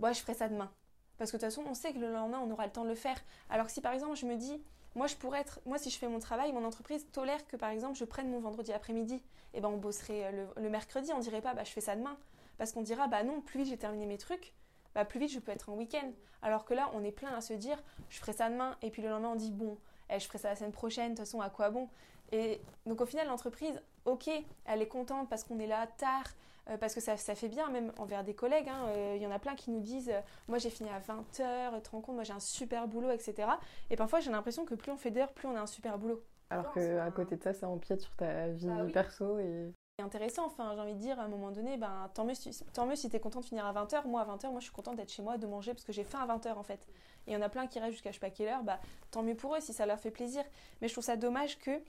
bah 0.00 0.12
je 0.12 0.20
ferai 0.20 0.34
ça 0.34 0.48
demain 0.48 0.70
parce 1.18 1.30
que 1.30 1.36
de 1.36 1.42
toute 1.42 1.50
façon, 1.50 1.64
on 1.68 1.74
sait 1.74 1.92
que 1.92 1.98
le 1.98 2.12
lendemain, 2.12 2.40
on 2.44 2.50
aura 2.50 2.66
le 2.66 2.72
temps 2.72 2.84
de 2.84 2.90
le 2.90 2.94
faire. 2.94 3.16
Alors 3.48 3.66
que 3.66 3.72
si 3.72 3.80
par 3.80 3.92
exemple, 3.92 4.16
je 4.16 4.26
me 4.26 4.36
dis, 4.36 4.62
moi, 4.96 5.06
je 5.06 5.14
pourrais 5.14 5.40
être, 5.40 5.60
moi, 5.66 5.76
si 5.76 5.90
je 5.90 5.98
fais 5.98 6.08
mon 6.08 6.18
travail, 6.18 6.52
mon 6.52 6.64
entreprise 6.64 7.06
tolère 7.12 7.46
que 7.46 7.56
par 7.56 7.68
exemple, 7.68 7.96
je 7.96 8.04
prenne 8.06 8.30
mon 8.30 8.40
vendredi 8.40 8.72
après-midi, 8.72 9.16
et 9.16 9.58
eh 9.58 9.60
ben 9.60 9.68
on 9.68 9.76
bosserait 9.76 10.24
euh, 10.24 10.46
le, 10.56 10.70
mercredi, 10.70 11.12
on 11.14 11.18
dirait 11.18 11.42
pas, 11.42 11.52
bah 11.52 11.64
je 11.64 11.70
fais 11.70 11.82
ça 11.82 11.94
demain, 11.94 12.16
parce 12.56 12.72
qu'on 12.72 12.80
dira, 12.80 13.06
bah 13.06 13.22
non, 13.22 13.42
plus 13.42 13.60
vite 13.60 13.68
j'ai 13.68 13.76
terminé 13.76 14.06
mes 14.06 14.16
trucs, 14.16 14.54
bah 14.94 15.04
plus 15.04 15.20
vite 15.20 15.30
je 15.30 15.38
peux 15.38 15.52
être 15.52 15.68
en 15.68 15.74
week-end. 15.74 16.10
Alors 16.40 16.64
que 16.64 16.72
là, 16.72 16.90
on 16.94 17.04
est 17.04 17.12
plein 17.12 17.34
à 17.34 17.42
se 17.42 17.52
dire, 17.52 17.76
je 18.08 18.18
ferai 18.18 18.32
ça 18.32 18.48
demain, 18.48 18.76
et 18.80 18.90
puis 18.90 19.02
le 19.02 19.10
lendemain, 19.10 19.32
on 19.32 19.36
dit, 19.36 19.50
bon, 19.50 19.76
eh, 20.08 20.18
je 20.18 20.26
ferai 20.26 20.38
ça 20.38 20.48
la 20.48 20.56
semaine 20.56 20.72
prochaine, 20.72 21.12
de 21.12 21.16
toute 21.16 21.26
façon, 21.26 21.42
à 21.42 21.50
quoi 21.50 21.68
bon? 21.68 21.90
Et 22.32 22.62
donc 22.86 23.02
au 23.02 23.06
final, 23.06 23.26
l'entreprise, 23.26 23.78
ok, 24.06 24.30
elle 24.64 24.80
est 24.80 24.88
contente 24.88 25.28
parce 25.28 25.44
qu'on 25.44 25.58
est 25.58 25.66
là 25.66 25.86
tard, 25.98 26.24
euh, 26.68 26.76
parce 26.78 26.94
que 26.94 27.00
ça, 27.00 27.16
fait 27.16 27.48
bien, 27.48 27.68
même 27.70 27.92
envers 27.98 28.24
des 28.24 28.34
collègues. 28.34 28.68
Hein, 28.68 28.88
euh, 28.88 29.14
il 29.16 29.22
y 29.22 29.26
en 29.26 29.30
a 29.30 29.38
plein 29.38 29.54
qui 29.54 29.70
nous 29.70 29.80
disent 29.80 30.10
euh, 30.10 30.20
Moi 30.48 30.58
j'ai 30.58 30.70
fini 30.70 30.88
à 30.90 30.98
20h, 30.98 31.76
tu 31.76 31.82
te 31.82 31.90
rends 31.90 32.00
compte, 32.00 32.16
moi 32.16 32.24
j'ai 32.24 32.32
un 32.32 32.40
super 32.40 32.88
boulot, 32.88 33.10
etc. 33.10 33.48
Et 33.90 33.96
parfois 33.96 34.20
j'ai 34.20 34.30
l'impression 34.30 34.64
que 34.64 34.74
plus 34.74 34.90
on 34.90 34.96
fait 34.96 35.12
d'heures, 35.12 35.32
plus 35.32 35.46
on 35.46 35.54
a 35.54 35.60
un 35.60 35.66
super 35.66 35.98
boulot. 35.98 36.22
Alors 36.50 36.72
qu'à 36.72 37.10
côté 37.10 37.36
de 37.36 37.42
ça, 37.42 37.52
ça 37.52 37.68
empiète 37.68 38.00
sur 38.00 38.14
ta 38.16 38.48
vie 38.48 38.66
bah 38.66 38.84
perso 38.92 39.38
et. 39.38 39.72
C'est 39.98 40.04
intéressant, 40.04 40.44
enfin 40.44 40.72
j'ai 40.74 40.80
envie 40.80 40.94
de 40.94 40.98
dire 40.98 41.18
à 41.18 41.22
un 41.22 41.28
moment 41.28 41.50
donné, 41.50 41.78
ben, 41.78 42.10
tant 42.12 42.26
mieux 42.26 42.34
si, 42.34 42.50
tant 42.74 42.84
mieux 42.84 42.96
si 42.96 43.08
tu 43.08 43.16
es 43.16 43.20
content 43.20 43.40
de 43.40 43.46
finir 43.46 43.64
à 43.64 43.72
20h. 43.72 44.06
Moi 44.06 44.20
à 44.20 44.36
20h, 44.36 44.50
moi 44.50 44.60
je 44.60 44.64
suis 44.64 44.72
contente 44.72 44.96
d'être 44.96 45.10
chez 45.10 45.22
moi, 45.22 45.38
de 45.38 45.46
manger 45.46 45.72
parce 45.72 45.84
que 45.84 45.92
j'ai 45.92 46.04
faim 46.04 46.18
à 46.20 46.36
20h 46.36 46.52
en 46.54 46.62
fait. 46.62 46.86
Et 47.26 47.30
il 47.30 47.32
y 47.32 47.36
en 47.36 47.40
a 47.42 47.48
plein 47.48 47.66
qui 47.66 47.78
restent 47.78 47.92
jusqu'à 47.92 48.10
je 48.10 48.16
sais 48.16 48.20
pas 48.20 48.30
quelle 48.30 48.48
heure, 48.48 48.62
bah, 48.62 48.78
tant 49.10 49.22
mieux 49.22 49.34
pour 49.34 49.56
eux 49.56 49.60
si 49.60 49.72
ça 49.72 49.86
leur 49.86 49.98
fait 49.98 50.10
plaisir. 50.10 50.44
Mais 50.80 50.88
je 50.88 50.94
trouve 50.94 51.04
ça 51.04 51.16
dommage 51.16 51.58
que 51.58 51.80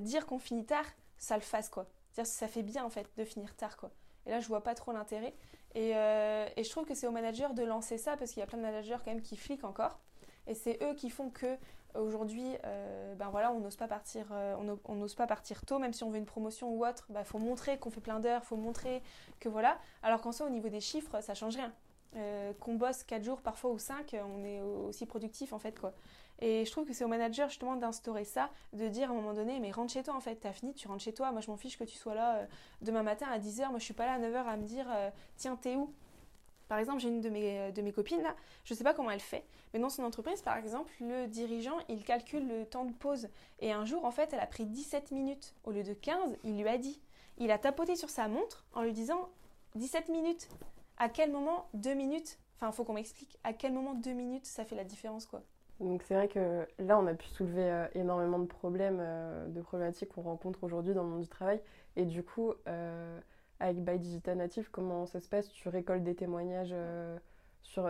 dire 0.00 0.26
qu'on 0.26 0.38
finit 0.38 0.66
tard, 0.66 0.84
ça 1.16 1.36
le 1.36 1.42
fasse 1.42 1.70
quoi. 1.70 1.86
C'est-à-dire 2.10 2.30
ça 2.30 2.48
fait 2.48 2.62
bien 2.62 2.84
en 2.84 2.90
fait 2.90 3.08
de 3.16 3.24
finir 3.24 3.56
tard 3.56 3.78
quoi. 3.78 3.90
Et 4.28 4.30
là, 4.30 4.40
je 4.40 4.46
vois 4.46 4.62
pas 4.62 4.74
trop 4.74 4.92
l'intérêt. 4.92 5.34
Et, 5.74 5.96
euh, 5.96 6.46
et, 6.56 6.64
je 6.64 6.70
trouve 6.70 6.84
que 6.84 6.94
c'est 6.94 7.06
aux 7.06 7.12
managers 7.12 7.48
de 7.54 7.62
lancer 7.62 7.98
ça 7.98 8.16
parce 8.16 8.30
qu'il 8.30 8.40
y 8.40 8.42
a 8.42 8.46
plein 8.46 8.58
de 8.58 8.62
managers 8.62 8.96
quand 9.04 9.10
même 9.10 9.22
qui 9.22 9.36
fliquent 9.36 9.64
encore. 9.64 9.98
Et 10.46 10.54
c'est 10.54 10.82
eux 10.82 10.94
qui 10.94 11.10
font 11.10 11.30
que 11.30 11.56
aujourd'hui, 11.94 12.46
euh, 12.64 13.14
ben 13.14 13.28
voilà, 13.30 13.52
on 13.52 13.60
n'ose 13.60 13.76
pas 13.76 13.88
partir, 13.88 14.26
euh, 14.32 14.78
on 14.84 14.94
n'ose 14.94 15.14
pas 15.14 15.26
partir 15.26 15.62
tôt, 15.62 15.78
même 15.78 15.92
si 15.92 16.04
on 16.04 16.10
veut 16.10 16.18
une 16.18 16.26
promotion 16.26 16.70
ou 16.70 16.86
autre. 16.86 17.06
Il 17.08 17.14
ben, 17.14 17.24
faut 17.24 17.38
montrer 17.38 17.78
qu'on 17.78 17.90
fait 17.90 18.00
plein 18.00 18.20
d'heures, 18.20 18.44
faut 18.44 18.56
montrer 18.56 19.02
que 19.40 19.48
voilà. 19.48 19.78
Alors 20.02 20.20
qu'en 20.20 20.32
soi, 20.32 20.46
au 20.46 20.50
niveau 20.50 20.68
des 20.68 20.80
chiffres, 20.80 21.22
ça 21.22 21.34
change 21.34 21.56
rien. 21.56 21.72
Qu'on 22.60 22.74
bosse 22.74 23.04
4 23.04 23.22
jours 23.22 23.40
parfois 23.42 23.70
ou 23.70 23.78
5, 23.78 24.16
on 24.24 24.44
est 24.44 24.60
aussi 24.60 25.06
productif 25.06 25.52
en 25.52 25.58
fait 25.58 25.78
quoi. 25.78 25.92
Et 26.40 26.64
je 26.64 26.70
trouve 26.70 26.84
que 26.84 26.92
c'est 26.92 27.04
au 27.04 27.08
manager 27.08 27.48
justement 27.48 27.76
d'instaurer 27.76 28.24
ça, 28.24 28.50
de 28.72 28.86
dire 28.88 29.10
à 29.10 29.12
un 29.12 29.16
moment 29.16 29.34
donné, 29.34 29.58
mais 29.58 29.72
rentre 29.72 29.92
chez 29.92 30.02
toi 30.02 30.14
en 30.14 30.20
fait, 30.20 30.36
t'as 30.36 30.52
fini, 30.52 30.72
tu 30.72 30.86
rentres 30.86 31.02
chez 31.02 31.12
toi, 31.12 31.32
moi 31.32 31.40
je 31.40 31.50
m'en 31.50 31.56
fiche 31.56 31.76
que 31.76 31.84
tu 31.84 31.96
sois 31.96 32.14
là 32.14 32.36
euh, 32.36 32.46
demain 32.80 33.02
matin 33.02 33.26
à 33.32 33.38
10h, 33.38 33.70
moi 33.70 33.78
je 33.78 33.84
suis 33.84 33.94
pas 33.94 34.06
là 34.06 34.12
à 34.12 34.18
9h 34.18 34.46
à 34.46 34.56
me 34.56 34.64
dire, 34.64 34.86
euh, 34.88 35.10
tiens, 35.36 35.56
t'es 35.56 35.74
où? 35.74 35.92
Par 36.68 36.78
exemple, 36.78 37.00
j'ai 37.00 37.08
une 37.08 37.20
de 37.20 37.30
mes, 37.30 37.58
euh, 37.58 37.70
de 37.72 37.82
mes 37.82 37.92
copines 37.92 38.22
là, 38.22 38.36
je 38.64 38.72
sais 38.72 38.84
pas 38.84 38.94
comment 38.94 39.10
elle 39.10 39.20
fait, 39.20 39.44
mais 39.72 39.80
dans 39.80 39.88
son 39.88 40.04
entreprise, 40.04 40.40
par 40.42 40.56
exemple, 40.56 40.92
le 41.00 41.26
dirigeant, 41.26 41.78
il 41.88 42.04
calcule 42.04 42.46
le 42.46 42.66
temps 42.66 42.84
de 42.84 42.92
pause. 42.92 43.28
Et 43.58 43.72
un 43.72 43.84
jour, 43.84 44.04
en 44.04 44.12
fait, 44.12 44.32
elle 44.32 44.40
a 44.40 44.46
pris 44.46 44.64
17 44.64 45.10
minutes 45.10 45.54
au 45.64 45.72
lieu 45.72 45.82
de 45.82 45.94
15, 45.94 46.36
il 46.44 46.60
lui 46.60 46.68
a 46.68 46.78
dit. 46.78 47.00
Il 47.38 47.50
a 47.50 47.58
tapoté 47.58 47.96
sur 47.96 48.10
sa 48.10 48.28
montre 48.28 48.64
en 48.74 48.82
lui 48.82 48.92
disant 48.92 49.28
17 49.74 50.08
minutes. 50.08 50.48
À 50.98 51.08
quel 51.08 51.30
moment 51.32 51.68
2 51.74 51.94
minutes 51.94 52.38
Enfin, 52.56 52.72
faut 52.72 52.84
qu'on 52.84 52.94
m'explique. 52.94 53.38
À 53.44 53.52
quel 53.52 53.72
moment 53.72 53.94
2 53.94 54.12
minutes 54.12 54.46
ça 54.46 54.64
fait 54.64 54.76
la 54.76 54.84
différence, 54.84 55.26
quoi 55.26 55.42
donc 55.80 56.02
c'est 56.02 56.14
vrai 56.14 56.28
que 56.28 56.66
là, 56.80 56.98
on 56.98 57.06
a 57.06 57.14
pu 57.14 57.28
soulever 57.28 57.70
euh, 57.70 57.86
énormément 57.94 58.38
de 58.40 58.46
problèmes, 58.46 58.98
euh, 59.00 59.46
de 59.46 59.60
problématiques 59.60 60.08
qu'on 60.08 60.22
rencontre 60.22 60.64
aujourd'hui 60.64 60.92
dans 60.92 61.04
le 61.04 61.08
monde 61.10 61.22
du 61.22 61.28
travail. 61.28 61.60
Et 61.96 62.04
du 62.04 62.24
coup, 62.24 62.52
euh, 62.66 63.20
avec 63.60 63.84
By 63.84 63.98
Digital 63.98 64.38
Native, 64.38 64.70
comment 64.72 65.06
ça 65.06 65.20
se 65.20 65.28
passe? 65.28 65.48
Tu 65.50 65.68
récoltes 65.68 66.02
des 66.02 66.16
témoignages 66.16 66.74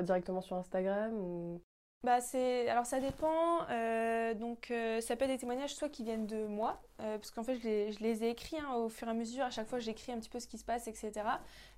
directement 0.02 0.42
sur 0.42 0.56
Instagram. 0.56 1.58
Bah 2.04 2.20
c'est 2.20 2.68
alors 2.68 2.86
ça 2.86 3.00
dépend 3.00 3.66
euh, 3.70 4.32
donc 4.32 4.70
euh, 4.70 5.00
ça 5.00 5.16
peut 5.16 5.24
être 5.24 5.32
des 5.32 5.38
témoignages 5.38 5.74
soit 5.74 5.88
qui 5.88 6.04
viennent 6.04 6.28
de 6.28 6.46
moi 6.46 6.80
euh, 7.00 7.18
parce 7.18 7.32
qu'en 7.32 7.42
fait 7.42 7.56
je 7.56 7.98
les, 7.98 8.22
ai 8.22 8.30
écrits 8.30 8.56
hein, 8.56 8.72
au 8.74 8.88
fur 8.88 9.08
et 9.08 9.10
à 9.10 9.14
mesure 9.14 9.44
à 9.44 9.50
chaque 9.50 9.66
fois 9.66 9.80
j'écris 9.80 10.12
un 10.12 10.20
petit 10.20 10.28
peu 10.28 10.38
ce 10.38 10.46
qui 10.46 10.58
se 10.58 10.64
passe 10.64 10.86
etc 10.86 11.12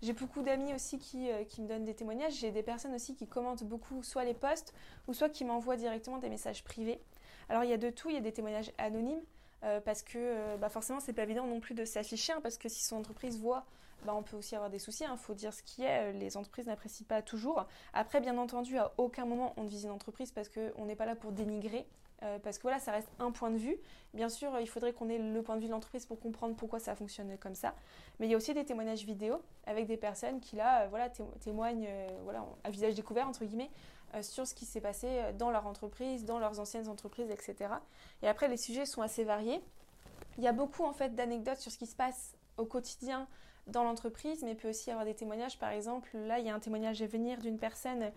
j'ai 0.03 0.13
beaucoup 0.13 0.43
d'amis 0.43 0.75
aussi 0.75 0.99
qui, 0.99 1.31
me 1.59 1.67
donnent 1.67 1.87
des 1.87 1.95
témoignages. 1.95 2.35
J'ai 2.35 2.51
des 2.51 2.63
personnes 2.63 2.95
aussi 2.95 3.15
qui 3.15 3.27
commentent 3.27 3.65
beaucoup 3.65 4.03
soit 4.03 4.25
les 4.25 4.35
posts 4.35 4.75
ou 5.09 5.15
soit 5.15 5.31
qui 5.31 5.47
m'envoient 5.47 5.77
directement 5.77 6.19
des 6.19 6.29
messages 6.29 6.65
privés. 6.65 7.01
Alors 7.49 7.65
il 7.65 7.71
y 7.71 7.75
a 7.75 7.79
de 7.79 7.89
tout 7.89 8.11
il 8.11 8.15
y 8.15 8.19
a 8.19 8.21
des 8.21 8.33
témoignages 8.33 8.73
anonymes 8.77 9.23
parce 9.87 10.03
que 10.03 10.57
bah 10.57 10.69
forcément 10.69 11.01
c'est 11.01 11.15
pas 11.15 11.23
évident 11.23 11.47
non 11.47 11.61
plus 11.61 11.75
de 11.75 11.87
s'afficher 11.87 12.35
hein, 12.35 12.41
parce 12.43 12.59
que 12.59 12.69
si 12.69 12.85
son 12.85 12.97
entreprise 12.97 13.39
voit 13.39 13.65
bah, 14.05 14.15
on 14.15 14.23
peut 14.23 14.37
aussi 14.37 14.55
avoir 14.55 14.71
des 14.71 14.79
soucis. 14.79 15.05
Il 15.05 15.07
hein. 15.07 15.17
faut 15.17 15.35
dire 15.35 15.53
ce 15.53 15.63
qui 15.63 15.83
est. 15.83 16.11
Euh, 16.11 16.13
les 16.13 16.37
entreprises 16.37 16.67
n'apprécient 16.67 17.07
pas 17.07 17.23
toujours. 17.23 17.67
Après, 17.93 18.21
bien 18.21 18.39
entendu, 18.39 18.79
à 18.79 18.93
aucun 18.97 19.25
moment 19.25 19.55
on 19.57 19.65
ne 19.65 19.69
vise 19.69 19.85
une 19.85 19.91
entreprise 19.91 20.33
parce 20.33 20.49
qu'on 20.49 20.85
n'est 20.85 20.97
pas 20.97 21.07
là 21.07 21.17
pour 21.17 21.33
dénigrer. 21.33 21.87
Euh, 22.23 22.39
parce 22.39 22.59
que 22.59 22.63
voilà, 22.63 22.79
ça 22.79 22.93
reste 22.93 23.09
un 23.19 23.31
point 23.31 23.51
de 23.51 23.57
vue. 23.57 23.77
Bien 24.13 24.29
sûr, 24.29 24.59
il 24.61 24.69
faudrait 24.69 24.93
qu'on 24.93 25.09
ait 25.09 25.19
le 25.19 25.43
point 25.43 25.57
de 25.57 25.61
vue 25.63 25.69
de 25.69 25.73
l'entreprise 25.73 26.05
pour 26.05 26.21
comprendre 26.21 26.55
pourquoi 26.55 26.79
ça 26.79 26.95
fonctionne 26.95 27.39
comme 27.39 27.55
ça. 27.55 27.75
Mais 28.19 28.27
il 28.27 28.31
y 28.31 28.35
a 28.35 28.37
aussi 28.37 28.53
des 28.53 28.65
témoignages 28.65 29.05
vidéo 29.05 29.41
avec 29.67 29.87
des 29.87 29.97
personnes 29.97 30.39
qui 30.41 30.57
là, 30.57 30.83
euh, 30.83 30.89
voilà, 30.89 31.09
témoignent, 31.41 31.89
voilà, 32.25 32.45
à 32.65 32.71
visage 32.71 32.95
découvert 32.95 33.27
entre 33.27 33.45
guillemets, 33.47 33.71
sur 34.21 34.47
ce 34.47 34.55
qui 34.55 34.67
s'est 34.67 34.81
passé 34.81 35.09
dans 35.39 35.51
leur 35.51 35.67
entreprise, 35.67 36.25
dans 36.25 36.39
leurs 36.39 36.59
anciennes 36.61 36.89
entreprises, 36.89 37.31
etc. 37.31 37.73
Et 38.23 38.29
après, 38.29 38.49
les 38.49 38.57
sujets 38.57 38.85
sont 38.85 39.03
assez 39.03 39.25
variés. 39.25 39.63
Il 40.37 40.45
y 40.45 40.49
a 40.49 40.53
beaucoup 40.53 40.85
en 40.85 40.93
fait 40.93 41.15
d'anecdotes 41.15 41.59
sur 41.59 41.71
ce 41.71 41.79
qui 41.79 41.87
se 41.87 41.97
passe 41.97 42.35
au 42.57 42.67
quotidien 42.67 43.29
dans 43.71 43.85
l'entreprise, 43.85 44.43
mais 44.43 44.55
peut 44.55 44.69
aussi 44.69 44.91
avoir 44.91 45.05
des 45.05 45.15
témoignages. 45.15 45.59
Par 45.59 45.71
exemple, 45.71 46.17
là, 46.17 46.39
il 46.39 46.47
y 46.47 46.51
a 46.51 46.55
un 46.55 46.61
témoignage 46.61 47.03
à 47.03 47.07
venir 47.07 47.39
d'une 47.39 47.59
personne 47.59 48.11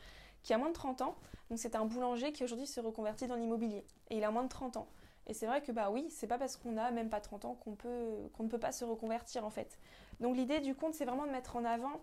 qui 0.44 0.54
a 0.54 0.58
moins 0.58 0.70
de 0.70 0.74
30 0.74 1.02
ans. 1.02 1.16
Donc, 1.50 1.60
c'est 1.60 1.76
un 1.76 1.86
boulanger 1.86 2.32
qui 2.32 2.44
aujourd'hui 2.44 2.68
se 2.68 2.80
reconvertit 2.80 3.28
dans 3.28 3.36
l'immobilier. 3.36 3.86
Et 4.10 4.18
il 4.18 4.24
a 4.24 4.32
moins 4.32 4.44
de 4.44 4.50
30 4.50 4.78
ans. 4.78 4.88
Et 5.28 5.34
c'est 5.34 5.46
vrai 5.46 5.62
que, 5.62 5.72
bah 5.72 5.90
oui, 5.90 6.08
c'est 6.10 6.28
pas 6.28 6.38
parce 6.38 6.58
qu'on 6.58 6.78
a 6.78 6.92
même 6.92 7.10
pas 7.10 7.22
30 7.22 7.46
ans 7.46 7.56
qu'on 7.56 7.72
ne 8.44 8.50
peut 8.50 8.60
pas 8.60 8.72
se 8.72 8.84
reconvertir, 8.84 9.46
en 9.46 9.50
fait. 9.50 9.78
Donc, 10.20 10.36
l'idée 10.36 10.60
du 10.60 10.76
compte, 10.76 10.94
c'est 10.94 11.06
vraiment 11.06 11.26
de 11.26 11.32
mettre 11.32 11.56
en 11.56 11.64
avant 11.64 12.02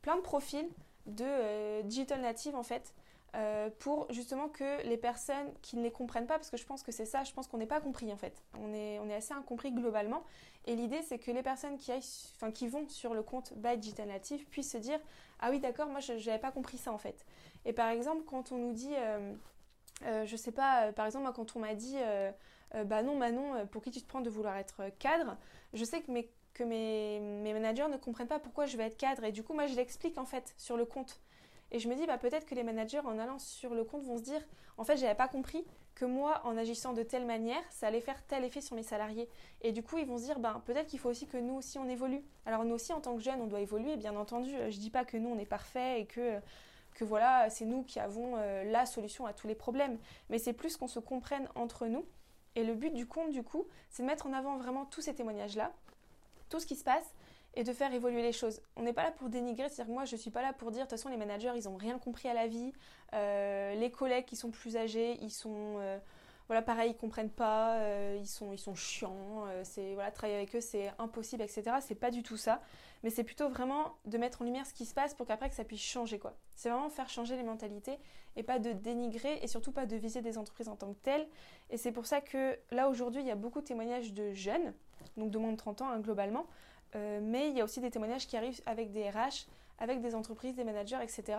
plein 0.00 0.16
de 0.16 0.22
profils 0.22 0.68
de 1.06 1.24
euh, 1.24 1.82
digital 1.82 2.20
native, 2.20 2.56
en 2.56 2.62
fait, 2.62 2.94
euh, 3.34 3.70
pour 3.78 4.12
justement 4.12 4.48
que 4.48 4.86
les 4.86 4.98
personnes 4.98 5.52
qui 5.62 5.76
ne 5.76 5.82
les 5.82 5.90
comprennent 5.90 6.26
pas, 6.26 6.34
parce 6.34 6.50
que 6.50 6.58
je 6.58 6.66
pense 6.66 6.82
que 6.82 6.92
c'est 6.92 7.06
ça, 7.06 7.24
je 7.24 7.32
pense 7.32 7.46
qu'on 7.46 7.56
n'est 7.56 7.66
pas 7.66 7.80
compris 7.80 8.12
en 8.12 8.16
fait. 8.16 8.42
On 8.60 8.74
est, 8.74 8.98
on 8.98 9.08
est 9.08 9.14
assez 9.14 9.32
incompris 9.32 9.72
globalement. 9.72 10.22
Et 10.66 10.76
l'idée, 10.76 11.00
c'est 11.02 11.18
que 11.18 11.30
les 11.30 11.42
personnes 11.42 11.78
qui, 11.78 11.92
enfin, 12.36 12.50
qui 12.50 12.68
vont 12.68 12.86
sur 12.88 13.14
le 13.14 13.22
compte 13.22 13.54
By 13.56 13.78
Digital 13.78 14.08
Native 14.08 14.44
puissent 14.46 14.72
se 14.72 14.78
dire 14.78 15.00
Ah 15.40 15.50
oui, 15.50 15.60
d'accord, 15.60 15.88
moi 15.88 16.00
je 16.00 16.12
n'avais 16.12 16.38
pas 16.38 16.52
compris 16.52 16.76
ça 16.76 16.92
en 16.92 16.98
fait. 16.98 17.24
Et 17.64 17.72
par 17.72 17.88
exemple, 17.88 18.24
quand 18.26 18.52
on 18.52 18.58
nous 18.58 18.72
dit, 18.72 18.94
euh, 18.96 19.32
euh, 20.04 20.26
je 20.26 20.36
sais 20.36 20.52
pas, 20.52 20.92
par 20.92 21.06
exemple, 21.06 21.30
quand 21.34 21.56
on 21.56 21.60
m'a 21.60 21.74
dit 21.74 21.96
Bah 22.84 23.02
non, 23.02 23.16
Manon, 23.16 23.66
pour 23.68 23.82
qui 23.82 23.90
tu 23.90 24.02
te 24.02 24.06
prends 24.06 24.20
de 24.20 24.30
vouloir 24.30 24.58
être 24.58 24.82
cadre 24.98 25.38
Je 25.72 25.84
sais 25.84 26.02
que 26.02 26.10
mes 26.10 26.30
que 26.54 26.64
mes, 26.64 27.18
mes 27.20 27.54
managers 27.54 27.88
ne 27.88 27.96
comprennent 27.96 28.28
pas 28.28 28.38
pourquoi 28.38 28.66
je 28.66 28.76
vais 28.76 28.84
être 28.84 28.98
cadre. 28.98 29.24
Et 29.24 29.32
du 29.32 29.42
coup, 29.42 29.54
moi, 29.54 29.66
je 29.66 29.74
l'explique 29.74 30.18
en 30.18 30.26
fait 30.26 30.54
sur 30.58 30.76
le 30.76 30.84
compte. 30.84 31.20
Et 31.72 31.78
je 31.78 31.88
me 31.88 31.96
dis, 31.96 32.06
bah, 32.06 32.18
peut-être 32.18 32.46
que 32.46 32.54
les 32.54 32.62
managers, 32.62 33.00
en 33.00 33.18
allant 33.18 33.38
sur 33.38 33.74
le 33.74 33.82
compte, 33.82 34.04
vont 34.04 34.18
se 34.18 34.22
dire, 34.22 34.40
en 34.76 34.84
fait, 34.84 34.96
j'avais 34.98 35.14
pas 35.14 35.26
compris 35.26 35.64
que 35.94 36.04
moi, 36.04 36.40
en 36.44 36.56
agissant 36.56 36.92
de 36.92 37.02
telle 37.02 37.24
manière, 37.24 37.62
ça 37.70 37.88
allait 37.88 38.00
faire 38.00 38.24
tel 38.26 38.44
effet 38.44 38.60
sur 38.60 38.76
mes 38.76 38.82
salariés. 38.82 39.28
Et 39.62 39.72
du 39.72 39.82
coup, 39.82 39.98
ils 39.98 40.06
vont 40.06 40.18
se 40.18 40.24
dire, 40.24 40.38
bah, 40.38 40.62
peut-être 40.66 40.86
qu'il 40.86 40.98
faut 40.98 41.08
aussi 41.08 41.26
que 41.26 41.38
nous 41.38 41.54
aussi, 41.54 41.78
on 41.78 41.88
évolue. 41.88 42.22
Alors, 42.46 42.64
nous 42.64 42.74
aussi, 42.74 42.92
en 42.92 43.00
tant 43.00 43.16
que 43.16 43.22
jeunes, 43.22 43.40
on 43.40 43.46
doit 43.46 43.60
évoluer, 43.60 43.96
bien 43.96 44.14
entendu. 44.16 44.50
Je 44.68 44.78
dis 44.78 44.90
pas 44.90 45.04
que 45.04 45.16
nous, 45.16 45.30
on 45.30 45.38
est 45.38 45.46
parfait 45.46 46.00
et 46.00 46.06
que 46.06 46.40
que 46.94 47.04
voilà, 47.04 47.48
c'est 47.50 47.64
nous 47.64 47.82
qui 47.82 47.98
avons 48.00 48.34
euh, 48.36 48.64
la 48.64 48.86
solution 48.86 49.26
à 49.26 49.32
tous 49.32 49.46
les 49.46 49.54
problèmes. 49.54 49.98
Mais 50.28 50.38
c'est 50.38 50.52
plus 50.52 50.76
qu'on 50.76 50.88
se 50.88 50.98
comprenne 50.98 51.48
entre 51.54 51.86
nous 51.86 52.04
Et 52.54 52.64
le 52.64 52.74
but 52.74 52.92
du 52.92 53.06
compte, 53.06 53.30
du 53.30 53.42
coup, 53.42 53.66
c'est 53.90 54.02
de 54.02 54.08
mettre 54.08 54.26
en 54.26 54.32
avant 54.32 54.56
vraiment 54.56 54.84
tous 54.84 55.00
ces 55.00 55.14
témoignages-là, 55.14 55.72
tout 56.48 56.60
ce 56.60 56.66
qui 56.66 56.76
se 56.76 56.84
passe, 56.84 57.14
et 57.54 57.64
de 57.64 57.72
faire 57.72 57.92
évoluer 57.92 58.22
les 58.22 58.32
choses. 58.32 58.60
On 58.76 58.82
n'est 58.82 58.92
pas 58.92 59.04
là 59.04 59.10
pour 59.10 59.28
dénigrer, 59.28 59.68
c'est-à-dire 59.68 59.86
que 59.86 59.92
moi 59.92 60.04
je 60.04 60.16
suis 60.16 60.30
pas 60.30 60.42
là 60.42 60.52
pour 60.52 60.70
dire 60.70 60.84
de 60.84 60.88
toute 60.88 60.98
façon 60.98 61.08
les 61.08 61.16
managers 61.16 61.52
ils 61.56 61.64
n'ont 61.64 61.76
rien 61.76 61.98
compris 61.98 62.28
à 62.28 62.34
la 62.34 62.46
vie, 62.46 62.72
euh, 63.14 63.74
les 63.74 63.90
collègues 63.90 64.24
qui 64.24 64.36
sont 64.36 64.50
plus 64.50 64.76
âgés 64.76 65.18
ils 65.20 65.30
sont 65.30 65.76
euh, 65.78 65.98
voilà 66.48 66.62
pareil 66.62 66.92
ils 66.92 66.96
comprennent 66.96 67.30
pas, 67.30 67.76
euh, 67.76 68.16
ils 68.18 68.26
sont 68.26 68.52
ils 68.52 68.58
sont 68.58 68.74
chiants, 68.74 69.44
c'est 69.64 69.94
voilà 69.94 70.10
travailler 70.10 70.36
avec 70.36 70.54
eux 70.56 70.60
c'est 70.60 70.90
impossible 70.98 71.42
etc. 71.42 71.76
C'est 71.80 71.94
pas 71.94 72.10
du 72.10 72.22
tout 72.22 72.38
ça, 72.38 72.62
mais 73.02 73.10
c'est 73.10 73.24
plutôt 73.24 73.48
vraiment 73.48 73.96
de 74.06 74.16
mettre 74.16 74.42
en 74.42 74.44
lumière 74.44 74.66
ce 74.66 74.72
qui 74.72 74.86
se 74.86 74.94
passe 74.94 75.14
pour 75.14 75.26
qu'après 75.26 75.50
que 75.50 75.54
ça 75.54 75.64
puisse 75.64 75.82
changer 75.82 76.18
quoi. 76.18 76.34
C'est 76.56 76.70
vraiment 76.70 76.88
faire 76.88 77.10
changer 77.10 77.36
les 77.36 77.42
mentalités 77.42 77.98
et 78.36 78.42
pas 78.42 78.58
de 78.58 78.72
dénigrer 78.72 79.40
et 79.42 79.46
surtout 79.46 79.72
pas 79.72 79.84
de 79.84 79.96
viser 79.96 80.22
des 80.22 80.38
entreprises 80.38 80.68
en 80.68 80.76
tant 80.76 80.94
que 80.94 80.98
telles. 81.02 81.28
Et 81.68 81.76
c'est 81.76 81.92
pour 81.92 82.06
ça 82.06 82.22
que 82.22 82.58
là 82.70 82.88
aujourd'hui 82.88 83.20
il 83.20 83.26
y 83.26 83.30
a 83.30 83.36
beaucoup 83.36 83.60
de 83.60 83.66
témoignages 83.66 84.14
de 84.14 84.32
jeunes, 84.32 84.72
donc 85.18 85.30
de 85.30 85.36
moins 85.36 85.52
de 85.52 85.56
30 85.58 85.82
ans 85.82 85.88
hein, 85.90 86.00
globalement 86.00 86.46
euh, 86.94 87.20
mais 87.22 87.48
il 87.50 87.56
y 87.56 87.60
a 87.60 87.64
aussi 87.64 87.80
des 87.80 87.90
témoignages 87.90 88.26
qui 88.26 88.36
arrivent 88.36 88.60
avec 88.66 88.92
des 88.92 89.08
RH, 89.08 89.46
avec 89.78 90.00
des 90.00 90.14
entreprises, 90.14 90.54
des 90.54 90.64
managers, 90.64 90.98
etc. 91.02 91.38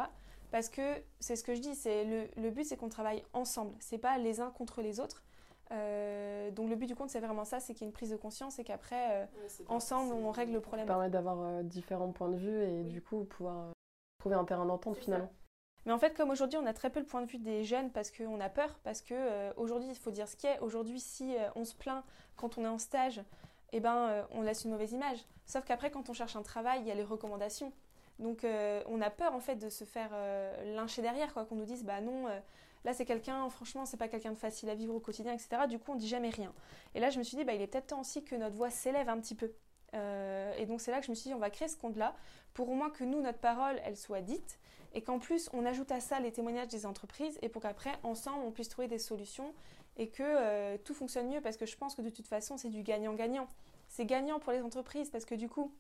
Parce 0.52 0.70
que 0.70 0.82
c'est 1.20 1.36
ce 1.36 1.44
que 1.44 1.56
je 1.56 1.62
dis, 1.62 1.76
c'est 1.76 2.06
le, 2.36 2.50
but 2.50 2.64
c'est 2.64 2.78
qu'on 2.78 2.90
travaille 2.90 3.24
ensemble, 3.34 3.74
c'est 3.80 3.98
pas 3.98 4.18
les 4.18 4.40
uns 4.40 4.52
contre 4.52 4.82
les 4.82 5.00
autres. 5.00 5.24
Euh, 5.72 6.52
donc 6.52 6.70
le 6.70 6.76
but 6.76 6.86
du 6.86 6.96
compte 6.96 7.10
c'est 7.10 7.20
vraiment 7.20 7.46
ça, 7.46 7.60
c'est 7.60 7.74
qu'il 7.74 7.84
y 7.84 7.86
ait 7.86 7.90
une 7.90 7.94
prise 7.94 8.12
de 8.12 8.16
conscience 8.16 8.60
et 8.60 8.64
qu'après 8.64 9.24
euh, 9.24 9.26
ensemble 9.70 10.14
on 10.14 10.30
règle 10.30 10.54
le 10.54 10.60
problème. 10.60 10.86
Ça 10.86 10.94
permet 10.94 11.10
d'avoir 11.10 11.64
différents 11.64 12.12
points 12.12 12.30
de 12.30 12.38
vue 12.38 12.62
et 12.64 12.84
du 12.84 13.02
coup 13.02 13.24
pouvoir 13.24 13.72
trouver 14.20 14.36
un 14.36 14.46
terrain 14.46 14.66
d'entente 14.66 14.98
finalement. 14.98 15.32
Mais 15.86 15.92
en 15.92 15.98
fait, 15.98 16.16
comme 16.16 16.30
aujourd'hui, 16.30 16.58
on 16.58 16.66
a 16.66 16.72
très 16.72 16.90
peu 16.90 17.02
le 17.02 17.06
point 17.06 17.22
de 17.22 17.26
vue 17.30 17.40
des 17.40 17.66
jeunes 17.66 17.92
parce 17.92 18.10
qu'on 18.10 18.40
a 18.40 18.48
peur, 18.48 18.80
parce 18.84 19.02
que 19.02 19.54
aujourd'hui, 19.58 19.90
il 19.90 19.98
faut 19.98 20.12
dire 20.12 20.30
ce 20.30 20.38
qui 20.38 20.48
est. 20.48 20.60
Aujourd'hui, 20.60 21.00
si 21.02 21.36
on 21.56 21.66
se 21.66 21.76
plaint 21.76 22.06
quand 22.38 22.58
on 22.58 22.64
est 22.64 22.70
en 22.70 22.78
stage, 22.78 23.22
eh 23.74 23.80
ben, 23.80 23.96
euh, 23.96 24.24
on 24.32 24.42
laisse 24.42 24.64
une 24.64 24.72
mauvaise 24.72 24.94
image. 24.94 25.18
Sauf 25.46 25.66
qu'après, 25.66 25.92
quand 25.92 26.10
on 26.10 26.14
cherche 26.14 26.36
un 26.36 26.44
travail, 26.44 26.82
il 26.82 26.88
y 26.88 26.92
a 26.92 26.96
les 26.96 27.04
recommandations. 27.04 27.74
Donc, 28.20 28.44
euh, 28.44 28.84
on 28.88 29.02
a 29.02 29.10
peur 29.10 29.34
en 29.34 29.40
fait 29.40 29.56
de 29.56 29.70
se 29.70 29.84
faire 29.84 30.12
euh, 30.14 30.76
lyncher 30.76 31.02
derrière, 31.02 31.34
quoi, 31.34 31.44
qu'on 31.46 31.56
nous 31.56 31.66
dise, 31.66 31.84
bah 31.84 32.00
non, 32.00 32.28
là 32.86 32.94
c'est 32.94 33.06
quelqu'un, 33.06 33.50
franchement, 33.50 33.86
c'est 33.86 33.98
pas 33.98 34.08
quelqu'un 34.08 34.32
de 34.32 34.38
facile 34.38 34.70
à 34.70 34.76
vivre 34.76 34.94
au 34.94 35.00
quotidien, 35.00 35.34
etc. 35.34 35.64
Du 35.68 35.80
coup, 35.80 35.94
on 35.94 35.96
dit 35.96 36.08
jamais 36.08 36.30
rien. 36.30 36.54
Et 36.94 37.00
là, 37.00 37.10
je 37.10 37.18
me 37.18 37.24
suis 37.24 37.36
dit, 37.36 37.44
bah, 37.44 37.54
il 37.54 37.62
est 37.62 37.68
peut-être 37.68 37.88
temps 37.88 38.02
aussi 38.02 38.24
que 38.24 38.36
notre 38.36 38.56
voix 38.56 38.70
s'élève 38.70 39.10
un 39.10 39.20
petit 39.20 39.36
peu. 39.36 39.52
et 39.94 40.66
donc, 40.68 40.80
c'est 40.80 40.92
là 40.92 41.00
que 41.00 41.06
je 41.06 41.12
me 41.12 41.16
suis 41.16 41.30
dit, 41.30 41.34
on 41.34 41.40
va 41.40 41.50
créer 41.50 41.68
ce 41.68 41.78
compte-là 41.78 42.16
pour 42.54 42.70
au 42.70 42.76
moins 42.76 42.92
que 42.92 43.04
nous, 43.04 43.22
notre 43.22 43.40
parole, 43.40 43.82
elle 43.84 43.98
soit 43.98 44.22
dite 44.22 44.60
et 44.94 45.02
qu'en 45.02 45.20
plus, 45.20 45.50
on 45.54 45.66
ajoute 45.66 45.92
à 45.92 46.00
ça 46.00 46.20
les 46.20 46.32
témoignages 46.32 46.68
des 46.68 46.86
entreprises 46.86 47.38
et 47.42 47.50
pour 47.50 47.62
qu'après, 47.62 47.94
ensemble, 48.04 48.44
on 48.46 48.52
puisse 48.52 48.70
trouver 48.70 48.88
des 48.88 49.00
solutions 49.00 49.54
et 49.98 50.08
que 50.08 50.24
euh, 50.24 50.78
tout 50.84 50.94
fonctionne 50.94 51.30
mieux 51.30 51.42
parce 51.42 51.58
que 51.58 51.66
je 51.66 51.78
pense 51.78 51.96
que 51.96 52.02
de 52.02 52.10
toute 52.10 52.28
façon 52.28 52.58
c'est 52.58 52.70
du 52.70 52.84
gagnant-gagnant. 52.84 53.48
C'est 53.90 54.06
gagnant 54.06 54.40
pour 54.40 54.52
les 54.52 54.62
entreprises 54.62 55.10
parce 55.10 55.26
que 55.26 55.36
du 55.36 55.50
coup 55.50 55.72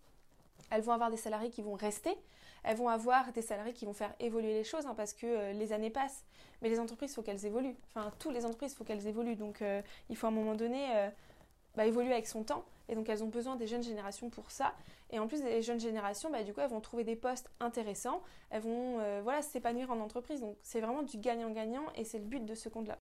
elles 0.69 0.81
vont 0.81 0.91
avoir 0.91 1.09
des 1.09 1.17
salariés 1.17 1.49
qui 1.49 1.61
vont 1.61 1.73
rester, 1.73 2.15
elles 2.63 2.77
vont 2.77 2.89
avoir 2.89 3.31
des 3.33 3.41
salariés 3.41 3.73
qui 3.73 3.85
vont 3.85 3.93
faire 3.93 4.13
évoluer 4.19 4.53
les 4.53 4.63
choses 4.63 4.85
hein, 4.85 4.93
parce 4.95 5.13
que 5.13 5.25
euh, 5.25 5.53
les 5.53 5.73
années 5.73 5.89
passent. 5.89 6.23
Mais 6.61 6.69
les 6.69 6.79
entreprises, 6.79 7.11
il 7.11 7.15
faut 7.15 7.21
qu'elles 7.21 7.45
évoluent. 7.45 7.75
Enfin, 7.93 8.09
toutes 8.19 8.33
les 8.33 8.45
entreprises, 8.45 8.71
il 8.71 8.75
faut 8.75 8.85
qu'elles 8.85 9.05
évoluent. 9.05 9.35
Donc 9.35 9.61
euh, 9.61 9.81
il 10.09 10.15
faut 10.15 10.27
à 10.27 10.29
un 10.29 10.33
moment 10.33 10.55
donné 10.55 11.09
bah, 11.75 11.85
évoluer 11.85 12.13
avec 12.13 12.25
son 12.25 12.43
temps. 12.43 12.63
Et 12.87 12.95
donc 12.95 13.09
elles 13.09 13.21
ont 13.21 13.27
besoin 13.27 13.57
des 13.57 13.67
jeunes 13.67 13.83
générations 13.83 14.29
pour 14.29 14.49
ça. 14.49 14.73
Et 15.09 15.19
en 15.19 15.27
plus 15.27 15.41
des 15.41 15.61
jeunes 15.61 15.81
générations, 15.81 16.29
bah, 16.29 16.41
du 16.43 16.53
coup, 16.53 16.61
elles 16.61 16.69
vont 16.69 16.79
trouver 16.79 17.03
des 17.03 17.17
postes 17.17 17.51
intéressants. 17.59 18.21
Elles 18.49 18.61
vont 18.61 18.99
voilà, 19.23 19.41
s'épanouir 19.41 19.91
en 19.91 19.99
entreprise. 19.99 20.39
Donc 20.39 20.55
c'est 20.61 20.79
vraiment 20.79 21.03
du 21.03 21.17
gagnant-gagnant 21.17 21.83
et 21.95 22.05
c'est 22.05 22.19
le 22.19 22.25
but 22.25 22.45
de 22.45 22.55
ce 22.55 22.69
compte-là. 22.69 22.97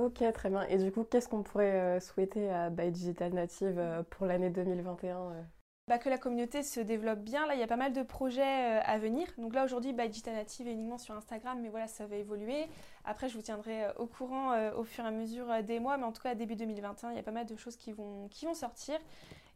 Ok, 0.00 0.24
très 0.32 0.48
bien. 0.48 0.62
Et 0.62 0.78
du 0.78 0.90
coup, 0.90 1.04
qu'est-ce 1.04 1.28
qu'on 1.28 1.42
pourrait 1.42 1.78
euh, 1.78 2.00
souhaiter 2.00 2.48
à 2.48 2.70
By 2.70 2.90
Digital 2.90 3.34
Native 3.34 3.78
euh, 3.78 4.02
pour 4.08 4.24
l'année 4.24 4.48
2021 4.48 5.18
euh? 5.18 5.42
Bah, 5.88 5.98
que 5.98 6.08
la 6.08 6.16
communauté 6.16 6.62
se 6.62 6.80
développe 6.80 7.18
bien. 7.18 7.46
Là, 7.46 7.54
il 7.54 7.60
y 7.60 7.62
a 7.62 7.66
pas 7.66 7.76
mal 7.76 7.92
de 7.92 8.02
projets 8.02 8.42
à 8.42 8.98
venir. 8.98 9.26
Donc 9.36 9.54
là, 9.54 9.62
aujourd'hui, 9.62 9.92
By 9.92 10.08
Digital 10.08 10.36
Native 10.36 10.68
est 10.68 10.72
uniquement 10.72 10.96
sur 10.96 11.14
Instagram, 11.14 11.58
mais 11.60 11.68
voilà, 11.68 11.86
ça 11.86 12.06
va 12.06 12.16
évoluer. 12.16 12.66
Après, 13.04 13.28
je 13.28 13.34
vous 13.34 13.42
tiendrai 13.42 13.88
au 13.98 14.06
courant 14.06 14.70
au 14.72 14.84
fur 14.84 15.04
et 15.04 15.08
à 15.08 15.10
mesure 15.10 15.62
des 15.64 15.80
mois, 15.80 15.98
mais 15.98 16.04
en 16.04 16.12
tout 16.12 16.22
cas, 16.22 16.34
début 16.34 16.56
2021, 16.56 17.10
il 17.10 17.16
y 17.16 17.18
a 17.18 17.22
pas 17.22 17.32
mal 17.32 17.44
de 17.44 17.56
choses 17.56 17.76
qui 17.76 17.92
vont, 17.92 18.28
qui 18.28 18.46
vont 18.46 18.54
sortir. 18.54 18.98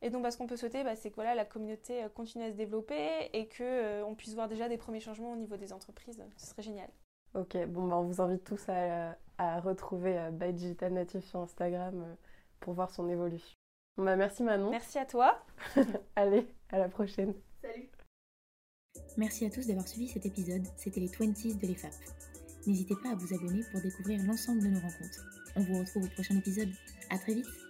Et 0.02 0.11
donc, 0.11 0.24
bah, 0.24 0.30
ce 0.30 0.37
qu'on 0.37 0.48
peut 0.48 0.57
souhaiter, 0.57 0.83
bah, 0.83 0.96
c'est 0.96 1.09
que 1.11 1.14
voilà, 1.14 1.35
la 1.37 1.44
communauté 1.44 2.04
continue 2.14 2.44
à 2.44 2.50
se 2.50 2.57
développer 2.57 3.30
et 3.33 3.48
qu'on 3.48 4.14
puisse 4.16 4.35
voir 4.35 4.48
déjà 4.48 4.68
des 4.68 4.76
premiers 4.76 5.00
changements 5.00 5.33
au 5.33 5.37
niveau 5.37 5.57
des 5.57 5.72
entreprises. 5.72 6.22
Ce 6.37 6.46
serait 6.48 6.62
génial. 6.62 6.90
Ok, 7.35 7.57
bon, 7.66 7.88
bah, 7.88 7.97
on 7.97 8.05
vous 8.05 8.20
invite 8.20 8.44
tous 8.44 8.68
à, 8.68 9.16
à 9.38 9.61
retrouver 9.61 10.16
euh, 10.18 10.31
By 10.31 10.53
Digital 10.53 10.92
Native 10.92 11.23
sur 11.23 11.40
Instagram 11.40 12.03
euh, 12.03 12.14
pour 12.61 12.75
voir 12.75 12.90
son 12.90 13.09
évolution. 13.09 13.57
Bah, 13.97 14.16
merci 14.16 14.42
Manon. 14.42 14.70
Merci 14.70 14.99
à 14.99 15.05
toi. 15.05 15.44
Allez, 16.16 16.47
à 16.70 16.79
la 16.79 16.88
prochaine. 16.88 17.35
Salut. 17.61 17.88
Merci 19.16 19.47
à 19.47 19.51
tous 19.51 19.66
d'avoir 19.66 19.87
suivi 19.87 20.09
cet 20.09 20.27
épisode. 20.27 20.64
C'était 20.77 21.01
les 21.01 21.09
20s 21.09 21.61
de 21.61 21.66
l'EFAP. 21.66 21.92
N'hésitez 22.66 22.94
pas 23.03 23.11
à 23.11 23.14
vous 23.14 23.35
abonner 23.35 23.62
pour 23.70 23.81
découvrir 23.81 24.23
l'ensemble 24.25 24.62
de 24.62 24.68
nos 24.68 24.81
rencontres. 24.81 25.25
On 25.57 25.61
vous 25.61 25.79
retrouve 25.81 26.05
au 26.05 26.09
prochain 26.09 26.37
épisode. 26.37 26.70
À 27.11 27.18
très 27.18 27.35
vite. 27.35 27.63